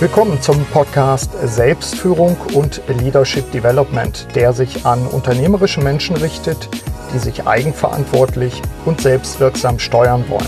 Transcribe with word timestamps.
Willkommen 0.00 0.40
zum 0.40 0.64
Podcast 0.66 1.32
Selbstführung 1.42 2.36
und 2.54 2.80
Leadership 3.00 3.50
Development, 3.50 4.28
der 4.36 4.52
sich 4.52 4.86
an 4.86 5.04
unternehmerische 5.08 5.80
Menschen 5.80 6.14
richtet, 6.14 6.68
die 7.12 7.18
sich 7.18 7.48
eigenverantwortlich 7.48 8.62
und 8.84 9.00
selbstwirksam 9.00 9.80
steuern 9.80 10.24
wollen. 10.28 10.46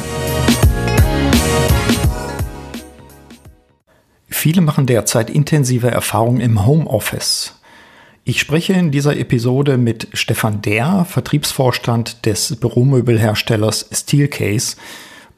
Viele 4.28 4.60
machen 4.60 4.86
derzeit 4.86 5.30
intensive 5.30 5.90
Erfahrungen 5.90 6.40
im 6.40 6.64
Homeoffice. 6.64 7.60
Ich 8.22 8.38
spreche 8.38 8.74
in 8.74 8.92
dieser 8.92 9.16
Episode 9.16 9.78
mit 9.78 10.06
Stefan 10.12 10.62
Dehr, 10.62 11.04
Vertriebsvorstand 11.08 12.24
des 12.24 12.54
Büromöbelherstellers 12.54 13.88
Steelcase, 13.90 14.76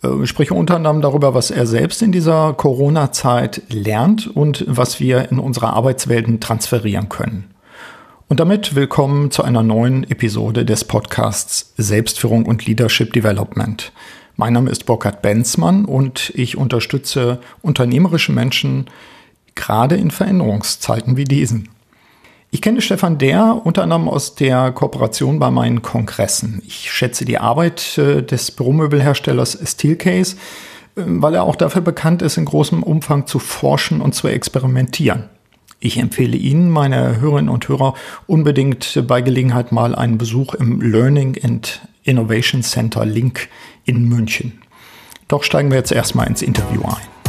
äh, 0.03 0.27
spreche 0.27 0.55
unter 0.55 0.77
anderem 0.77 1.01
darüber, 1.01 1.35
was 1.35 1.51
er 1.51 1.67
selbst 1.67 2.03
in 2.03 2.13
dieser 2.13 2.55
Corona-Zeit 2.55 3.63
lernt 3.69 4.27
und 4.27 4.65
was 4.69 5.01
wir 5.01 5.31
in 5.31 5.39
unserer 5.39 5.73
Arbeitswelten 5.75 6.41
transferieren 6.41 7.09
können. 7.09 7.53
Und 8.29 8.41
damit 8.41 8.75
willkommen 8.75 9.31
zu 9.31 9.43
einer 9.43 9.63
neuen 9.63 10.05
Episode 10.11 10.65
des 10.65 10.85
Podcasts 10.85 11.75
Selbstführung 11.77 12.47
und 12.47 12.67
Leadership 12.67 13.13
Development. 13.13 13.93
Mein 14.37 14.55
Name 14.55 14.71
ist 14.71 14.87
Burkhard 14.87 15.21
Benzmann 15.21 15.85
und 15.85 16.33
ich 16.35 16.57
unterstütze 16.57 17.41
unternehmerische 17.61 18.33
Menschen 18.33 18.87
gerade 19.55 19.97
in 19.97 20.11
Veränderungszeiten 20.11 21.19
wie 21.19 21.25
diesen. 21.25 21.69
Ich 22.55 22.61
kenne 22.61 22.83
Stefan 22.83 23.17
Der 23.17 23.63
unter 23.65 23.83
anderem 23.83 24.11
aus 24.11 24.35
der 24.35 24.73
Kooperation 24.73 25.39
bei 25.39 25.51
meinen 25.51 25.81
Kongressen. 25.81 26.61
Ich 26.67 26.93
schätze 26.93 27.25
die 27.25 27.39
Arbeit 27.39 27.97
äh, 27.97 28.23
des 28.23 28.51
Büromöbelherstellers 28.51 29.59
Steelcase, 29.65 30.37
äh, 30.95 31.01
weil 31.07 31.35
er 31.35 31.45
auch 31.45 31.57
dafür 31.57 31.81
bekannt 31.81 32.21
ist, 32.21 32.37
in 32.37 32.45
großem 32.45 32.83
Umfang 32.83 33.27
zu 33.27 33.39
forschen 33.39 34.03
und 34.03 34.15
zu 34.15 34.29
experimentieren. 34.29 35.31
Ich 35.81 35.97
empfehle 35.97 36.37
Ihnen, 36.37 36.69
meine 36.69 37.23
Hörerinnen 37.23 37.49
und 37.49 37.67
Hörer, 37.69 37.95
unbedingt 38.27 39.03
bei 39.09 39.23
Gelegenheit 39.23 39.73
mal 39.73 39.95
einen 39.95 40.19
Besuch 40.19 40.53
im 40.53 40.83
Learning 40.83 41.39
and 41.43 41.81
Innovation 42.03 42.63
Center 42.63 43.07
Link 43.07 43.49
in 43.87 44.07
München. 44.11 44.61
Doch 45.27 45.43
steigen 45.43 45.71
wir 45.71 45.79
jetzt 45.79 45.91
erstmal 45.91 46.27
ins 46.27 46.43
Interview 46.43 46.83
ein. 46.85 47.22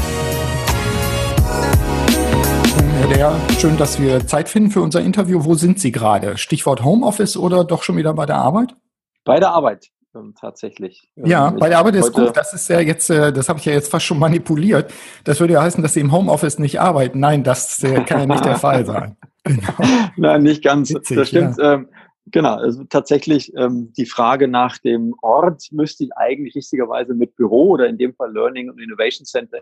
Deher, 3.23 3.39
schön, 3.57 3.77
dass 3.77 4.01
wir 4.01 4.27
Zeit 4.27 4.49
finden 4.49 4.69
für 4.69 4.81
unser 4.81 4.99
Interview. 4.99 5.45
Wo 5.45 5.53
sind 5.53 5.79
Sie 5.79 5.93
gerade? 5.93 6.37
Stichwort 6.37 6.83
Homeoffice 6.83 7.37
oder 7.37 7.63
doch 7.63 7.81
schon 7.81 7.95
wieder 7.95 8.13
bei 8.13 8.25
der 8.25 8.35
Arbeit? 8.35 8.75
Bei 9.23 9.39
der 9.39 9.51
Arbeit 9.51 9.91
ähm, 10.13 10.33
tatsächlich. 10.37 11.09
Ja, 11.15 11.47
ähm, 11.47 11.55
bei 11.57 11.69
der 11.69 11.77
Arbeit 11.77 11.95
ist 11.95 12.11
gut. 12.11 12.35
Das 12.35 12.53
ist 12.53 12.67
ja 12.67 12.81
jetzt, 12.81 13.09
äh, 13.09 13.31
das 13.31 13.47
habe 13.47 13.59
ich 13.59 13.65
ja 13.65 13.71
jetzt 13.71 13.89
fast 13.89 14.05
schon 14.05 14.19
manipuliert. 14.19 14.93
Das 15.23 15.39
würde 15.39 15.53
ja 15.53 15.61
heißen, 15.61 15.81
dass 15.81 15.93
Sie 15.93 16.01
im 16.01 16.11
Homeoffice 16.11 16.59
nicht 16.59 16.81
arbeiten. 16.81 17.21
Nein, 17.21 17.45
das 17.45 17.81
äh, 17.81 18.03
kann 18.03 18.19
ja 18.19 18.25
nicht 18.25 18.43
der 18.43 18.57
Fall 18.57 18.85
sein. 18.85 19.15
Genau. 19.45 19.73
Nein, 20.17 20.43
nicht 20.43 20.61
ganz. 20.61 20.93
Witzig, 20.93 21.17
das 21.17 21.27
stimmt. 21.29 21.57
Ja. 21.57 21.75
Ähm, 21.75 21.87
genau. 22.25 22.55
Also 22.55 22.83
tatsächlich 22.83 23.53
ähm, 23.55 23.93
die 23.95 24.05
Frage 24.05 24.49
nach 24.49 24.79
dem 24.79 25.15
Ort 25.21 25.67
müsste 25.71 26.03
ich 26.03 26.11
eigentlich 26.17 26.55
richtigerweise 26.55 27.13
mit 27.13 27.37
Büro 27.37 27.69
oder 27.71 27.87
in 27.87 27.97
dem 27.97 28.13
Fall 28.15 28.33
Learning 28.33 28.69
und 28.69 28.79
Innovation 28.79 29.25
Center 29.25 29.59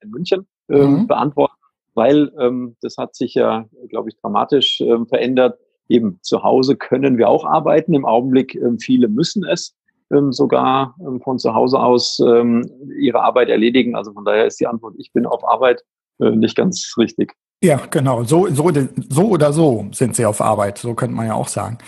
in 0.00 0.10
München 0.10 0.48
ähm, 0.68 1.00
mhm. 1.00 1.06
beantworten 1.06 1.54
weil 1.94 2.32
ähm, 2.38 2.76
das 2.80 2.96
hat 2.96 3.14
sich 3.14 3.34
ja, 3.34 3.66
glaube 3.88 4.08
ich, 4.08 4.16
dramatisch 4.20 4.80
ähm, 4.80 5.06
verändert. 5.06 5.58
Eben 5.88 6.18
zu 6.22 6.42
Hause 6.42 6.76
können 6.76 7.18
wir 7.18 7.28
auch 7.28 7.44
arbeiten. 7.44 7.94
Im 7.94 8.06
Augenblick 8.06 8.54
ähm, 8.54 8.78
viele 8.78 9.08
müssen 9.08 9.44
es 9.44 9.76
ähm, 10.10 10.32
sogar 10.32 10.96
ähm, 11.00 11.20
von 11.20 11.38
zu 11.38 11.54
Hause 11.54 11.78
aus 11.80 12.18
ähm, 12.20 12.68
ihre 12.98 13.22
Arbeit 13.22 13.48
erledigen. 13.48 13.94
Also 13.94 14.12
von 14.12 14.24
daher 14.24 14.46
ist 14.46 14.60
die 14.60 14.66
Antwort, 14.66 14.94
ich 14.98 15.12
bin 15.12 15.26
auf 15.26 15.46
Arbeit, 15.46 15.82
äh, 16.20 16.30
nicht 16.30 16.56
ganz 16.56 16.94
richtig. 16.98 17.34
Ja, 17.62 17.80
genau. 17.90 18.24
So, 18.24 18.48
so, 18.50 18.70
so 19.08 19.28
oder 19.28 19.54
so 19.54 19.86
sind 19.92 20.14
sie 20.14 20.26
auf 20.26 20.42
Arbeit. 20.42 20.76
So 20.76 20.92
könnte 20.92 21.14
man 21.14 21.26
ja 21.26 21.34
auch 21.34 21.48
sagen. 21.48 21.78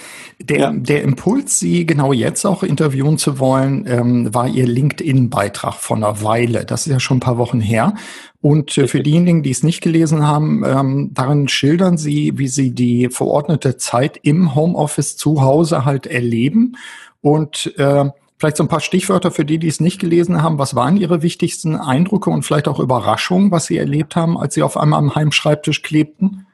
Der, 0.41 0.59
ja. 0.59 0.73
der 0.73 1.03
Impuls, 1.03 1.59
Sie 1.59 1.85
genau 1.85 2.15
jetzt 2.15 2.47
auch 2.47 2.63
interviewen 2.63 3.19
zu 3.19 3.39
wollen, 3.39 3.85
ähm, 3.87 4.33
war 4.33 4.49
Ihr 4.49 4.67
LinkedIn-Beitrag 4.67 5.75
von 5.75 6.03
einer 6.03 6.23
Weile. 6.23 6.65
Das 6.65 6.87
ist 6.87 6.93
ja 6.93 6.99
schon 6.99 7.19
ein 7.19 7.21
paar 7.21 7.37
Wochen 7.37 7.61
her. 7.61 7.93
Und 8.41 8.79
äh, 8.79 8.89
für 8.89 9.03
diejenigen, 9.03 9.43
die 9.43 9.51
es 9.51 9.63
nicht 9.63 9.83
gelesen 9.83 10.27
haben, 10.27 10.65
ähm, 10.65 11.11
darin 11.13 11.47
schildern 11.47 11.99
Sie, 11.99 12.39
wie 12.39 12.49
Sie 12.49 12.71
die 12.75 13.11
verordnete 13.11 13.77
Zeit 13.77 14.19
im 14.23 14.55
Homeoffice 14.55 15.19
zu 15.19 15.43
Hause 15.43 15.85
halt 15.85 16.07
erleben 16.07 16.77
und 17.21 17.75
äh, 17.77 18.07
Vielleicht 18.39 18.59
so 18.59 18.65
ein 18.65 18.69
paar 18.69 18.81
Stichwörter 18.81 19.31
für 19.31 19.47
die, 19.47 19.59
die 19.59 19.69
es 19.69 19.81
nicht 19.81 19.99
gelesen 19.99 20.43
haben. 20.43 20.59
Was 20.59 20.75
waren 20.75 20.99
Ihre 20.99 21.23
wichtigsten 21.23 21.75
Eindrücke 21.77 22.29
und 22.29 22.43
vielleicht 22.43 22.69
auch 22.69 22.79
Überraschungen, 22.79 23.51
was 23.51 23.67
Sie 23.67 23.79
erlebt 23.79 24.15
haben, 24.15 24.37
als 24.37 24.55
Sie 24.55 24.63
auf 24.63 24.77
einmal 24.77 24.99
am 24.99 25.15
Heimschreibtisch 25.15 25.83
klebten? 25.83 26.47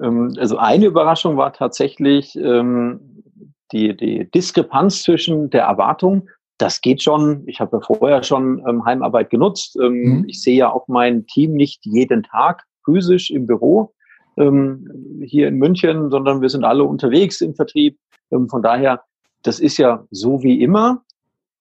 Ähm, 0.00 0.34
also 0.38 0.56
eine 0.56 0.86
Überraschung 0.86 1.36
war 1.36 1.52
tatsächlich 1.52 2.34
ähm, 2.36 3.22
die, 3.70 3.96
die 3.96 4.28
Diskrepanz 4.30 5.04
zwischen 5.04 5.50
der 5.50 5.62
Erwartung, 5.62 6.28
das 6.58 6.80
geht 6.80 7.02
schon. 7.02 7.44
Ich 7.46 7.60
habe 7.60 7.76
ja 7.76 7.80
vorher 7.80 8.22
schon 8.24 8.62
ähm, 8.68 8.84
Heimarbeit 8.84 9.30
genutzt. 9.30 9.76
Mhm. 9.76 10.24
Ich 10.26 10.42
sehe 10.42 10.56
ja 10.56 10.72
auch 10.72 10.88
mein 10.88 11.26
Team 11.26 11.52
nicht 11.52 11.86
jeden 11.86 12.24
Tag 12.24 12.64
physisch 12.84 13.30
im 13.30 13.46
Büro 13.46 13.92
hier 14.36 15.48
in 15.48 15.56
München, 15.56 16.08
sondern 16.08 16.40
wir 16.40 16.48
sind 16.48 16.64
alle 16.64 16.84
unterwegs 16.84 17.42
im 17.42 17.54
Vertrieb. 17.54 17.98
von 18.30 18.62
daher 18.62 19.02
das 19.42 19.60
ist 19.60 19.78
ja 19.78 20.06
so 20.10 20.42
wie 20.42 20.62
immer, 20.62 21.02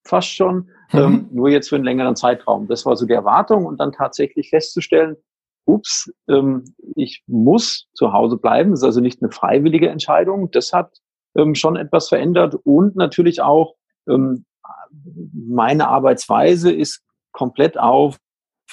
fast 0.03 0.29
schon, 0.29 0.69
mhm. 0.91 0.99
ähm, 0.99 1.29
nur 1.31 1.49
jetzt 1.49 1.69
für 1.69 1.75
einen 1.75 1.85
längeren 1.85 2.15
Zeitraum. 2.15 2.67
Das 2.67 2.85
war 2.85 2.95
so 2.95 3.05
die 3.05 3.13
Erwartung 3.13 3.65
und 3.65 3.79
dann 3.79 3.91
tatsächlich 3.91 4.49
festzustellen, 4.49 5.15
ups, 5.65 6.11
ähm, 6.27 6.63
ich 6.95 7.23
muss 7.27 7.87
zu 7.93 8.11
Hause 8.11 8.37
bleiben. 8.37 8.71
Das 8.71 8.79
ist 8.79 8.85
also 8.85 9.01
nicht 9.01 9.21
eine 9.21 9.31
freiwillige 9.31 9.89
Entscheidung. 9.89 10.49
Das 10.51 10.73
hat 10.73 10.97
ähm, 11.35 11.55
schon 11.55 11.75
etwas 11.75 12.09
verändert 12.09 12.55
und 12.63 12.95
natürlich 12.95 13.41
auch 13.41 13.75
ähm, 14.07 14.45
meine 15.33 15.87
Arbeitsweise 15.87 16.71
ist 16.71 17.03
komplett 17.31 17.77
auf 17.77 18.17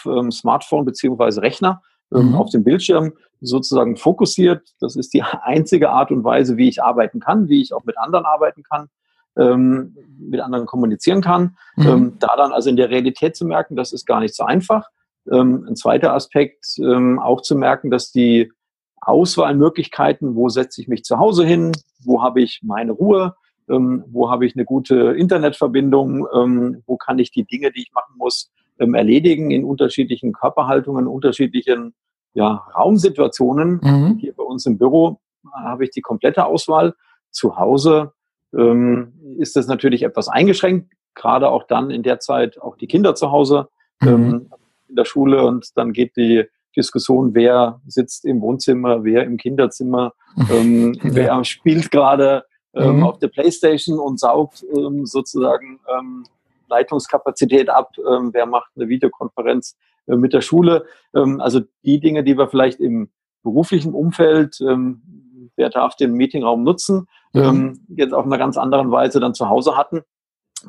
ähm, 0.06 0.30
Smartphone 0.30 0.84
beziehungsweise 0.84 1.42
Rechner 1.42 1.82
mhm. 2.10 2.34
auf 2.34 2.50
dem 2.50 2.64
Bildschirm 2.64 3.12
sozusagen 3.40 3.96
fokussiert. 3.96 4.74
Das 4.80 4.96
ist 4.96 5.12
die 5.14 5.22
einzige 5.42 5.90
Art 5.90 6.10
und 6.10 6.24
Weise, 6.24 6.56
wie 6.56 6.68
ich 6.68 6.82
arbeiten 6.82 7.20
kann, 7.20 7.48
wie 7.48 7.62
ich 7.62 7.72
auch 7.72 7.84
mit 7.84 7.98
anderen 7.98 8.24
arbeiten 8.24 8.62
kann, 8.62 8.88
ähm, 9.36 9.96
mit 10.18 10.40
anderen 10.40 10.66
kommunizieren 10.66 11.20
kann. 11.20 11.56
Mhm. 11.76 11.86
Ähm, 11.86 12.12
da 12.18 12.36
dann 12.36 12.52
also 12.52 12.70
in 12.70 12.76
der 12.76 12.90
Realität 12.90 13.36
zu 13.36 13.44
merken, 13.44 13.76
das 13.76 13.92
ist 13.92 14.06
gar 14.06 14.20
nicht 14.20 14.34
so 14.34 14.44
einfach. 14.44 14.88
Ähm, 15.30 15.66
ein 15.68 15.76
zweiter 15.76 16.14
Aspekt, 16.14 16.78
ähm, 16.78 17.18
auch 17.18 17.42
zu 17.42 17.56
merken, 17.56 17.90
dass 17.90 18.12
die 18.12 18.52
Auswahlmöglichkeiten, 19.00 20.34
wo 20.34 20.48
setze 20.48 20.80
ich 20.80 20.88
mich 20.88 21.04
zu 21.04 21.18
Hause 21.18 21.44
hin, 21.44 21.72
wo 22.04 22.22
habe 22.22 22.40
ich 22.42 22.60
meine 22.62 22.92
Ruhe, 22.92 23.34
ähm, 23.68 24.04
wo 24.08 24.30
habe 24.30 24.46
ich 24.46 24.54
eine 24.56 24.64
gute 24.64 25.12
Internetverbindung, 25.12 26.26
ähm, 26.32 26.82
wo 26.86 26.96
kann 26.96 27.18
ich 27.18 27.30
die 27.30 27.44
Dinge, 27.44 27.72
die 27.72 27.82
ich 27.82 27.92
machen 27.92 28.14
muss, 28.16 28.50
ähm, 28.78 28.94
erledigen 28.94 29.50
in 29.50 29.64
unterschiedlichen 29.64 30.32
Körperhaltungen, 30.32 31.06
unterschiedlichen 31.06 31.94
ja, 32.34 32.66
Raumsituationen. 32.76 33.80
Mhm. 33.82 34.18
Hier 34.20 34.34
bei 34.34 34.42
uns 34.42 34.66
im 34.66 34.78
Büro 34.78 35.20
habe 35.52 35.84
ich 35.84 35.90
die 35.90 36.02
komplette 36.02 36.44
Auswahl. 36.44 36.94
Zu 37.30 37.56
Hause 37.56 38.12
ähm, 38.56 39.12
ist 39.38 39.56
das 39.56 39.66
natürlich 39.66 40.02
etwas 40.02 40.28
eingeschränkt, 40.28 40.92
gerade 41.14 41.50
auch 41.50 41.64
dann 41.64 41.90
in 41.90 42.02
der 42.02 42.20
Zeit 42.20 42.60
auch 42.60 42.76
die 42.76 42.86
Kinder 42.86 43.14
zu 43.14 43.30
Hause 43.30 43.68
mhm. 44.00 44.08
ähm, 44.08 44.50
in 44.88 44.96
der 44.96 45.04
Schule 45.04 45.44
und 45.44 45.76
dann 45.76 45.92
geht 45.92 46.16
die 46.16 46.44
Diskussion, 46.76 47.34
wer 47.34 47.80
sitzt 47.86 48.24
im 48.24 48.40
Wohnzimmer, 48.42 49.02
wer 49.02 49.24
im 49.24 49.38
Kinderzimmer, 49.38 50.12
ähm, 50.50 50.94
ja. 50.94 51.00
wer 51.02 51.44
spielt 51.44 51.90
gerade 51.90 52.44
ähm, 52.74 52.98
mhm. 52.98 53.04
auf 53.04 53.18
der 53.18 53.28
Playstation 53.28 53.98
und 53.98 54.20
saugt 54.20 54.64
ähm, 54.76 55.06
sozusagen 55.06 55.80
ähm, 55.98 56.24
Leitungskapazität 56.68 57.68
ab, 57.68 57.92
ähm, 57.98 58.30
wer 58.32 58.46
macht 58.46 58.70
eine 58.76 58.88
Videokonferenz 58.88 59.76
äh, 60.06 60.16
mit 60.16 60.32
der 60.32 60.40
Schule. 60.40 60.84
Ähm, 61.14 61.40
also 61.40 61.60
die 61.84 62.00
Dinge, 62.00 62.24
die 62.24 62.36
wir 62.36 62.48
vielleicht 62.48 62.80
im 62.80 63.10
beruflichen 63.42 63.94
Umfeld, 63.94 64.60
ähm, 64.60 65.50
wer 65.56 65.70
darf 65.70 65.96
den 65.96 66.14
Meetingraum 66.14 66.64
nutzen, 66.64 67.08
mhm. 67.32 67.42
ähm, 67.42 67.80
jetzt 67.88 68.14
auf 68.14 68.24
einer 68.24 68.38
ganz 68.38 68.56
anderen 68.56 68.90
Weise 68.90 69.20
dann 69.20 69.34
zu 69.34 69.48
Hause 69.48 69.76
hatten. 69.76 70.02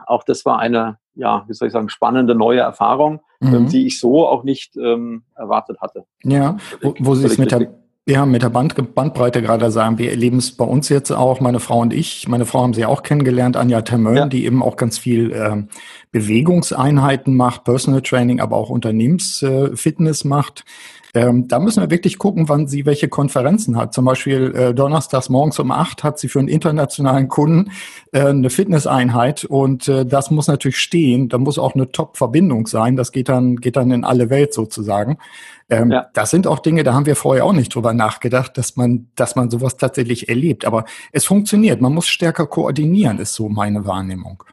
Auch 0.06 0.24
das 0.24 0.46
war 0.46 0.60
eine, 0.60 1.00
ja, 1.16 1.46
wie 1.48 1.54
soll 1.54 1.68
ich 1.68 1.74
sagen, 1.74 1.90
spannende 1.90 2.36
neue 2.36 2.60
Erfahrung, 2.60 3.22
ähm, 3.42 3.64
mhm. 3.64 3.70
die 3.70 3.88
ich 3.88 4.00
so 4.00 4.28
auch 4.28 4.44
nicht 4.44 4.76
ähm, 4.78 5.24
erwartet 5.36 5.80
hatte. 5.82 6.06
Ja, 6.24 6.58
wo, 6.82 6.94
wo 7.00 7.16
Sie 7.16 7.26
es 7.26 7.38
mit 7.38 7.52
der 7.52 7.74
ja, 8.08 8.26
mit 8.26 8.42
der 8.42 8.50
Band, 8.50 8.96
Bandbreite 8.96 9.42
gerade 9.42 9.70
sagen, 9.70 9.98
wir 9.98 10.12
erleben 10.12 10.38
es 10.38 10.54
bei 10.54 10.64
uns 10.64 10.88
jetzt 10.88 11.12
auch, 11.12 11.42
meine 11.42 11.60
Frau 11.60 11.82
und 11.82 11.94
ich. 11.94 12.28
Meine 12.30 12.46
Frau 12.46 12.62
haben 12.62 12.74
Sie 12.74 12.86
auch 12.86 13.04
kennengelernt, 13.04 13.58
Anja 13.58 13.82
Termön, 13.82 14.16
ja. 14.16 14.26
die 14.28 14.46
eben 14.46 14.64
auch 14.64 14.78
ganz 14.78 14.98
viel 14.98 15.34
äh, 15.34 15.64
Bewegungseinheiten 16.12 17.36
macht, 17.36 17.64
Personal 17.64 18.02
Training, 18.02 18.40
aber 18.40 18.58
auch 18.58 18.70
Unternehmensfitness 18.70 20.24
äh, 20.24 20.28
macht. 20.28 20.66
Ähm, 21.14 21.48
da 21.48 21.60
müssen 21.60 21.82
wir 21.82 21.90
wirklich 21.90 22.18
gucken, 22.18 22.48
wann 22.50 22.68
sie 22.68 22.86
welche 22.86 23.08
Konferenzen 23.08 23.76
hat. 23.78 23.94
Zum 23.94 24.06
Beispiel 24.06 24.54
äh, 24.56 24.74
donnerstags 24.74 25.30
morgens 25.30 25.58
um 25.58 25.72
acht 25.72 26.04
hat 26.04 26.20
sie 26.20 26.28
für 26.28 26.40
einen 26.40 26.48
internationalen 26.48 27.28
Kunden 27.28 27.72
äh, 28.12 28.22
eine 28.22 28.50
Fitnesseinheit 28.50 29.44
und 29.46 29.88
äh, 29.88 30.06
das 30.06 30.32
muss 30.32 30.48
natürlich 30.48 30.78
stehen. 30.78 31.30
Da 31.30 31.38
muss 31.38 31.58
auch 31.58 31.76
eine 31.76 31.92
Top-Verbindung 31.92 32.68
sein. 32.68 32.96
Das 32.96 33.12
geht 33.12 33.30
dann, 33.30 33.56
geht 33.56 33.78
dann 33.78 33.90
in 33.92 34.04
alle 34.04 34.30
Welt 34.30 34.54
sozusagen. 34.54 35.18
Ähm, 35.70 35.92
ja. 35.92 36.08
Das 36.14 36.30
sind 36.30 36.46
auch 36.46 36.60
Dinge, 36.60 36.84
da 36.84 36.94
haben 36.94 37.06
wir 37.06 37.16
vorher 37.16 37.46
auch 37.46 37.54
nicht 37.54 37.74
drüber 37.74 37.94
nachgedacht, 37.94 38.58
dass 38.58 38.76
man, 38.76 39.08
dass 39.16 39.36
man 39.36 39.50
sowas 39.50 39.78
tatsächlich 39.78 40.30
erlebt. 40.30 40.66
Aber 40.66 40.86
es 41.12 41.26
funktioniert. 41.26 41.82
Man 41.82 41.94
muss 41.94 42.08
stärker 42.08 42.46
koordinieren, 42.48 43.18
ist 43.18 43.34
so 43.34 43.50
meine 43.50 43.86
Wahrnehmung. 43.86 44.44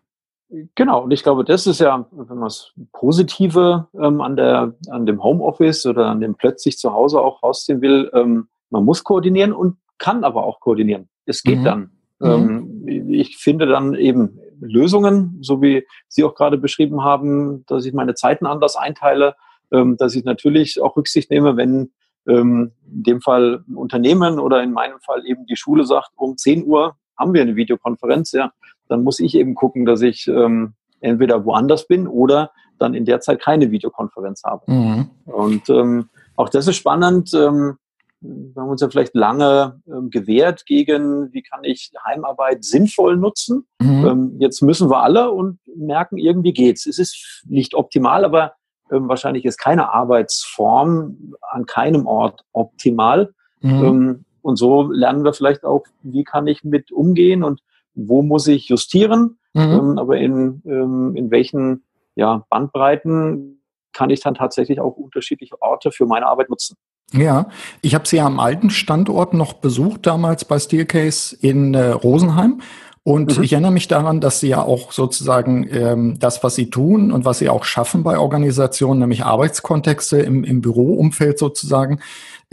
Genau, 0.74 1.04
und 1.04 1.10
ich 1.10 1.22
glaube, 1.22 1.44
das 1.44 1.66
ist 1.66 1.80
ja, 1.80 2.06
wenn 2.12 2.36
man 2.36 2.44
das 2.44 2.72
Positive 2.92 3.88
ähm, 4.00 4.20
an, 4.20 4.36
der, 4.36 4.74
an 4.90 5.06
dem 5.06 5.22
Homeoffice 5.22 5.86
oder 5.86 6.06
an 6.06 6.20
dem 6.20 6.34
plötzlich 6.34 6.78
zu 6.78 6.92
Hause 6.92 7.20
auch 7.20 7.42
rausziehen 7.42 7.80
will, 7.80 8.10
ähm, 8.14 8.48
man 8.70 8.84
muss 8.84 9.04
koordinieren 9.04 9.52
und 9.52 9.78
kann 9.98 10.24
aber 10.24 10.44
auch 10.44 10.60
koordinieren. 10.60 11.08
Es 11.26 11.42
geht 11.42 11.60
mhm. 11.60 11.64
dann. 11.64 11.90
Mhm. 12.18 12.86
Ähm, 12.86 13.08
ich 13.10 13.38
finde 13.38 13.66
dann 13.66 13.94
eben 13.94 14.38
Lösungen, 14.60 15.38
so 15.40 15.62
wie 15.62 15.86
Sie 16.08 16.24
auch 16.24 16.34
gerade 16.34 16.58
beschrieben 16.58 17.02
haben, 17.02 17.64
dass 17.66 17.84
ich 17.84 17.92
meine 17.92 18.14
Zeiten 18.14 18.46
anders 18.46 18.76
einteile, 18.76 19.36
ähm, 19.72 19.96
dass 19.96 20.14
ich 20.14 20.24
natürlich 20.24 20.80
auch 20.80 20.96
Rücksicht 20.96 21.30
nehme, 21.30 21.56
wenn 21.56 21.92
ähm, 22.26 22.72
in 22.90 23.02
dem 23.02 23.20
Fall 23.20 23.64
ein 23.68 23.76
Unternehmen 23.76 24.38
oder 24.38 24.62
in 24.62 24.72
meinem 24.72 25.00
Fall 25.00 25.26
eben 25.26 25.46
die 25.46 25.56
Schule 25.56 25.84
sagt, 25.84 26.10
um 26.16 26.36
10 26.36 26.64
Uhr 26.66 26.96
haben 27.18 27.34
wir 27.34 27.42
eine 27.42 27.56
Videokonferenz, 27.56 28.32
ja, 28.32 28.52
dann 28.88 29.02
muss 29.02 29.20
ich 29.20 29.34
eben 29.34 29.54
gucken, 29.54 29.84
dass 29.84 30.02
ich 30.02 30.28
ähm, 30.28 30.74
entweder 31.00 31.44
woanders 31.44 31.86
bin 31.86 32.06
oder 32.06 32.50
dann 32.78 32.94
in 32.94 33.04
der 33.04 33.20
Zeit 33.20 33.40
keine 33.40 33.70
Videokonferenz 33.70 34.42
habe. 34.44 34.70
Mhm. 34.70 35.10
Und 35.26 35.68
ähm, 35.70 36.08
auch 36.36 36.48
das 36.48 36.66
ist 36.66 36.76
spannend. 36.76 37.32
Ähm, 37.34 37.76
wir 38.20 38.62
haben 38.62 38.70
uns 38.70 38.80
ja 38.80 38.88
vielleicht 38.88 39.14
lange 39.14 39.80
ähm, 39.86 40.10
gewehrt 40.10 40.64
gegen, 40.66 41.32
wie 41.32 41.42
kann 41.42 41.62
ich 41.62 41.92
Heimarbeit 42.06 42.64
sinnvoll 42.64 43.16
nutzen. 43.16 43.66
Mhm. 43.80 44.06
Ähm, 44.06 44.36
jetzt 44.38 44.62
müssen 44.62 44.90
wir 44.90 45.02
alle 45.02 45.30
und 45.30 45.58
merken, 45.76 46.16
irgendwie 46.16 46.52
geht's. 46.52 46.86
Es 46.86 46.98
ist 46.98 47.44
nicht 47.46 47.74
optimal, 47.74 48.24
aber 48.24 48.54
ähm, 48.90 49.08
wahrscheinlich 49.08 49.44
ist 49.44 49.58
keine 49.58 49.92
Arbeitsform 49.92 51.34
an 51.50 51.66
keinem 51.66 52.06
Ort 52.06 52.44
optimal. 52.52 53.34
Mhm. 53.60 53.84
Ähm, 53.84 54.24
und 54.42 54.56
so 54.56 54.90
lernen 54.90 55.24
wir 55.24 55.32
vielleicht 55.32 55.64
auch, 55.64 55.84
wie 56.02 56.24
kann 56.24 56.46
ich 56.46 56.64
mit 56.64 56.92
umgehen 56.92 57.42
und 57.42 57.60
wo 57.94 58.22
muss 58.22 58.46
ich 58.46 58.68
justieren, 58.68 59.38
mhm. 59.54 59.62
ähm, 59.62 59.98
aber 59.98 60.18
in, 60.18 60.62
ähm, 60.66 61.14
in 61.16 61.30
welchen 61.30 61.84
ja, 62.14 62.44
Bandbreiten 62.50 63.60
kann 63.92 64.10
ich 64.10 64.20
dann 64.20 64.34
tatsächlich 64.34 64.80
auch 64.80 64.96
unterschiedliche 64.96 65.60
Orte 65.62 65.92
für 65.92 66.06
meine 66.06 66.26
Arbeit 66.26 66.50
nutzen. 66.50 66.76
Ja, 67.12 67.48
ich 67.80 67.94
habe 67.94 68.08
sie 68.08 68.16
ja 68.16 68.26
am 68.26 68.40
alten 68.40 68.70
Standort 68.70 69.34
noch 69.34 69.54
besucht, 69.54 70.06
damals 70.06 70.44
bei 70.44 70.58
Steelcase 70.58 71.36
in 71.40 71.74
äh, 71.74 71.90
Rosenheim. 71.90 72.60
Und 73.06 73.36
mhm. 73.36 73.44
ich 73.44 73.52
erinnere 73.52 73.70
mich 73.70 73.86
daran, 73.86 74.20
dass 74.20 74.40
sie 74.40 74.48
ja 74.48 74.62
auch 74.62 74.90
sozusagen 74.90 75.68
ähm, 75.70 76.18
das, 76.18 76.42
was 76.42 76.54
sie 76.54 76.70
tun 76.70 77.12
und 77.12 77.26
was 77.26 77.38
sie 77.38 77.50
auch 77.50 77.64
schaffen 77.64 78.02
bei 78.02 78.18
Organisationen, 78.18 79.00
nämlich 79.00 79.24
Arbeitskontexte 79.24 80.18
im, 80.20 80.42
im 80.42 80.62
Büroumfeld 80.62 81.38
sozusagen, 81.38 82.00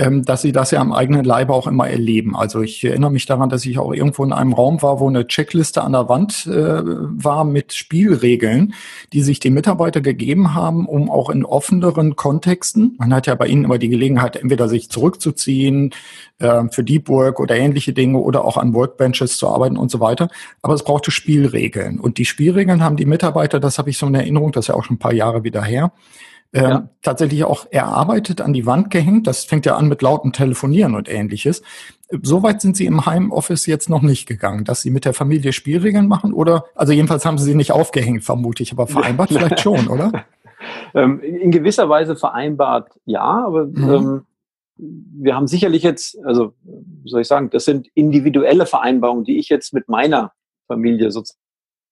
ähm, 0.01 0.25
dass 0.25 0.41
sie 0.41 0.51
das 0.51 0.71
ja 0.71 0.81
am 0.81 0.93
eigenen 0.93 1.23
Leibe 1.23 1.53
auch 1.53 1.67
immer 1.67 1.87
erleben. 1.87 2.35
Also 2.35 2.61
ich 2.61 2.83
erinnere 2.83 3.11
mich 3.11 3.27
daran, 3.27 3.49
dass 3.49 3.65
ich 3.67 3.77
auch 3.77 3.93
irgendwo 3.93 4.23
in 4.23 4.33
einem 4.33 4.51
Raum 4.51 4.81
war, 4.81 4.99
wo 4.99 5.07
eine 5.07 5.27
Checkliste 5.27 5.83
an 5.83 5.91
der 5.91 6.09
Wand 6.09 6.47
äh, 6.47 6.81
war 6.83 7.43
mit 7.43 7.73
Spielregeln, 7.73 8.73
die 9.13 9.21
sich 9.21 9.39
die 9.39 9.51
Mitarbeiter 9.51 10.01
gegeben 10.01 10.55
haben, 10.55 10.87
um 10.87 11.11
auch 11.11 11.29
in 11.29 11.45
offeneren 11.45 12.15
Kontexten, 12.15 12.95
man 12.97 13.13
hat 13.13 13.27
ja 13.27 13.35
bei 13.35 13.45
ihnen 13.45 13.63
immer 13.63 13.77
die 13.77 13.89
Gelegenheit, 13.89 14.37
entweder 14.37 14.67
sich 14.67 14.89
zurückzuziehen 14.89 15.91
äh, 16.39 16.63
für 16.71 16.83
Deep 16.83 17.07
Work 17.07 17.39
oder 17.39 17.55
ähnliche 17.55 17.93
Dinge 17.93 18.17
oder 18.17 18.43
auch 18.43 18.57
an 18.57 18.73
Workbenches 18.73 19.37
zu 19.37 19.47
arbeiten 19.49 19.77
und 19.77 19.91
so 19.91 19.99
weiter. 19.99 20.29
Aber 20.63 20.73
es 20.73 20.83
brauchte 20.83 21.11
Spielregeln. 21.11 21.99
Und 21.99 22.17
die 22.17 22.25
Spielregeln 22.25 22.83
haben 22.83 22.97
die 22.97 23.05
Mitarbeiter, 23.05 23.59
das 23.59 23.77
habe 23.77 23.91
ich 23.91 23.99
so 23.99 24.07
in 24.07 24.15
Erinnerung, 24.15 24.51
das 24.51 24.65
ist 24.65 24.69
ja 24.69 24.75
auch 24.75 24.83
schon 24.83 24.95
ein 24.95 24.99
paar 24.99 25.13
Jahre 25.13 25.43
wieder 25.43 25.61
her, 25.61 25.91
ähm, 26.53 26.63
ja. 26.63 26.89
tatsächlich 27.01 27.45
auch 27.45 27.65
erarbeitet, 27.71 28.41
an 28.41 28.51
die 28.51 28.65
Wand 28.65 28.89
gehängt. 28.89 29.25
Das 29.27 29.45
fängt 29.45 29.65
ja 29.65 29.77
an 29.77 29.87
mit 29.87 30.01
lautem 30.01 30.33
Telefonieren 30.33 30.95
und 30.95 31.09
ähnliches. 31.09 31.61
Soweit 32.21 32.59
sind 32.59 32.75
Sie 32.75 32.85
im 32.85 33.05
Heimoffice 33.05 33.65
jetzt 33.67 33.89
noch 33.89 34.01
nicht 34.01 34.27
gegangen, 34.27 34.65
dass 34.65 34.81
Sie 34.81 34.91
mit 34.91 35.05
der 35.05 35.13
Familie 35.13 35.53
Spielregeln 35.53 36.07
machen 36.07 36.33
oder, 36.33 36.65
also 36.75 36.91
jedenfalls 36.91 37.25
haben 37.25 37.37
Sie 37.37 37.45
sie 37.45 37.55
nicht 37.55 37.71
aufgehängt, 37.71 38.25
vermute 38.25 38.63
ich, 38.63 38.73
aber 38.73 38.87
vereinbart 38.87 39.29
vielleicht 39.29 39.59
schon, 39.59 39.87
oder? 39.87 40.11
Ähm, 40.93 41.19
in 41.21 41.49
gewisser 41.49 41.89
Weise 41.89 42.15
vereinbart, 42.15 42.91
ja, 43.05 43.23
aber 43.23 43.65
mhm. 43.65 43.89
ähm, 43.89 44.21
wir 44.77 45.35
haben 45.35 45.47
sicherlich 45.47 45.81
jetzt, 45.81 46.17
also 46.23 46.53
wie 46.63 47.09
soll 47.09 47.21
ich 47.21 47.27
sagen, 47.27 47.49
das 47.49 47.65
sind 47.65 47.87
individuelle 47.95 48.67
Vereinbarungen, 48.67 49.23
die 49.23 49.39
ich 49.39 49.49
jetzt 49.49 49.73
mit 49.73 49.89
meiner 49.89 50.33
Familie 50.67 51.09
sozusagen, 51.09 51.39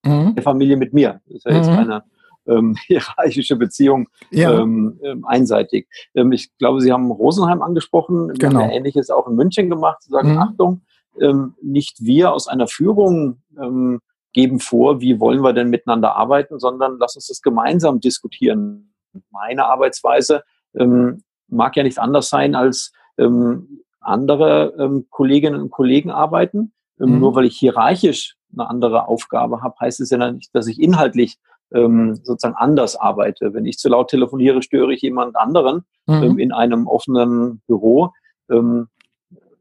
mhm. 0.05 0.35
der 0.35 0.43
Familie 0.43 0.77
mit 0.77 0.93
mir. 0.93 1.19
Das 1.25 1.37
ist 1.37 1.45
ja 1.45 1.55
jetzt 1.55 1.71
mhm. 1.71 1.75
keine 1.77 2.03
ähm, 2.49 2.75
hierarchische 2.87 3.55
Beziehung 3.55 4.07
ja. 4.31 4.59
ähm, 4.59 4.99
ähm, 5.03 5.25
einseitig. 5.25 5.87
Ähm, 6.15 6.31
ich 6.31 6.55
glaube, 6.57 6.81
Sie 6.81 6.91
haben 6.91 7.11
Rosenheim 7.11 7.61
angesprochen. 7.61 8.29
Wir 8.29 8.35
genau. 8.35 8.61
haben 8.61 8.69
ja 8.69 8.75
Ähnliches 8.75 9.09
auch 9.09 9.27
in 9.27 9.35
München 9.35 9.69
gemacht. 9.69 10.01
Sie 10.01 10.11
sagen, 10.11 10.33
mhm. 10.33 10.39
Achtung, 10.39 10.81
ähm, 11.19 11.55
nicht 11.61 12.03
wir 12.03 12.33
aus 12.33 12.47
einer 12.47 12.67
Führung 12.67 13.41
ähm, 13.59 13.99
geben 14.33 14.59
vor, 14.59 15.01
wie 15.01 15.19
wollen 15.19 15.41
wir 15.41 15.53
denn 15.53 15.69
miteinander 15.69 16.15
arbeiten, 16.15 16.59
sondern 16.59 16.97
lass 16.99 17.15
uns 17.15 17.27
das 17.27 17.41
gemeinsam 17.41 17.99
diskutieren. 17.99 18.93
Meine 19.31 19.65
Arbeitsweise 19.65 20.43
ähm, 20.75 21.23
mag 21.47 21.75
ja 21.75 21.83
nicht 21.83 21.97
anders 21.97 22.29
sein 22.29 22.55
als 22.55 22.91
ähm, 23.17 23.81
andere 23.99 24.73
ähm, 24.77 25.07
Kolleginnen 25.09 25.61
und 25.61 25.71
Kollegen 25.71 26.11
arbeiten. 26.11 26.73
Ähm, 26.99 27.13
mhm. 27.13 27.19
Nur 27.19 27.35
weil 27.35 27.45
ich 27.45 27.57
hierarchisch 27.57 28.35
eine 28.53 28.69
andere 28.69 29.07
Aufgabe 29.07 29.61
habe, 29.61 29.75
heißt 29.79 29.99
es 29.99 30.09
ja 30.09 30.31
nicht, 30.31 30.53
dass 30.53 30.67
ich 30.67 30.81
inhaltlich 30.81 31.37
ähm, 31.73 32.15
sozusagen 32.15 32.55
anders 32.55 32.95
arbeite. 32.95 33.53
Wenn 33.53 33.65
ich 33.65 33.77
zu 33.77 33.89
laut 33.89 34.09
telefoniere, 34.09 34.61
störe 34.61 34.93
ich 34.93 35.01
jemand 35.01 35.35
anderen 35.35 35.83
mhm. 36.07 36.23
ähm, 36.23 36.39
in 36.39 36.51
einem 36.51 36.87
offenen 36.87 37.61
Büro. 37.67 38.11
Ähm, 38.49 38.87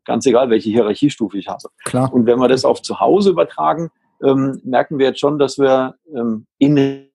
ganz 0.04 0.24
egal, 0.26 0.50
welche 0.50 0.70
Hierarchiestufe 0.70 1.38
ich 1.38 1.48
habe. 1.48 1.68
Klar. 1.84 2.12
Und 2.12 2.26
wenn 2.26 2.38
wir 2.38 2.48
das 2.48 2.64
auf 2.64 2.82
zu 2.82 3.00
Hause 3.00 3.30
übertragen, 3.30 3.90
ähm, 4.22 4.60
merken 4.64 4.98
wir 4.98 5.06
jetzt 5.06 5.20
schon, 5.20 5.38
dass 5.38 5.58
wir 5.58 5.96
ähm, 6.14 6.46
in 6.58 7.08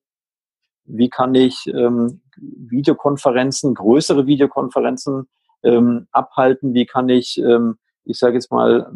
wie 0.86 1.08
kann 1.08 1.34
ich 1.34 1.66
ähm, 1.66 2.20
Videokonferenzen, 2.36 3.74
größere 3.74 4.26
Videokonferenzen 4.26 5.28
ähm, 5.62 6.06
abhalten, 6.12 6.74
wie 6.74 6.86
kann 6.86 7.08
ich, 7.08 7.38
ähm, 7.38 7.78
ich 8.04 8.18
sage 8.18 8.34
jetzt 8.34 8.50
mal, 8.50 8.92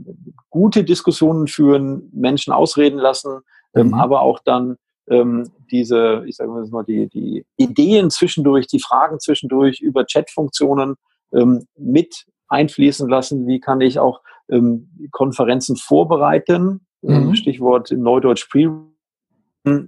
gute 0.51 0.85
Diskussionen 0.85 1.47
führen, 1.47 2.11
Menschen 2.13 2.53
ausreden 2.53 2.99
lassen, 2.99 3.41
ähm, 3.75 3.89
mhm. 3.89 3.95
aber 3.95 4.21
auch 4.21 4.41
dann 4.41 4.77
ähm, 5.11 5.51
diese, 5.71 6.25
ich 6.27 6.37
sage 6.37 6.51
mal, 6.51 6.85
die, 6.85 7.09
die 7.09 7.45
Ideen 7.57 8.11
zwischendurch, 8.11 8.67
die 8.67 8.81
Fragen 8.81 9.21
zwischendurch 9.21 9.81
über 9.81 10.05
Chatfunktionen 10.05 10.97
ähm, 11.33 11.67
mit 11.77 12.25
einfließen 12.49 13.09
lassen. 13.09 13.47
Wie 13.47 13.61
kann 13.61 13.81
ich 13.81 13.99
auch 13.99 14.21
ähm, 14.51 14.91
Konferenzen 15.11 15.77
vorbereiten? 15.77 16.87
Ähm, 17.03 17.29
mhm. 17.29 17.35
Stichwort 17.35 17.91
im 17.91 18.03
Neudeutsch 18.03 18.49
Pre 18.51 18.88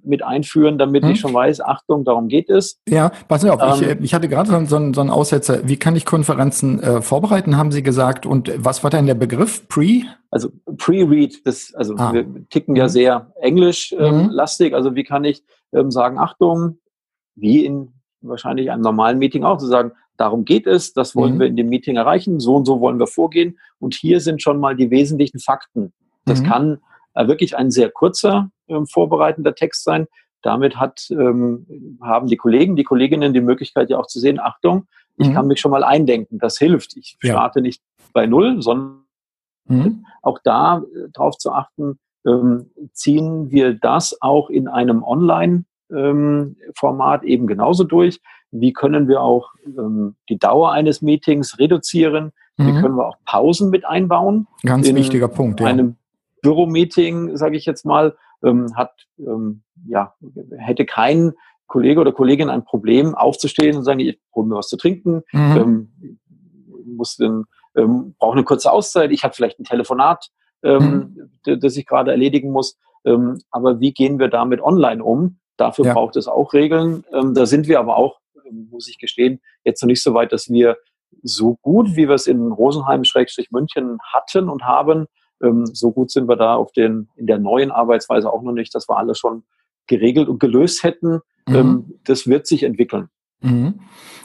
mit 0.04 0.22
einführen, 0.22 0.78
damit 0.78 1.04
hm. 1.04 1.10
ich 1.10 1.20
schon 1.20 1.34
weiß, 1.34 1.60
Achtung, 1.60 2.04
darum 2.04 2.28
geht 2.28 2.50
es. 2.50 2.78
Ja, 2.88 3.12
pass 3.28 3.44
auf, 3.44 3.60
ähm, 3.62 3.98
ich, 3.98 4.04
ich 4.04 4.14
hatte 4.14 4.28
gerade 4.28 4.50
so, 4.50 4.58
so, 4.64 4.92
so 4.92 5.00
einen 5.00 5.10
Aussetzer. 5.10 5.66
Wie 5.68 5.76
kann 5.76 5.96
ich 5.96 6.04
Konferenzen 6.04 6.80
äh, 6.80 7.02
vorbereiten, 7.02 7.56
haben 7.56 7.72
Sie 7.72 7.82
gesagt. 7.82 8.26
Und 8.26 8.52
was 8.56 8.82
war 8.82 8.90
denn 8.90 9.06
der 9.06 9.14
Begriff? 9.14 9.68
Pre? 9.68 10.02
Also 10.30 10.50
Pre-Read, 10.76 11.46
das, 11.46 11.74
also 11.74 11.94
ah. 11.96 12.12
wir 12.12 12.26
ticken 12.48 12.76
ja 12.76 12.84
mhm. 12.84 12.88
sehr 12.88 13.32
englisch-lastig. 13.40 14.66
Ähm, 14.66 14.72
mhm. 14.72 14.76
Also 14.76 14.94
wie 14.94 15.04
kann 15.04 15.24
ich 15.24 15.42
ähm, 15.72 15.90
sagen, 15.90 16.18
Achtung, 16.18 16.78
wie 17.34 17.64
in 17.64 17.92
wahrscheinlich 18.20 18.70
einem 18.70 18.82
normalen 18.82 19.18
Meeting 19.18 19.44
auch, 19.44 19.58
zu 19.58 19.66
sagen, 19.66 19.92
darum 20.16 20.44
geht 20.44 20.66
es, 20.66 20.92
das 20.92 21.16
wollen 21.16 21.36
mhm. 21.36 21.40
wir 21.40 21.46
in 21.46 21.56
dem 21.56 21.68
Meeting 21.68 21.96
erreichen, 21.96 22.40
so 22.40 22.56
und 22.56 22.66
so 22.66 22.80
wollen 22.80 22.98
wir 22.98 23.06
vorgehen. 23.06 23.58
Und 23.78 23.94
hier 23.94 24.20
sind 24.20 24.42
schon 24.42 24.60
mal 24.60 24.76
die 24.76 24.90
wesentlichen 24.90 25.38
Fakten. 25.38 25.92
Das 26.26 26.42
mhm. 26.42 26.46
kann 26.46 26.78
wirklich 27.14 27.56
ein 27.56 27.70
sehr 27.70 27.90
kurzer 27.90 28.50
ähm, 28.68 28.86
vorbereitender 28.86 29.54
Text 29.54 29.84
sein. 29.84 30.06
Damit 30.42 30.76
hat, 30.76 31.08
ähm, 31.10 31.98
haben 32.00 32.28
die 32.28 32.36
Kollegen, 32.36 32.76
die 32.76 32.84
Kolleginnen 32.84 33.34
die 33.34 33.40
Möglichkeit 33.40 33.90
ja 33.90 33.98
auch 33.98 34.06
zu 34.06 34.20
sehen, 34.20 34.40
Achtung, 34.40 34.86
ich 35.20 35.28
mhm. 35.28 35.34
kann 35.34 35.46
mich 35.46 35.60
schon 35.60 35.70
mal 35.70 35.84
eindenken, 35.84 36.38
das 36.38 36.56
hilft. 36.56 36.96
Ich 36.96 37.18
ja. 37.22 37.34
starte 37.34 37.60
nicht 37.60 37.82
bei 38.12 38.26
Null, 38.26 38.62
sondern 38.62 39.02
mhm. 39.66 40.06
auch 40.22 40.38
da 40.42 40.78
äh, 40.78 41.10
darauf 41.12 41.36
zu 41.36 41.52
achten, 41.52 41.98
ähm, 42.26 42.70
ziehen 42.92 43.50
wir 43.50 43.74
das 43.74 44.16
auch 44.20 44.50
in 44.50 44.68
einem 44.68 45.02
Online-Format 45.02 47.22
ähm, 47.22 47.28
eben 47.28 47.46
genauso 47.46 47.84
durch. 47.84 48.20
Wie 48.50 48.72
können 48.72 49.08
wir 49.08 49.22
auch 49.22 49.50
ähm, 49.66 50.16
die 50.28 50.38
Dauer 50.38 50.72
eines 50.72 51.00
Meetings 51.02 51.58
reduzieren? 51.58 52.32
Mhm. 52.56 52.66
Wie 52.66 52.72
können 52.80 52.96
wir 52.96 53.06
auch 53.06 53.18
Pausen 53.24 53.70
mit 53.70 53.84
einbauen? 53.84 54.48
Ganz 54.64 54.92
wichtiger 54.92 55.28
Punkt. 55.28 55.60
Ja. 55.60 55.66
Einem 55.66 55.94
Büromeeting, 56.42 57.36
sage 57.36 57.56
ich 57.56 57.66
jetzt 57.66 57.84
mal, 57.84 58.16
ähm, 58.42 58.74
hat, 58.76 58.92
ähm, 59.18 59.62
ja, 59.86 60.14
hätte 60.58 60.86
kein 60.86 61.32
Kollege 61.66 62.00
oder 62.00 62.12
Kollegin 62.12 62.50
ein 62.50 62.64
Problem, 62.64 63.14
aufzustehen 63.14 63.76
und 63.76 63.84
sagen, 63.84 64.00
ich 64.00 64.18
hole 64.34 64.46
mir 64.46 64.56
was 64.56 64.68
zu 64.68 64.76
trinken, 64.76 65.22
mhm. 65.32 65.56
ähm, 65.56 66.18
muss 66.84 67.16
den, 67.16 67.44
ähm, 67.76 68.14
brauche 68.18 68.32
eine 68.32 68.44
kurze 68.44 68.72
Auszeit, 68.72 69.12
ich 69.12 69.22
habe 69.24 69.34
vielleicht 69.34 69.60
ein 69.60 69.64
Telefonat, 69.64 70.30
ähm, 70.62 71.30
mhm. 71.44 71.60
das 71.60 71.76
ich 71.76 71.86
gerade 71.86 72.10
erledigen 72.10 72.50
muss. 72.50 72.76
Ähm, 73.04 73.38
aber 73.50 73.80
wie 73.80 73.92
gehen 73.92 74.18
wir 74.18 74.28
damit 74.28 74.60
online 74.60 75.02
um? 75.02 75.38
Dafür 75.56 75.86
ja. 75.86 75.92
braucht 75.94 76.16
es 76.16 76.26
auch 76.26 76.52
Regeln. 76.52 77.04
Ähm, 77.12 77.34
da 77.34 77.46
sind 77.46 77.68
wir 77.68 77.78
aber 77.78 77.96
auch, 77.96 78.18
ähm, 78.46 78.68
muss 78.70 78.88
ich 78.88 78.98
gestehen, 78.98 79.40
jetzt 79.64 79.82
noch 79.82 79.88
nicht 79.88 80.02
so 80.02 80.12
weit, 80.14 80.32
dass 80.32 80.50
wir 80.50 80.76
so 81.22 81.56
gut, 81.62 81.96
wie 81.96 82.08
wir 82.08 82.14
es 82.14 82.26
in 82.26 82.50
Rosenheim-München 82.50 83.98
hatten 84.12 84.48
und 84.48 84.64
haben, 84.64 85.06
so 85.72 85.92
gut 85.92 86.10
sind 86.10 86.28
wir 86.28 86.36
da 86.36 86.54
auf 86.54 86.72
den, 86.72 87.08
in 87.16 87.26
der 87.26 87.38
neuen 87.38 87.70
Arbeitsweise 87.70 88.32
auch 88.32 88.42
noch 88.42 88.52
nicht, 88.52 88.74
dass 88.74 88.88
wir 88.88 88.98
alles 88.98 89.18
schon 89.18 89.44
geregelt 89.86 90.28
und 90.28 90.38
gelöst 90.38 90.82
hätten. 90.82 91.20
Mhm. 91.48 91.54
Ähm, 91.54 91.94
das 92.04 92.26
wird 92.26 92.46
sich 92.46 92.62
entwickeln. 92.62 93.08
Mhm. 93.40 93.74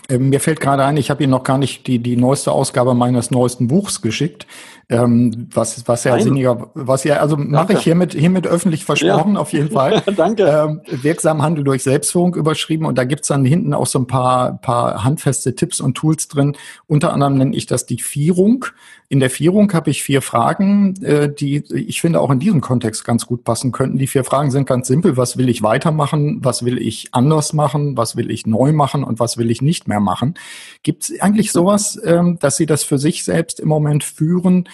Ähm, 0.07 0.29
mir 0.29 0.39
fällt 0.39 0.59
gerade 0.59 0.85
ein, 0.85 0.97
ich 0.97 1.09
habe 1.09 1.23
Ihnen 1.23 1.31
noch 1.31 1.43
gar 1.43 1.57
nicht 1.57 1.87
die, 1.87 1.99
die 1.99 2.15
neueste 2.15 2.51
Ausgabe 2.51 2.93
meines 2.93 3.31
neuesten 3.31 3.67
Buchs 3.67 4.01
geschickt, 4.01 4.45
ähm, 4.87 5.47
was, 5.51 5.87
was 5.87 6.03
ja 6.03 6.19
sinniger, 6.19 6.69
was 6.75 7.03
ja, 7.05 7.17
also 7.17 7.37
mache 7.37 7.73
ich 7.73 7.79
hiermit, 7.79 8.13
hiermit 8.13 8.45
öffentlich 8.45 8.85
versprochen, 8.85 9.33
ja. 9.33 9.39
auf 9.39 9.51
jeden 9.51 9.71
Fall. 9.71 10.03
Danke. 10.15 10.43
Ähm, 10.43 10.81
wirksam 11.01 11.41
Handel 11.41 11.63
durch 11.63 11.81
Selbstführung 11.81 12.35
überschrieben 12.35 12.85
und 12.85 12.97
da 12.97 13.03
gibt's 13.03 13.29
dann 13.29 13.45
hinten 13.45 13.73
auch 13.73 13.87
so 13.87 13.97
ein 13.97 14.05
paar, 14.05 14.59
paar 14.61 15.03
handfeste 15.03 15.55
Tipps 15.55 15.81
und 15.81 15.95
Tools 15.95 16.27
drin. 16.27 16.55
Unter 16.85 17.13
anderem 17.13 17.37
nenne 17.37 17.55
ich 17.55 17.65
das 17.65 17.87
die 17.87 17.99
Vierung. 17.99 18.65
In 19.07 19.19
der 19.19 19.29
Vierung 19.29 19.71
habe 19.73 19.91
ich 19.91 20.03
vier 20.03 20.21
Fragen, 20.21 20.95
äh, 21.03 21.33
die 21.33 21.63
ich 21.73 22.01
finde 22.01 22.19
auch 22.19 22.31
in 22.31 22.39
diesem 22.39 22.61
Kontext 22.61 23.05
ganz 23.05 23.25
gut 23.25 23.43
passen 23.43 23.71
könnten. 23.71 23.97
Die 23.97 24.07
vier 24.07 24.23
Fragen 24.23 24.51
sind 24.51 24.67
ganz 24.67 24.87
simpel. 24.87 25.15
Was 25.15 25.37
will 25.37 25.47
ich 25.49 25.63
weitermachen? 25.63 26.39
Was 26.43 26.65
will 26.65 26.79
ich 26.79 27.09
anders 27.11 27.53
machen? 27.53 27.97
Was 27.97 28.15
will 28.15 28.29
ich 28.29 28.45
neu 28.45 28.71
machen? 28.71 29.03
Und 29.05 29.19
was 29.19 29.37
will 29.37 29.51
ich 29.51 29.61
nicht 29.61 29.87
mehr 29.87 29.99
machen? 29.99 30.35
Gibt 30.83 31.03
es 31.03 31.21
eigentlich 31.21 31.51
sowas, 31.51 31.99
ähm, 32.03 32.37
dass 32.39 32.57
Sie 32.57 32.65
das 32.65 32.83
für 32.83 32.97
sich 32.97 33.23
selbst 33.23 33.59
im 33.59 33.69
Moment 33.69 34.03
führen 34.03 34.67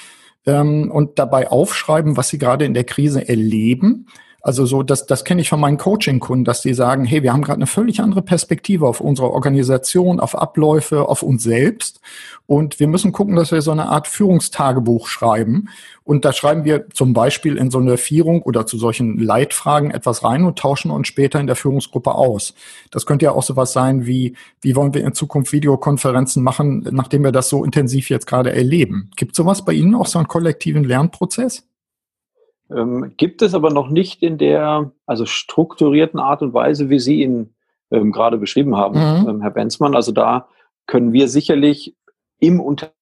ähm, 0.46 0.90
und 0.92 1.20
dabei 1.20 1.50
aufschreiben, 1.50 2.18
was 2.18 2.30
Sie 2.30 2.38
gerade 2.38 2.66
in 2.66 2.74
der 2.74 2.84
Krise 2.84 3.28
erleben? 3.28 4.08
Also 4.44 4.66
so, 4.66 4.82
das, 4.82 5.06
das 5.06 5.24
kenne 5.24 5.42
ich 5.42 5.50
von 5.50 5.60
meinen 5.60 5.78
Coaching-Kunden, 5.78 6.46
dass 6.46 6.62
die 6.62 6.74
sagen, 6.74 7.06
hey, 7.06 7.22
wir 7.22 7.32
haben 7.32 7.44
gerade 7.44 7.58
eine 7.58 7.68
völlig 7.68 8.02
andere 8.02 8.24
Perspektive 8.24 8.88
auf 8.88 9.00
unsere 9.00 9.32
Organisation, 9.32 10.20
auf 10.20 10.36
Abläufe, 10.36 11.08
auf 11.08 11.22
uns 11.22 11.44
selbst. 11.44 12.02
Und 12.48 12.80
wir 12.80 12.88
müssen 12.88 13.12
gucken, 13.12 13.36
dass 13.36 13.52
wir 13.52 13.62
so 13.62 13.72
eine 13.72 13.88
Art 13.90 14.08
Führungstagebuch 14.08 15.08
schreiben. 15.08 15.70
Und 16.04 16.26
da 16.26 16.34
schreiben 16.34 16.66
wir 16.66 16.90
zum 16.90 17.14
Beispiel 17.14 17.56
in 17.56 17.70
so 17.70 17.78
eine 17.78 17.98
Vierung 17.98 18.42
oder 18.42 18.66
zu 18.66 18.78
solchen 18.78 19.20
Leitfragen 19.20 19.92
etwas 19.92 20.24
rein 20.24 20.44
und 20.44 20.58
tauschen 20.58 20.90
uns 20.90 21.08
später 21.08 21.40
in 21.40 21.48
der 21.48 21.56
Führungsgruppe 21.56 22.16
aus. 22.16 22.56
Das 22.90 23.06
könnte 23.06 23.26
ja 23.26 23.32
auch 23.34 23.44
sowas 23.44 23.74
sein 23.74 24.08
wie, 24.08 24.36
wie 24.60 24.76
wollen 24.76 24.94
wir 24.96 25.06
in 25.06 25.14
Zukunft 25.14 25.54
Videokonferenzen 25.54 26.42
machen, 26.42 26.88
nachdem 26.92 27.24
wir 27.24 27.32
das 27.32 27.48
so 27.48 27.64
intensiv 27.64 28.10
jetzt 28.10 28.26
gerade 28.26 28.52
erleben. 28.52 29.12
Gibt 29.16 29.36
sowas 29.36 29.64
bei 29.64 29.74
Ihnen 29.74 29.94
auch 29.94 30.08
so 30.08 30.18
einen 30.18 30.28
kollektiven 30.28 30.84
Lernprozess? 30.84 31.64
Ähm, 32.76 33.14
gibt 33.18 33.42
es 33.42 33.54
aber 33.54 33.70
noch 33.70 33.90
nicht 33.90 34.22
in 34.22 34.38
der 34.38 34.92
also 35.06 35.26
strukturierten 35.26 36.20
Art 36.20 36.42
und 36.42 36.54
Weise, 36.54 36.90
wie 36.90 37.00
Sie 37.00 37.22
ihn 37.22 37.54
ähm, 37.92 38.12
gerade 38.12 38.38
beschrieben 38.38 38.76
haben, 38.76 38.98
mhm. 38.98 39.30
ähm, 39.30 39.42
Herr 39.42 39.52
Benzmann. 39.52 39.96
Also 39.96 40.12
da 40.12 40.48
können 40.88 41.14
wir 41.14 41.28
sicherlich 41.28 41.96
im 42.40 42.60
Unternehmen, 42.60 42.96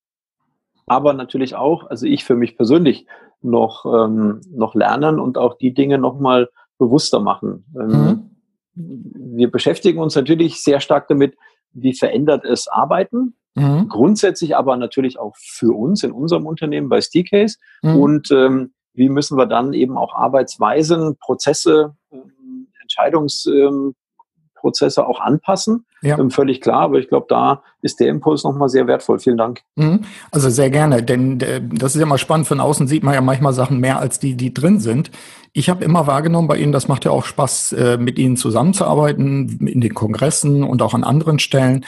aber 0.88 1.14
natürlich 1.14 1.56
auch, 1.56 1.90
also 1.90 2.06
ich 2.06 2.24
für 2.24 2.36
mich 2.36 2.58
persönlich 2.58 3.06
noch, 3.42 3.86
ähm, 3.86 4.42
noch 4.52 4.76
lernen 4.76 5.20
und 5.20 5.38
auch 5.38 5.58
die 5.58 5.74
Dinge 5.74 5.98
nochmal 5.98 6.50
bewusster 6.78 7.20
machen. 7.20 7.66
Ähm, 7.76 8.32
mhm. 8.74 9.36
Wir 9.36 9.52
beschäftigen 9.52 10.00
uns 10.00 10.16
natürlich 10.16 10.64
sehr 10.64 10.80
stark 10.80 11.08
damit, 11.08 11.36
wie 11.74 11.94
verändert 11.94 12.46
es 12.46 12.68
Arbeiten. 12.68 13.36
Mhm. 13.56 13.88
Grundsätzlich 13.90 14.56
aber 14.56 14.78
natürlich 14.78 15.20
auch 15.20 15.36
für 15.38 15.76
uns 15.76 16.04
in 16.04 16.12
unserem 16.12 16.46
Unternehmen 16.46 16.90
bei 16.90 17.02
Steakcase. 17.02 17.58
Mhm. 17.82 17.96
Und 17.96 18.32
ähm, 18.32 18.74
wie 19.00 19.10
müssen 19.10 19.38
wir 19.38 19.48
dann 19.48 19.74
eben 19.74 19.98
auch 19.98 20.14
Arbeitsweisen, 20.14 21.18
Prozesse, 21.20 21.96
ähm, 22.12 22.68
Entscheidungsprozesse 22.82 25.08
auch 25.08 25.22
anpassen. 25.22 25.86
Ja. 26.02 26.20
Ähm, 26.20 26.32
völlig 26.32 26.62
klar, 26.62 26.82
aber 26.82 27.00
ich 27.00 27.08
glaube, 27.08 27.28
da 27.30 27.64
ist 27.82 28.00
der 28.00 28.10
Impuls 28.10 28.44
nochmal 28.44 28.70
sehr 28.70 28.88
wertvoll. 28.88 29.20
Vielen 29.20 29.38
Dank. 29.38 29.62
Mhm. 29.76 30.02
Also 30.32 30.50
sehr 30.50 30.70
gerne, 30.70 31.02
denn 31.02 31.40
äh, 31.40 31.62
das 31.62 31.96
ist 31.96 32.02
ja 32.02 32.06
mal 32.06 32.18
spannend. 32.18 32.48
Von 32.48 32.60
außen 32.60 32.88
sieht 32.88 33.04
man 33.04 33.14
ja 33.14 33.22
manchmal 33.22 33.54
Sachen 33.54 33.80
mehr 33.80 34.00
als 34.00 34.20
die, 34.20 34.36
die 34.36 34.54
drin 34.54 34.80
sind. 34.80 35.12
Ich 35.54 35.70
habe 35.70 35.84
immer 35.84 36.06
wahrgenommen 36.06 36.48
bei 36.48 36.58
Ihnen, 36.58 36.72
das 36.72 36.88
macht 36.88 37.06
ja 37.06 37.12
auch 37.12 37.26
Spaß, 37.26 37.72
äh, 37.74 37.98
mit 37.98 38.20
Ihnen 38.20 38.38
zusammenzuarbeiten, 38.38 39.66
in 39.66 39.82
den 39.82 39.94
Kongressen 39.94 40.64
und 40.64 40.82
auch 40.82 40.94
an 40.94 41.04
anderen 41.04 41.40
Stellen. 41.40 41.86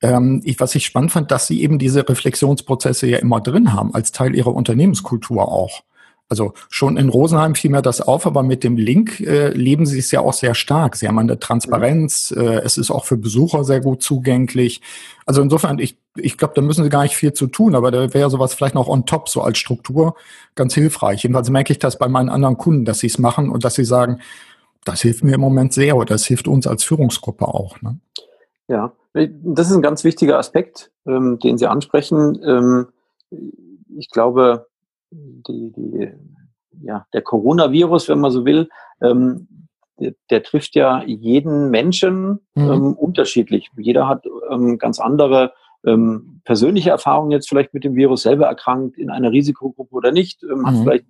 Ähm, 0.00 0.40
ich, 0.44 0.60
was 0.60 0.74
ich 0.76 0.86
spannend 0.86 1.12
fand, 1.12 1.30
dass 1.30 1.48
Sie 1.48 1.62
eben 1.62 1.78
diese 1.78 2.08
Reflexionsprozesse 2.08 3.08
ja 3.08 3.18
immer 3.18 3.40
drin 3.40 3.72
haben, 3.72 3.94
als 3.94 4.12
Teil 4.12 4.34
Ihrer 4.34 4.54
Unternehmenskultur 4.54 5.48
auch. 5.48 5.82
Also 6.32 6.54
schon 6.70 6.96
in 6.96 7.10
Rosenheim 7.10 7.54
fiel 7.54 7.70
mir 7.70 7.82
das 7.82 8.00
auf, 8.00 8.26
aber 8.26 8.42
mit 8.42 8.64
dem 8.64 8.78
Link 8.78 9.20
äh, 9.20 9.50
leben 9.50 9.84
sie 9.84 9.98
es 9.98 10.10
ja 10.12 10.20
auch 10.20 10.32
sehr 10.32 10.54
stark. 10.54 10.96
Sie 10.96 11.06
haben 11.06 11.18
eine 11.18 11.38
Transparenz, 11.38 12.30
äh, 12.34 12.62
es 12.64 12.78
ist 12.78 12.90
auch 12.90 13.04
für 13.04 13.18
Besucher 13.18 13.64
sehr 13.64 13.82
gut 13.82 14.02
zugänglich. 14.02 14.80
Also 15.26 15.42
insofern, 15.42 15.78
ich, 15.78 15.98
ich 16.16 16.38
glaube, 16.38 16.54
da 16.56 16.62
müssen 16.62 16.84
sie 16.84 16.88
gar 16.88 17.02
nicht 17.02 17.16
viel 17.16 17.34
zu 17.34 17.48
tun, 17.48 17.74
aber 17.74 17.90
da 17.90 18.14
wäre 18.14 18.30
sowas 18.30 18.54
vielleicht 18.54 18.74
noch 18.74 18.88
on 18.88 19.04
top, 19.04 19.28
so 19.28 19.42
als 19.42 19.58
Struktur, 19.58 20.14
ganz 20.54 20.72
hilfreich. 20.72 21.22
Jedenfalls 21.22 21.50
merke 21.50 21.74
ich 21.74 21.78
das 21.78 21.98
bei 21.98 22.08
meinen 22.08 22.30
anderen 22.30 22.56
Kunden, 22.56 22.86
dass 22.86 23.00
sie 23.00 23.08
es 23.08 23.18
machen 23.18 23.50
und 23.50 23.62
dass 23.62 23.74
sie 23.74 23.84
sagen, 23.84 24.22
das 24.86 25.02
hilft 25.02 25.22
mir 25.22 25.34
im 25.34 25.42
Moment 25.42 25.74
sehr 25.74 25.98
oder 25.98 26.14
das 26.14 26.24
hilft 26.24 26.48
uns 26.48 26.66
als 26.66 26.82
Führungsgruppe 26.82 27.46
auch. 27.46 27.82
Ne? 27.82 27.98
Ja, 28.68 28.92
das 29.12 29.68
ist 29.68 29.76
ein 29.76 29.82
ganz 29.82 30.02
wichtiger 30.02 30.38
Aspekt, 30.38 30.90
ähm, 31.06 31.38
den 31.38 31.58
Sie 31.58 31.66
ansprechen. 31.66 32.40
Ähm, 32.42 32.86
ich 33.98 34.08
glaube, 34.08 34.66
die, 35.12 35.72
die, 35.76 36.08
ja, 36.82 37.06
der 37.12 37.22
Coronavirus, 37.22 38.08
wenn 38.08 38.20
man 38.20 38.30
so 38.30 38.44
will, 38.44 38.68
ähm, 39.00 39.48
der, 40.00 40.14
der 40.30 40.42
trifft 40.42 40.74
ja 40.74 41.02
jeden 41.04 41.70
Menschen 41.70 42.40
mhm. 42.54 42.70
ähm, 42.70 42.92
unterschiedlich. 42.94 43.70
Jeder 43.76 44.08
hat 44.08 44.24
ähm, 44.50 44.78
ganz 44.78 44.98
andere 44.98 45.52
ähm, 45.84 46.40
persönliche 46.44 46.90
Erfahrungen 46.90 47.30
jetzt 47.30 47.48
vielleicht 47.48 47.74
mit 47.74 47.84
dem 47.84 47.94
Virus 47.94 48.22
selber 48.22 48.46
erkrankt, 48.46 48.96
in 48.98 49.10
einer 49.10 49.32
Risikogruppe 49.32 49.94
oder 49.94 50.12
nicht, 50.12 50.42
ähm, 50.42 50.60
mhm. 50.60 50.66
hat 50.66 50.76
vielleicht 50.82 51.04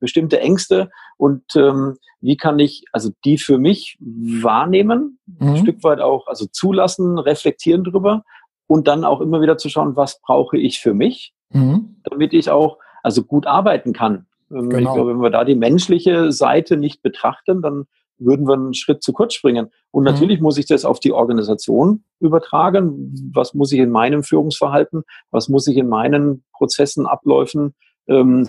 bestimmte 0.00 0.40
Ängste 0.40 0.88
und 1.18 1.44
wie 1.52 2.36
kann 2.38 2.58
ich 2.58 2.84
also 2.92 3.10
die 3.26 3.36
für 3.36 3.58
mich 3.58 3.98
wahrnehmen, 4.00 5.18
mhm. 5.26 5.48
ein 5.48 5.56
Stück 5.58 5.84
weit 5.84 6.00
auch 6.00 6.28
also 6.28 6.46
zulassen, 6.46 7.18
reflektieren 7.18 7.84
drüber 7.84 8.24
und 8.66 8.88
dann 8.88 9.04
auch 9.04 9.20
immer 9.20 9.42
wieder 9.42 9.58
zu 9.58 9.68
schauen, 9.68 9.96
was 9.96 10.22
brauche 10.22 10.56
ich 10.56 10.80
für 10.80 10.94
mich, 10.94 11.34
mhm. 11.50 11.96
damit 12.04 12.32
ich 12.32 12.48
auch 12.48 12.78
also 13.04 13.22
gut 13.22 13.46
arbeiten 13.46 13.92
kann. 13.92 14.26
Ähm, 14.50 14.70
genau. 14.70 14.78
Ich 14.78 14.94
glaube, 14.94 15.10
wenn 15.10 15.22
wir 15.22 15.30
da 15.30 15.44
die 15.44 15.54
menschliche 15.54 16.32
Seite 16.32 16.76
nicht 16.76 17.02
betrachten, 17.02 17.62
dann 17.62 17.84
würden 18.18 18.46
wir 18.46 18.54
einen 18.54 18.74
Schritt 18.74 19.02
zu 19.02 19.12
kurz 19.12 19.34
springen. 19.34 19.70
Und 19.90 20.04
mhm. 20.04 20.10
natürlich 20.10 20.38
mhm. 20.40 20.44
muss 20.44 20.58
ich 20.58 20.66
das 20.66 20.84
auf 20.84 21.00
die 21.00 21.12
Organisation 21.12 22.04
übertragen. 22.20 23.30
Was 23.34 23.54
muss 23.54 23.72
ich 23.72 23.80
in 23.80 23.90
meinem 23.90 24.22
Führungsverhalten, 24.22 25.02
was 25.30 25.48
muss 25.48 25.66
ich 25.66 25.76
in 25.76 25.88
meinen 25.88 26.44
Prozessen, 26.52 27.06
Abläufen, 27.06 27.74
ähm, 28.08 28.48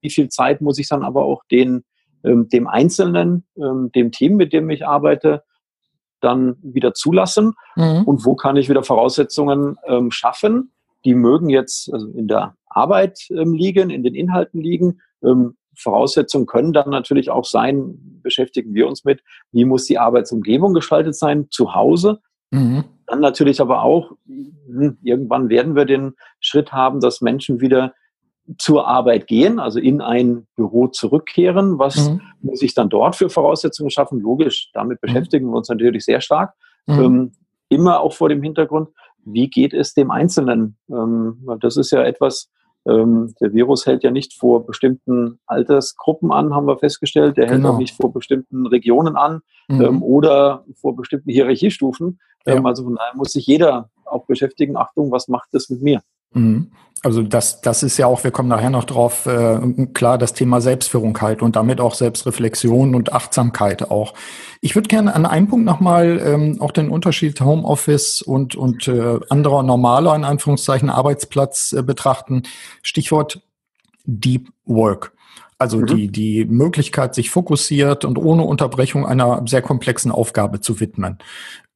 wie 0.00 0.10
viel 0.10 0.28
Zeit 0.28 0.60
muss 0.60 0.78
ich 0.78 0.88
dann 0.88 1.02
aber 1.02 1.24
auch 1.24 1.42
den, 1.50 1.84
ähm, 2.24 2.48
dem 2.50 2.66
Einzelnen, 2.66 3.46
ähm, 3.56 3.90
dem 3.94 4.12
Team, 4.12 4.36
mit 4.36 4.52
dem 4.52 4.68
ich 4.68 4.86
arbeite, 4.86 5.42
dann 6.20 6.56
wieder 6.62 6.92
zulassen? 6.92 7.54
Mhm. 7.76 8.02
Und 8.04 8.26
wo 8.26 8.34
kann 8.34 8.56
ich 8.56 8.68
wieder 8.68 8.82
Voraussetzungen 8.82 9.76
ähm, 9.86 10.10
schaffen? 10.10 10.73
Die 11.04 11.14
mögen 11.14 11.48
jetzt 11.48 11.92
also 11.92 12.08
in 12.08 12.28
der 12.28 12.56
Arbeit 12.66 13.28
ähm, 13.30 13.54
liegen, 13.54 13.90
in 13.90 14.02
den 14.02 14.14
Inhalten 14.14 14.60
liegen. 14.60 15.00
Ähm, 15.22 15.56
Voraussetzungen 15.76 16.46
können 16.46 16.72
dann 16.72 16.90
natürlich 16.90 17.30
auch 17.30 17.44
sein, 17.44 18.20
beschäftigen 18.22 18.74
wir 18.74 18.86
uns 18.86 19.04
mit, 19.04 19.22
wie 19.52 19.64
muss 19.64 19.84
die 19.84 19.98
Arbeitsumgebung 19.98 20.72
gestaltet 20.72 21.16
sein, 21.16 21.48
zu 21.50 21.74
Hause. 21.74 22.20
Mhm. 22.50 22.84
Dann 23.06 23.20
natürlich 23.20 23.60
aber 23.60 23.82
auch, 23.82 24.12
hm, 24.26 24.98
irgendwann 25.02 25.48
werden 25.48 25.74
wir 25.74 25.84
den 25.84 26.14
Schritt 26.40 26.72
haben, 26.72 27.00
dass 27.00 27.20
Menschen 27.20 27.60
wieder 27.60 27.92
zur 28.58 28.86
Arbeit 28.86 29.26
gehen, 29.26 29.58
also 29.58 29.78
in 29.78 30.00
ein 30.00 30.46
Büro 30.54 30.88
zurückkehren. 30.88 31.78
Was 31.78 32.10
mhm. 32.10 32.20
muss 32.40 32.62
ich 32.62 32.74
dann 32.74 32.90
dort 32.90 33.16
für 33.16 33.30
Voraussetzungen 33.30 33.90
schaffen? 33.90 34.20
Logisch, 34.20 34.70
damit 34.74 34.98
mhm. 35.02 35.06
beschäftigen 35.06 35.46
wir 35.48 35.56
uns 35.56 35.68
natürlich 35.68 36.04
sehr 36.04 36.20
stark. 36.20 36.54
Mhm. 36.86 37.00
Ähm, 37.00 37.32
immer 37.68 38.00
auch 38.00 38.12
vor 38.12 38.28
dem 38.28 38.42
Hintergrund, 38.42 38.88
wie 39.24 39.48
geht 39.48 39.74
es 39.74 39.94
dem 39.94 40.10
Einzelnen? 40.10 40.76
Ähm, 40.90 41.46
das 41.60 41.76
ist 41.76 41.90
ja 41.90 42.02
etwas, 42.02 42.50
ähm, 42.86 43.34
der 43.40 43.52
Virus 43.52 43.86
hält 43.86 44.02
ja 44.04 44.10
nicht 44.10 44.34
vor 44.34 44.66
bestimmten 44.66 45.38
Altersgruppen 45.46 46.32
an, 46.32 46.54
haben 46.54 46.66
wir 46.66 46.78
festgestellt. 46.78 47.36
Der 47.36 47.46
genau. 47.46 47.56
hält 47.56 47.66
auch 47.66 47.78
nicht 47.78 47.96
vor 47.96 48.12
bestimmten 48.12 48.66
Regionen 48.66 49.16
an 49.16 49.40
mhm. 49.68 49.80
ähm, 49.80 50.02
oder 50.02 50.64
vor 50.76 50.94
bestimmten 50.94 51.30
Hierarchiestufen. 51.30 52.20
Ja. 52.46 52.54
Ähm, 52.54 52.66
also 52.66 52.84
von 52.84 52.96
daher 52.96 53.16
muss 53.16 53.32
sich 53.32 53.46
jeder 53.46 53.90
auch 54.04 54.26
beschäftigen, 54.26 54.76
Achtung, 54.76 55.10
was 55.10 55.28
macht 55.28 55.48
das 55.52 55.70
mit 55.70 55.82
mir? 55.82 56.02
Mhm. 56.34 56.70
Also 57.04 57.22
das, 57.22 57.60
das 57.60 57.82
ist 57.82 57.98
ja 57.98 58.06
auch, 58.06 58.24
wir 58.24 58.30
kommen 58.30 58.48
nachher 58.48 58.70
noch 58.70 58.84
drauf, 58.84 59.26
äh, 59.26 59.86
klar, 59.92 60.16
das 60.16 60.32
Thema 60.32 60.62
Selbstführung 60.62 61.20
halt 61.20 61.42
und 61.42 61.54
damit 61.54 61.78
auch 61.78 61.94
Selbstreflexion 61.94 62.94
und 62.94 63.12
Achtsamkeit 63.12 63.90
auch. 63.90 64.14
Ich 64.62 64.74
würde 64.74 64.88
gerne 64.88 65.14
an 65.14 65.26
einem 65.26 65.46
Punkt 65.46 65.66
nochmal 65.66 66.18
ähm, 66.24 66.62
auch 66.62 66.72
den 66.72 66.88
Unterschied 66.88 67.38
Homeoffice 67.42 68.22
und, 68.22 68.56
und 68.56 68.88
äh, 68.88 69.20
anderer 69.28 69.62
normaler, 69.62 70.16
in 70.16 70.24
Anführungszeichen, 70.24 70.88
Arbeitsplatz 70.88 71.74
äh, 71.74 71.82
betrachten. 71.82 72.44
Stichwort 72.82 73.42
Deep 74.06 74.48
Work. 74.64 75.12
Also 75.58 75.78
mhm. 75.78 75.86
die, 75.86 76.08
die 76.08 76.44
Möglichkeit, 76.46 77.14
sich 77.14 77.28
fokussiert 77.28 78.06
und 78.06 78.16
ohne 78.18 78.44
Unterbrechung 78.44 79.04
einer 79.04 79.42
sehr 79.46 79.62
komplexen 79.62 80.10
Aufgabe 80.10 80.60
zu 80.60 80.80
widmen. 80.80 81.18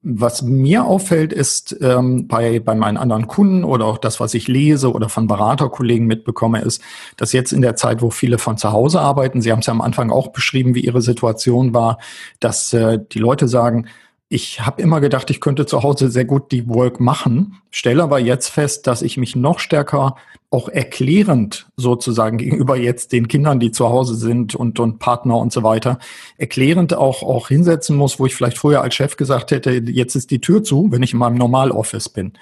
Was 0.01 0.41
mir 0.41 0.85
auffällt, 0.85 1.33
ist 1.33 1.75
ähm, 1.81 2.29
bei, 2.29 2.61
bei 2.61 2.73
meinen 2.73 2.95
anderen 2.95 3.27
Kunden 3.27 3.65
oder 3.65 3.85
auch 3.85 3.97
das, 3.97 4.21
was 4.21 4.33
ich 4.33 4.47
lese 4.47 4.93
oder 4.93 5.09
von 5.09 5.27
Beraterkollegen 5.27 6.07
mitbekomme, 6.07 6.61
ist, 6.61 6.81
dass 7.17 7.33
jetzt 7.33 7.51
in 7.51 7.61
der 7.61 7.75
Zeit, 7.75 8.01
wo 8.01 8.09
viele 8.09 8.37
von 8.37 8.57
zu 8.57 8.71
Hause 8.71 9.01
arbeiten, 9.01 9.41
Sie 9.41 9.51
haben 9.51 9.59
es 9.59 9.65
ja 9.65 9.73
am 9.73 9.81
Anfang 9.81 10.09
auch 10.09 10.29
beschrieben, 10.29 10.73
wie 10.73 10.85
Ihre 10.85 11.01
Situation 11.01 11.73
war, 11.73 11.97
dass 12.39 12.71
äh, 12.71 12.99
die 13.11 13.19
Leute 13.19 13.49
sagen, 13.49 13.87
ich 14.31 14.61
habe 14.61 14.79
immer 14.79 15.01
gedacht, 15.01 15.31
ich 15.31 15.41
könnte 15.41 15.65
zu 15.65 15.81
Hause 15.81 16.11
sehr 16.11 16.25
gut 16.25 16.51
die 16.51 16.69
Work 16.69 16.99
machen, 16.99 17.57
stelle 17.71 18.03
aber 18.03 18.19
jetzt 18.19 18.49
fest, 18.49 18.85
dass 18.85 19.01
ich 19.01 19.17
mich 19.17 19.35
noch 19.35 19.57
stärker 19.57 20.15
auch 20.51 20.69
erklärend 20.69 21.67
sozusagen 21.77 22.37
gegenüber 22.37 22.77
jetzt 22.77 23.11
den 23.11 23.27
Kindern, 23.27 23.59
die 23.59 23.71
zu 23.71 23.89
Hause 23.89 24.15
sind 24.15 24.53
und, 24.53 24.79
und 24.79 24.99
Partner 24.99 25.37
und 25.37 25.51
so 25.51 25.63
weiter, 25.63 25.97
erklärend 26.37 26.93
auch, 26.93 27.23
auch 27.23 27.47
hinsetzen 27.47 27.95
muss, 27.97 28.19
wo 28.19 28.27
ich 28.27 28.35
vielleicht 28.35 28.59
früher 28.59 28.83
als 28.83 28.93
Chef 28.93 29.17
gesagt 29.17 29.49
hätte, 29.49 29.71
jetzt 29.71 30.15
ist 30.15 30.29
die 30.29 30.41
Tür 30.41 30.63
zu, 30.63 30.91
wenn 30.91 31.01
ich 31.01 31.13
in 31.13 31.19
meinem 31.19 31.37
Normaloffice 31.37 32.09
bin. 32.09 32.33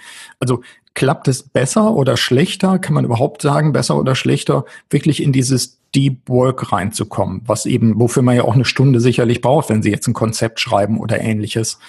Also 0.41 0.61
klappt 0.93 1.29
es 1.29 1.43
besser 1.43 1.93
oder 1.93 2.17
schlechter? 2.17 2.79
Kann 2.79 2.95
man 2.95 3.05
überhaupt 3.05 3.41
sagen, 3.41 3.71
besser 3.71 3.97
oder 3.97 4.15
schlechter, 4.15 4.65
wirklich 4.89 5.23
in 5.23 5.31
dieses 5.31 5.79
Deep 5.97 6.29
Work 6.29 6.71
reinzukommen, 6.71 7.41
was 7.45 7.65
eben, 7.65 7.99
wofür 7.99 8.21
man 8.21 8.35
ja 8.35 8.43
auch 8.43 8.53
eine 8.53 8.65
Stunde 8.65 8.99
sicherlich 8.99 9.41
braucht, 9.41 9.69
wenn 9.69 9.81
Sie 9.81 9.89
jetzt 9.89 10.07
ein 10.07 10.13
Konzept 10.13 10.59
schreiben 10.59 10.99
oder 10.99 11.19
ähnliches. 11.19 11.79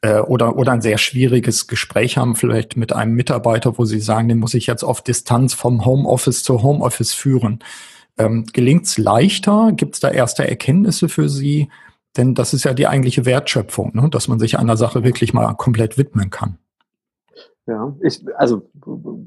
Äh, 0.00 0.18
oder, 0.18 0.56
oder 0.56 0.72
ein 0.72 0.82
sehr 0.82 0.98
schwieriges 0.98 1.68
Gespräch 1.68 2.16
haben, 2.18 2.34
vielleicht 2.34 2.76
mit 2.76 2.92
einem 2.92 3.14
Mitarbeiter, 3.14 3.78
wo 3.78 3.84
Sie 3.84 4.00
sagen, 4.00 4.28
den 4.28 4.40
muss 4.40 4.54
ich 4.54 4.66
jetzt 4.66 4.82
auf 4.82 5.02
Distanz 5.02 5.54
vom 5.54 5.84
Homeoffice 5.84 6.42
zu 6.42 6.64
Homeoffice 6.64 7.14
führen. 7.14 7.60
Ähm, 8.18 8.44
Gelingt 8.52 8.86
es 8.86 8.98
leichter? 8.98 9.70
Gibt 9.72 9.94
es 9.94 10.00
da 10.00 10.10
erste 10.10 10.48
Erkenntnisse 10.48 11.08
für 11.08 11.28
Sie? 11.28 11.68
Denn 12.16 12.34
das 12.34 12.54
ist 12.54 12.64
ja 12.64 12.74
die 12.74 12.88
eigentliche 12.88 13.24
Wertschöpfung, 13.24 13.92
ne? 13.94 14.08
dass 14.10 14.26
man 14.26 14.40
sich 14.40 14.58
einer 14.58 14.76
Sache 14.76 15.04
wirklich 15.04 15.32
mal 15.32 15.54
komplett 15.54 15.96
widmen 15.96 16.30
kann. 16.30 16.58
Ja, 17.66 17.94
ich, 18.02 18.24
also 18.36 18.68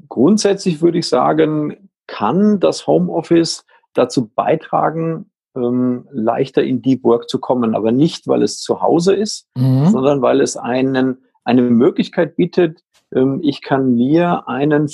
grundsätzlich 0.08 0.82
würde 0.82 0.98
ich 0.98 1.08
sagen, 1.08 1.88
kann 2.06 2.60
das 2.60 2.86
Homeoffice 2.86 3.64
dazu 3.94 4.28
beitragen, 4.28 5.30
ähm, 5.56 6.06
leichter 6.10 6.62
in 6.62 6.82
Deep 6.82 7.04
Work 7.04 7.28
zu 7.28 7.38
kommen, 7.38 7.74
aber 7.74 7.92
nicht, 7.92 8.28
weil 8.28 8.42
es 8.42 8.60
zu 8.60 8.80
Hause 8.80 9.14
ist, 9.14 9.48
mhm. 9.56 9.86
sondern 9.86 10.22
weil 10.22 10.40
es 10.40 10.56
einen, 10.56 11.18
eine 11.44 11.62
Möglichkeit 11.62 12.36
bietet, 12.36 12.82
ähm, 13.14 13.40
ich 13.42 13.62
kann 13.62 13.94
mir 13.94 14.48
einen 14.48 14.88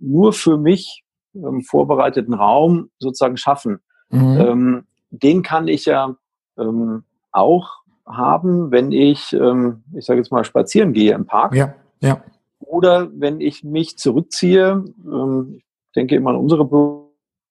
nur 0.00 0.32
für 0.32 0.56
mich 0.56 1.04
ähm, 1.34 1.62
vorbereiteten 1.62 2.34
Raum 2.34 2.90
sozusagen 2.98 3.36
schaffen. 3.36 3.80
Mhm. 4.10 4.40
Ähm, 4.40 4.84
den 5.10 5.42
kann 5.42 5.68
ich 5.68 5.86
ja 5.86 6.16
ähm, 6.58 7.04
auch 7.30 7.78
haben, 8.06 8.70
wenn 8.70 8.92
ich, 8.92 9.32
ähm, 9.34 9.84
ich 9.94 10.06
sage 10.06 10.20
jetzt 10.20 10.32
mal, 10.32 10.44
spazieren 10.44 10.92
gehe 10.92 11.14
im 11.14 11.26
Park. 11.26 11.54
Ja, 11.54 11.74
ja. 12.00 12.22
Oder 12.58 13.08
wenn 13.14 13.40
ich 13.40 13.64
mich 13.64 13.96
zurückziehe, 13.96 14.84
ich 14.86 15.92
denke 15.94 16.16
immer 16.16 16.30
an 16.30 16.36
unsere 16.36 16.64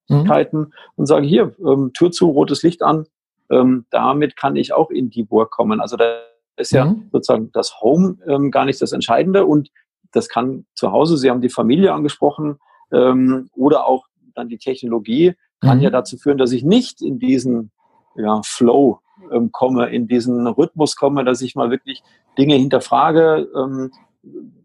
Möglichkeiten 0.08 0.58
mhm. 0.58 0.74
und 0.96 1.06
sage, 1.06 1.26
hier, 1.26 1.56
ähm, 1.60 1.92
Tür 1.94 2.12
zu, 2.12 2.30
rotes 2.30 2.64
Licht 2.64 2.82
an. 2.82 3.06
Ähm, 3.50 3.86
damit 3.92 4.36
kann 4.36 4.56
ich 4.56 4.74
auch 4.74 4.90
in 4.90 5.10
die 5.10 5.24
Burg 5.24 5.52
kommen. 5.52 5.80
Also 5.80 5.96
da 5.98 6.22
ist 6.58 6.72
ja 6.72 6.86
mhm. 6.86 7.10
sozusagen 7.12 7.52
das 7.54 7.82
Home 7.82 8.18
ähm, 8.28 8.52
gar 8.52 8.66
nicht 8.66 8.82
das 8.82 8.92
Entscheidende 8.92 9.46
und 9.46 9.70
das 10.12 10.30
kann 10.30 10.66
zu 10.74 10.92
Hause, 10.92 11.18
Sie 11.18 11.30
haben 11.30 11.42
die 11.42 11.50
Familie 11.50 11.94
angesprochen, 11.94 12.58
ähm, 12.92 13.50
oder 13.56 13.86
auch 13.86 14.06
dann 14.36 14.50
die 14.50 14.58
Technologie 14.58 15.36
kann 15.60 15.78
mhm. 15.78 15.84
ja 15.84 15.90
dazu 15.90 16.18
führen, 16.18 16.38
dass 16.38 16.52
ich 16.52 16.64
nicht 16.64 17.02
in 17.02 17.20
diesen 17.20 17.72
ja, 18.16 18.42
Flow 18.44 19.00
ähm, 19.32 19.52
komme, 19.52 19.90
in 19.90 20.08
diesen 20.08 20.46
Rhythmus 20.48 20.96
komme, 20.96 21.24
dass 21.24 21.42
ich 21.42 21.56
mal 21.56 21.72
wirklich 21.72 22.04
Dinge 22.38 22.56
hinterfrage, 22.56 23.48
ähm, 23.56 23.92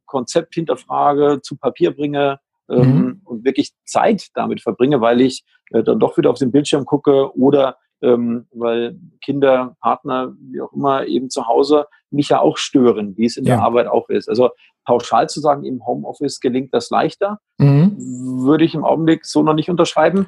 Konzept 0.07 0.55
hinterfrage, 0.55 1.41
zu 1.43 1.57
Papier 1.57 1.95
bringe, 1.95 2.39
ähm, 2.69 2.97
mhm. 2.97 3.21
und 3.25 3.45
wirklich 3.45 3.73
Zeit 3.84 4.28
damit 4.34 4.60
verbringe, 4.60 5.00
weil 5.00 5.21
ich 5.21 5.45
äh, 5.71 5.82
dann 5.82 5.99
doch 5.99 6.17
wieder 6.17 6.30
auf 6.30 6.39
den 6.39 6.52
Bildschirm 6.52 6.84
gucke 6.84 7.37
oder 7.37 7.76
ähm, 8.02 8.47
weil 8.52 8.99
Kinder, 9.25 9.76
Partner, 9.80 10.32
wie 10.41 10.60
auch 10.60 10.73
immer, 10.73 11.06
eben 11.06 11.30
zu 11.30 11.47
Hause 11.47 11.87
mich 12.10 12.30
ja 12.30 12.41
auch 12.41 12.56
stören, 12.56 13.17
wie 13.17 13.26
es 13.26 13.37
in 13.37 13.45
ja. 13.45 13.56
der 13.56 13.65
Arbeit 13.65 13.87
auch 13.87 14.08
ist. 14.08 14.28
Also 14.28 14.50
pauschal 14.84 15.28
zu 15.28 15.41
sagen, 15.41 15.65
im 15.65 15.87
Homeoffice 15.87 16.41
gelingt 16.41 16.75
das 16.75 16.91
leichter, 16.91 17.39
mhm. 17.58 17.97
würde 18.45 18.65
ich 18.65 18.75
im 18.75 18.84
Augenblick 18.84 19.25
so 19.25 19.43
noch 19.43 19.54
nicht 19.54 19.71
unterschreiben. 19.71 20.26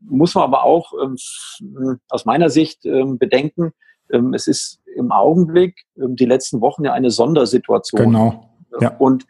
Muss 0.00 0.34
man 0.34 0.44
aber 0.44 0.64
auch 0.64 0.92
ähm, 1.00 1.16
aus 2.08 2.24
meiner 2.24 2.50
Sicht 2.50 2.84
ähm, 2.84 3.18
bedenken, 3.18 3.72
ähm, 4.12 4.34
es 4.34 4.46
ist 4.46 4.80
im 4.96 5.10
Augenblick 5.10 5.84
ähm, 5.96 6.16
die 6.16 6.26
letzten 6.26 6.60
Wochen 6.60 6.84
ja 6.84 6.92
eine 6.92 7.10
Sondersituation. 7.10 8.02
Genau. 8.02 8.50
Ja. 8.80 8.96
Und 8.98 9.26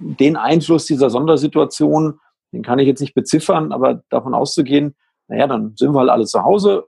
den 0.00 0.36
Einfluss 0.36 0.86
dieser 0.86 1.10
Sondersituation, 1.10 2.20
den 2.52 2.62
kann 2.62 2.78
ich 2.78 2.86
jetzt 2.86 3.00
nicht 3.00 3.14
beziffern, 3.14 3.72
aber 3.72 4.02
davon 4.08 4.34
auszugehen, 4.34 4.94
naja, 5.28 5.46
dann 5.46 5.74
sind 5.76 5.92
wir 5.92 6.00
halt 6.00 6.10
alle 6.10 6.26
zu 6.26 6.42
Hause 6.42 6.84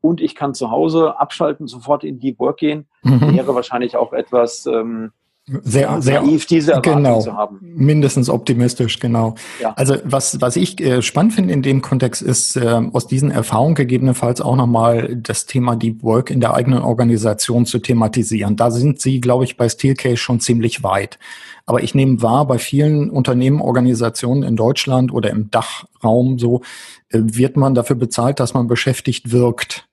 und 0.00 0.20
ich 0.20 0.34
kann 0.34 0.54
zu 0.54 0.70
Hause 0.70 1.18
abschalten, 1.18 1.66
sofort 1.66 2.04
in 2.04 2.18
Deep 2.18 2.38
Work 2.38 2.58
gehen, 2.58 2.86
mhm. 3.02 3.36
wäre 3.36 3.54
wahrscheinlich 3.54 3.96
auch 3.96 4.12
etwas 4.12 4.66
ähm, 4.66 5.12
sehr, 5.48 6.02
sehr 6.02 6.22
naiv, 6.22 6.46
diese 6.46 6.72
Erwartung 6.72 6.96
genau, 6.96 7.20
zu 7.20 7.34
haben. 7.34 7.60
Mindestens 7.62 8.28
optimistisch, 8.28 8.98
genau. 8.98 9.36
Ja. 9.60 9.74
Also 9.76 9.94
was, 10.02 10.40
was 10.40 10.56
ich 10.56 10.80
äh, 10.80 11.02
spannend 11.02 11.34
finde 11.34 11.54
in 11.54 11.62
dem 11.62 11.82
Kontext 11.82 12.20
ist, 12.20 12.56
äh, 12.56 12.80
aus 12.92 13.06
diesen 13.06 13.30
Erfahrungen 13.30 13.76
gegebenenfalls 13.76 14.40
auch 14.40 14.56
nochmal 14.56 15.14
das 15.14 15.46
Thema 15.46 15.76
Deep 15.76 16.02
Work 16.02 16.30
in 16.30 16.40
der 16.40 16.54
eigenen 16.54 16.82
Organisation 16.82 17.64
zu 17.64 17.78
thematisieren. 17.78 18.56
Da 18.56 18.72
sind 18.72 19.00
Sie, 19.00 19.20
glaube 19.20 19.44
ich, 19.44 19.56
bei 19.56 19.68
Steelcase 19.68 20.16
schon 20.16 20.40
ziemlich 20.40 20.82
weit. 20.82 21.20
Aber 21.66 21.82
ich 21.82 21.94
nehme 21.94 22.22
wahr, 22.22 22.46
bei 22.46 22.58
vielen 22.58 23.10
Unternehmen, 23.10 23.60
Organisationen 23.60 24.44
in 24.44 24.56
Deutschland 24.56 25.12
oder 25.12 25.30
im 25.30 25.50
Dachraum 25.50 26.38
so, 26.38 26.62
äh, 27.10 27.20
wird 27.22 27.56
man 27.56 27.74
dafür 27.74 27.96
bezahlt, 27.96 28.40
dass 28.40 28.54
man 28.54 28.68
beschäftigt 28.68 29.32
wirkt 29.32 29.86